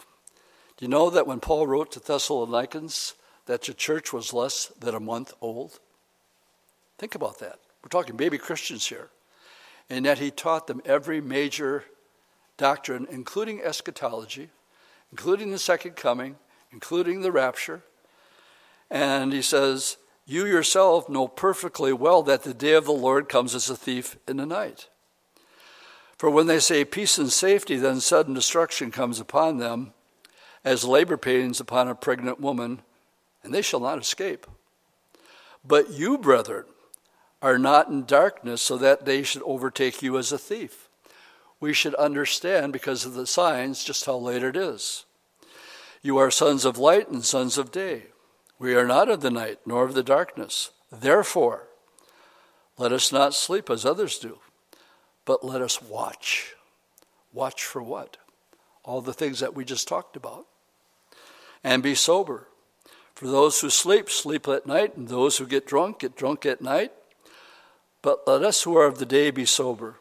Do 0.78 0.86
you 0.86 0.90
know 0.90 1.10
that 1.10 1.26
when 1.26 1.40
Paul 1.40 1.66
wrote 1.66 1.92
to 1.94 2.00
Thessalonians, 2.00 3.16
that 3.48 3.64
the 3.64 3.74
church 3.74 4.14
was 4.14 4.32
less 4.32 4.68
than 4.80 4.94
a 4.94 5.00
month 5.00 5.34
old? 5.42 5.80
Think 6.98 7.16
about 7.16 7.40
that. 7.40 7.60
We're 7.84 7.90
talking 7.90 8.18
baby 8.18 8.38
Christians 8.38 8.88
here. 8.88 9.10
And 9.90 10.06
yet 10.06 10.20
he 10.20 10.32
taught 10.32 10.68
them 10.68 10.82
every 10.86 11.22
major 11.22 11.86
doctrine, 12.58 13.08
including 13.10 13.62
eschatology, 13.62 14.50
including 15.12 15.52
the 15.52 15.60
second 15.60 15.96
coming, 15.96 16.36
including 16.72 17.22
the 17.22 17.32
rapture. 17.32 17.84
And 18.90 19.32
he 19.32 19.42
says, 19.42 19.98
You 20.26 20.46
yourself 20.46 21.08
know 21.08 21.28
perfectly 21.28 21.94
well 21.94 22.24
that 22.24 22.44
the 22.44 22.54
day 22.54 22.74
of 22.74 22.86
the 22.86 22.92
Lord 22.92 23.30
comes 23.30 23.56
as 23.56 23.70
a 23.70 23.76
thief 23.76 24.18
in 24.28 24.38
the 24.38 24.46
night. 24.46 24.90
For 26.18 26.30
when 26.30 26.48
they 26.48 26.60
say 26.60 26.84
peace 26.84 27.18
and 27.18 27.32
safety, 27.32 27.78
then 27.78 28.00
sudden 28.00 28.34
destruction 28.34 28.90
comes 28.90 29.20
upon 29.20 29.58
them, 29.58 29.94
as 30.66 30.84
labor 30.84 31.16
pains 31.16 31.60
upon 31.60 31.88
a 31.88 31.96
pregnant 31.96 32.40
woman, 32.40 32.82
and 33.44 33.54
they 33.54 33.62
shall 33.62 33.80
not 33.80 34.00
escape. 34.00 34.48
But 35.64 35.92
you, 35.92 36.18
brethren, 36.18 36.66
are 37.42 37.60
not 37.60 37.88
in 37.88 38.06
darkness 38.06 38.62
so 38.62 38.78
that 38.78 39.06
they 39.06 39.24
should 39.24 39.44
overtake 39.44 40.02
you 40.02 40.18
as 40.18 40.32
a 40.32 40.38
thief. 40.38 40.90
We 41.60 41.74
should 41.74 41.96
understand, 41.96 42.74
because 42.74 43.06
of 43.06 43.14
the 43.14 43.28
signs, 43.28 43.84
just 43.84 44.06
how 44.06 44.18
late 44.18 44.44
it 44.44 44.56
is. 44.56 45.06
You 46.02 46.18
are 46.18 46.32
sons 46.32 46.66
of 46.66 46.78
light 46.78 47.10
and 47.10 47.24
sons 47.26 47.58
of 47.58 47.72
day. 47.72 48.08
We 48.60 48.76
are 48.76 48.86
not 48.86 49.10
of 49.10 49.22
the 49.22 49.32
night 49.32 49.60
nor 49.66 49.84
of 49.84 49.94
the 49.94 50.04
darkness. 50.04 50.72
Therefore, 50.92 51.68
let 52.78 52.92
us 52.92 53.12
not 53.12 53.34
sleep 53.34 53.70
as 53.70 53.86
others 53.86 54.20
do, 54.20 54.40
but 55.26 55.44
let 55.44 55.62
us 55.62 55.82
watch. 55.82 56.54
Watch 57.34 57.64
for 57.64 57.82
what? 57.82 58.18
All 58.84 59.02
the 59.02 59.14
things 59.14 59.40
that 59.40 59.56
we 59.56 59.66
just 59.66 59.88
talked 59.88 60.16
about. 60.16 60.46
And 61.64 61.84
be 61.84 61.96
sober. 61.96 62.48
For 63.16 63.28
those 63.28 63.60
who 63.60 63.70
sleep, 63.70 64.10
sleep 64.10 64.48
at 64.48 64.68
night, 64.68 64.96
and 64.96 65.08
those 65.08 65.38
who 65.38 65.48
get 65.48 65.66
drunk, 65.66 66.00
get 66.00 66.16
drunk 66.16 66.46
at 66.46 66.62
night. 66.62 66.92
But 68.02 68.28
let 68.28 68.44
us 68.44 68.64
who 68.64 68.78
are 68.78 68.86
of 68.86 69.00
the 69.00 69.06
day 69.06 69.32
be 69.32 69.46
sober, 69.46 70.00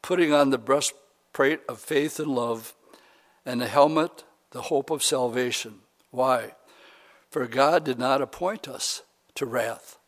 putting 0.00 0.32
on 0.32 0.50
the 0.50 0.58
breastplate 0.58 1.60
of 1.68 1.78
faith 1.78 2.18
and 2.18 2.28
love, 2.28 2.74
and 3.44 3.60
the 3.60 3.66
helmet, 3.66 4.24
the 4.50 4.62
hope 4.62 4.90
of 4.90 5.02
salvation. 5.02 5.80
Why? 6.10 6.54
For 7.30 7.46
God 7.46 7.84
did 7.84 7.98
not 7.98 8.22
appoint 8.22 8.68
us 8.68 9.02
to 9.34 9.46
wrath, 9.46 9.98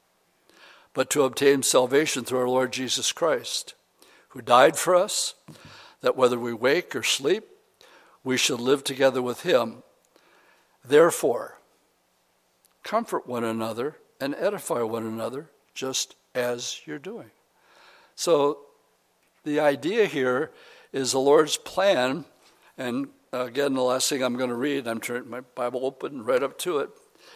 but 0.92 1.10
to 1.10 1.22
obtain 1.22 1.62
salvation 1.62 2.24
through 2.24 2.40
our 2.40 2.48
Lord 2.48 2.72
Jesus 2.72 3.12
Christ, 3.12 3.74
who 4.28 4.42
died 4.42 4.76
for 4.76 4.94
us, 4.94 5.34
that 6.02 6.16
whether 6.16 6.38
we 6.38 6.52
wake 6.52 6.94
or 6.94 7.02
sleep, 7.02 7.44
we 8.22 8.36
should 8.36 8.60
live 8.60 8.84
together 8.84 9.22
with 9.22 9.42
him. 9.42 9.82
Therefore, 10.84 11.58
comfort 12.82 13.26
one 13.26 13.44
another 13.44 13.96
and 14.20 14.34
edify 14.34 14.82
one 14.82 15.06
another, 15.06 15.50
just 15.74 16.14
as 16.34 16.80
you're 16.84 16.98
doing. 16.98 17.30
So, 18.16 18.58
the 19.44 19.60
idea 19.60 20.06
here 20.06 20.50
is 20.92 21.12
the 21.12 21.18
Lord's 21.18 21.56
plan, 21.56 22.24
and 22.78 23.08
again, 23.32 23.74
the 23.74 23.82
last 23.82 24.08
thing 24.08 24.22
I'm 24.22 24.36
going 24.36 24.50
to 24.50 24.56
read, 24.56 24.86
I'm 24.86 25.00
turning 25.00 25.28
my 25.28 25.40
Bible 25.40 25.84
open 25.84 26.24
right 26.24 26.42
up 26.42 26.58
to 26.60 26.78
it, 26.78 26.90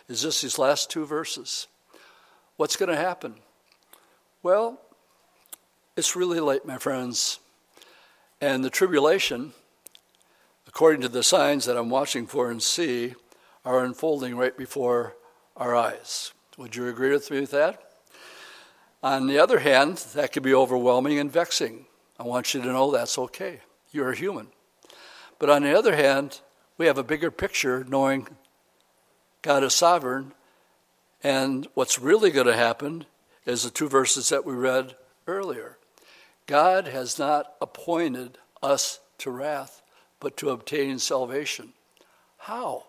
is 0.09 0.23
just 0.23 0.43
these 0.43 0.59
last 0.59 0.91
two 0.91 1.05
verses. 1.05 1.67
What's 2.57 2.77
going 2.77 2.89
to 2.89 2.97
happen? 2.97 3.35
Well, 4.43 4.81
it's 5.97 6.17
really 6.17 6.41
late, 6.41 6.65
my 6.65 6.79
friends. 6.79 7.41
And 8.41 8.65
the 8.65 8.71
tribulation, 8.71 9.53
according 10.67 11.01
to 11.03 11.09
the 11.09 11.23
signs 11.23 11.65
that 11.65 11.77
I'm 11.77 11.91
watching 11.91 12.27
for 12.27 12.51
and 12.51 12.63
see, 12.63 13.15
are 13.65 13.85
unfolding 13.85 14.37
right 14.37 14.57
before 14.57 15.17
our 15.57 15.75
eyes. 15.75 16.33
Would 16.57 16.77
you 16.77 16.89
agree 16.89 17.11
with 17.11 17.31
me 17.31 17.41
with 17.41 17.51
that? 17.51 17.88
On 19.03 19.27
the 19.27 19.39
other 19.39 19.61
hand, 19.61 19.99
that 20.15 20.33
could 20.33 20.43
be 20.43 20.55
overwhelming 20.55 21.19
and 21.19 21.31
vexing. 21.31 21.87
I 22.19 22.25
want 22.25 22.53
you 22.53 22.61
to 22.61 22.67
know 22.67 22.91
that's 22.91 23.19
okay. 23.19 23.61
You're 23.93 24.11
a 24.11 24.17
human. 24.17 24.49
But 25.39 25.51
on 25.51 25.63
the 25.63 25.79
other 25.79 25.95
hand, 25.95 26.41
we 26.77 26.87
have 26.87 26.99
a 26.99 27.05
bigger 27.05 27.31
picture 27.31 27.85
knowing 27.89 28.27
God 29.43 29.63
is 29.63 29.75
sovereign. 29.75 30.33
And 31.23 31.69
what's 31.75 31.99
really 31.99 32.31
going 32.31 32.47
to 32.47 32.57
happen 32.57 33.07
is 33.47 33.63
the 33.63 33.71
two 33.71 33.89
verses 33.89 34.29
that 34.31 34.45
we 34.45 34.55
read 34.55 34.97
earlier. 35.27 35.79
God 36.47 36.89
has 36.89 37.19
not 37.19 37.55
appointed 37.61 38.39
us 38.63 39.01
to 39.19 39.31
wrath, 39.31 39.83
but 40.19 40.37
to 40.39 40.51
obtain 40.51 40.99
salvation. 40.99 41.73
How? 42.39 42.85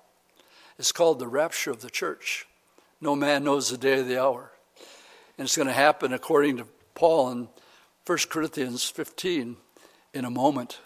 It's 0.80 0.91
called 0.91 1.20
the 1.20 1.28
rapture 1.28 1.72
of 1.72 1.82
the 1.82 1.89
church. 1.89 2.47
No 3.01 3.16
man 3.16 3.43
knows 3.43 3.70
the 3.70 3.78
day 3.78 3.99
or 3.99 4.03
the 4.03 4.22
hour. 4.22 4.51
And 5.40 5.46
it's 5.46 5.56
going 5.56 5.70
to 5.70 5.74
happen 5.74 6.12
according 6.12 6.58
to 6.58 6.68
Paul 6.96 7.32
in 7.32 7.48
1 8.06 8.18
Corinthians 8.30 8.84
15 8.84 9.56
in 10.14 10.26
a 10.26 10.30
moment, 10.30 10.82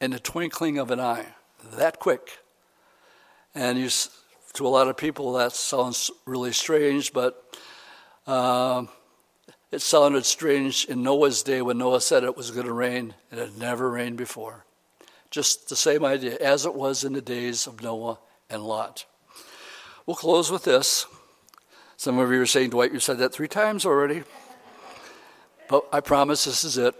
in 0.00 0.12
the 0.12 0.18
twinkling 0.18 0.78
of 0.78 0.90
an 0.90 0.98
eye, 0.98 1.26
that 1.74 1.98
quick. 1.98 2.38
And 3.54 3.78
you, 3.78 3.90
to 4.54 4.66
a 4.66 4.70
lot 4.70 4.88
of 4.88 4.96
people, 4.96 5.34
that 5.34 5.52
sounds 5.52 6.10
really 6.24 6.54
strange, 6.54 7.12
but 7.12 7.54
uh, 8.26 8.86
it 9.70 9.82
sounded 9.82 10.24
strange 10.24 10.86
in 10.86 11.02
Noah's 11.02 11.42
day 11.42 11.60
when 11.60 11.76
Noah 11.76 12.00
said 12.00 12.24
it 12.24 12.34
was 12.34 12.50
going 12.50 12.66
to 12.66 12.72
rain. 12.72 13.12
And 13.30 13.38
it 13.38 13.50
had 13.50 13.58
never 13.58 13.90
rained 13.90 14.16
before. 14.16 14.64
Just 15.30 15.68
the 15.68 15.76
same 15.76 16.02
idea 16.02 16.38
as 16.40 16.64
it 16.64 16.74
was 16.74 17.04
in 17.04 17.12
the 17.12 17.20
days 17.20 17.66
of 17.66 17.82
Noah 17.82 18.20
and 18.48 18.62
Lot. 18.62 19.04
We'll 20.06 20.16
close 20.16 20.50
with 20.50 20.64
this. 20.64 21.04
Some 21.96 22.18
of 22.18 22.30
you 22.30 22.40
are 22.42 22.46
saying, 22.46 22.70
Dwight, 22.70 22.92
you 22.92 23.00
said 23.00 23.18
that 23.18 23.32
three 23.32 23.48
times 23.48 23.86
already. 23.86 24.22
But 25.68 25.86
I 25.92 26.00
promise 26.00 26.44
this 26.44 26.62
is 26.62 26.76
it. 26.76 26.94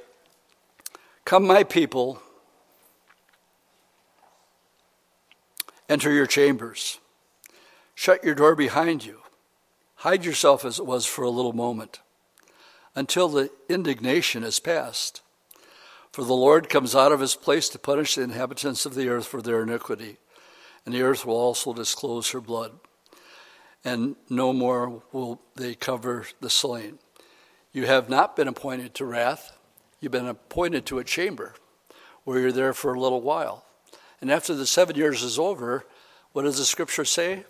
Come, 1.24 1.46
my 1.46 1.64
people, 1.64 2.22
enter 5.88 6.12
your 6.12 6.26
chambers, 6.26 6.98
shut 7.94 8.24
your 8.24 8.34
door 8.34 8.54
behind 8.54 9.04
you, 9.04 9.20
hide 9.96 10.24
yourself 10.24 10.64
as 10.64 10.78
it 10.78 10.86
was 10.86 11.04
for 11.04 11.22
a 11.22 11.30
little 11.30 11.52
moment 11.52 12.00
until 12.94 13.28
the 13.28 13.50
indignation 13.68 14.42
is 14.42 14.58
past. 14.58 15.20
For 16.12 16.24
the 16.24 16.32
Lord 16.32 16.70
comes 16.70 16.94
out 16.94 17.12
of 17.12 17.20
his 17.20 17.34
place 17.34 17.68
to 17.70 17.78
punish 17.78 18.14
the 18.14 18.22
inhabitants 18.22 18.86
of 18.86 18.94
the 18.94 19.08
earth 19.08 19.26
for 19.26 19.42
their 19.42 19.62
iniquity, 19.62 20.16
and 20.84 20.94
the 20.94 21.02
earth 21.02 21.26
will 21.26 21.36
also 21.36 21.74
disclose 21.74 22.30
her 22.30 22.40
blood. 22.40 22.72
And 23.86 24.16
no 24.28 24.52
more 24.52 25.02
will 25.12 25.40
they 25.54 25.74
cover 25.74 26.26
the 26.40 26.50
slain. 26.50 26.98
You 27.72 27.86
have 27.86 28.10
not 28.10 28.36
been 28.36 28.48
appointed 28.48 28.92
to 28.94 29.06
wrath, 29.06 29.56
you've 30.00 30.12
been 30.12 30.26
appointed 30.26 30.84
to 30.86 30.98
a 30.98 31.04
chamber 31.04 31.54
where 32.24 32.40
you're 32.40 32.52
there 32.52 32.74
for 32.74 32.92
a 32.92 33.00
little 33.00 33.22
while. 33.22 33.64
And 34.20 34.30
after 34.30 34.54
the 34.54 34.66
seven 34.66 34.96
years 34.96 35.22
is 35.22 35.38
over, 35.38 35.86
what 36.32 36.42
does 36.42 36.58
the 36.58 36.64
scripture 36.64 37.04
say? 37.04 37.44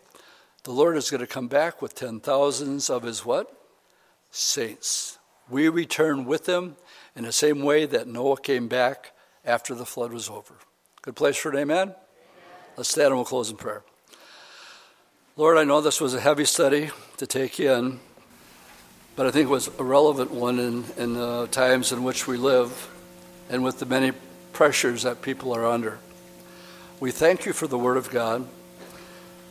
The 0.64 0.72
Lord 0.72 0.96
is 0.96 1.10
going 1.10 1.20
to 1.20 1.26
come 1.26 1.48
back 1.48 1.80
with 1.80 1.94
ten 1.94 2.20
thousands 2.20 2.90
of 2.90 3.02
his 3.02 3.24
what? 3.24 3.50
Saints 4.30 5.18
we 5.48 5.68
return 5.68 6.24
with 6.24 6.48
him 6.48 6.76
in 7.14 7.24
the 7.24 7.32
same 7.32 7.62
way 7.62 7.86
that 7.86 8.08
Noah 8.08 8.40
came 8.40 8.68
back 8.68 9.12
after 9.44 9.74
the 9.74 9.86
flood 9.86 10.12
was 10.12 10.28
over. 10.28 10.54
Good 11.02 11.16
place 11.16 11.36
for 11.36 11.50
an 11.50 11.58
amen? 11.58 11.88
amen. 11.88 11.94
Let's 12.76 12.90
stand 12.90 13.08
and 13.08 13.16
we'll 13.16 13.24
close 13.24 13.50
in 13.50 13.56
prayer. 13.56 13.82
Lord, 15.38 15.58
I 15.58 15.64
know 15.64 15.82
this 15.82 16.00
was 16.00 16.14
a 16.14 16.20
heavy 16.20 16.46
study 16.46 16.88
to 17.18 17.26
take 17.26 17.60
in, 17.60 18.00
but 19.16 19.26
I 19.26 19.30
think 19.30 19.48
it 19.48 19.52
was 19.52 19.68
a 19.78 19.84
relevant 19.84 20.30
one 20.30 20.58
in, 20.58 20.84
in 20.96 21.12
the 21.12 21.46
times 21.48 21.92
in 21.92 22.02
which 22.04 22.26
we 22.26 22.38
live 22.38 22.88
and 23.50 23.62
with 23.62 23.78
the 23.78 23.84
many 23.84 24.12
pressures 24.54 25.02
that 25.02 25.20
people 25.20 25.52
are 25.52 25.66
under. 25.66 25.98
We 27.00 27.10
thank 27.10 27.44
you 27.44 27.52
for 27.52 27.66
the 27.66 27.76
Word 27.76 27.98
of 27.98 28.08
God 28.08 28.48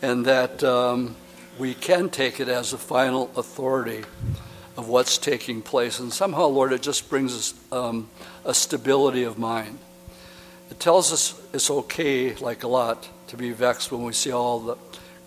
and 0.01 0.25
that 0.25 0.63
um, 0.63 1.15
we 1.59 1.75
can 1.75 2.09
take 2.09 2.39
it 2.39 2.47
as 2.47 2.73
a 2.73 2.79
final 2.79 3.29
authority 3.37 4.05
of 4.77 4.87
what's 4.87 5.19
taking 5.19 5.61
place. 5.61 5.99
And 5.99 6.11
somehow, 6.11 6.47
Lord, 6.47 6.73
it 6.73 6.81
just 6.81 7.11
brings 7.11 7.35
us 7.35 7.53
um, 7.71 8.09
a 8.43 8.55
stability 8.55 9.21
of 9.21 9.37
mind. 9.37 9.77
It 10.71 10.79
tells 10.79 11.13
us 11.13 11.39
it's 11.53 11.69
okay, 11.69 12.33
like 12.37 12.63
a 12.63 12.67
lot, 12.67 13.07
to 13.27 13.37
be 13.37 13.51
vexed 13.51 13.91
when 13.91 14.03
we 14.03 14.13
see 14.13 14.31
all 14.31 14.59
the 14.59 14.77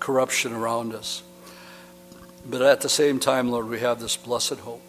corruption 0.09 0.55
around 0.55 0.95
us. 0.95 1.23
But 2.49 2.63
at 2.63 2.81
the 2.81 2.89
same 2.89 3.21
time, 3.21 3.51
Lord, 3.51 3.69
we 3.69 3.81
have 3.81 4.01
this 4.01 4.17
blessed 4.17 4.61
hope. 4.61 4.81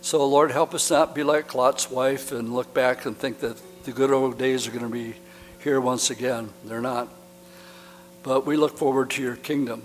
So, 0.00 0.26
Lord, 0.26 0.50
help 0.50 0.74
us 0.74 0.90
not 0.90 1.14
be 1.14 1.22
like 1.22 1.54
Lot's 1.54 1.88
wife 1.88 2.32
and 2.32 2.52
look 2.52 2.74
back 2.74 3.06
and 3.06 3.16
think 3.16 3.38
that 3.38 3.56
the 3.84 3.92
good 3.92 4.10
old 4.10 4.36
days 4.36 4.66
are 4.66 4.72
going 4.72 4.82
to 4.82 4.88
be 4.88 5.14
here 5.60 5.80
once 5.80 6.10
again. 6.10 6.50
They're 6.64 6.80
not. 6.80 7.14
But 8.24 8.44
we 8.44 8.56
look 8.56 8.76
forward 8.76 9.10
to 9.10 9.22
your 9.22 9.36
kingdom, 9.36 9.84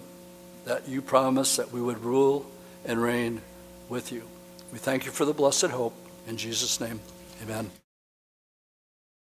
that 0.65 0.89
you 0.89 1.03
promised 1.03 1.57
that 1.57 1.71
we 1.71 1.79
would 1.79 2.03
rule 2.03 2.43
and 2.83 2.99
reign 2.99 3.43
with 3.87 4.11
you. 4.11 4.23
We 4.73 4.79
thank 4.79 5.05
you 5.05 5.11
for 5.11 5.25
the 5.25 5.33
blessed 5.33 5.67
hope. 5.67 5.93
In 6.25 6.37
Jesus' 6.37 6.81
name, 6.81 6.99
amen. 7.43 7.69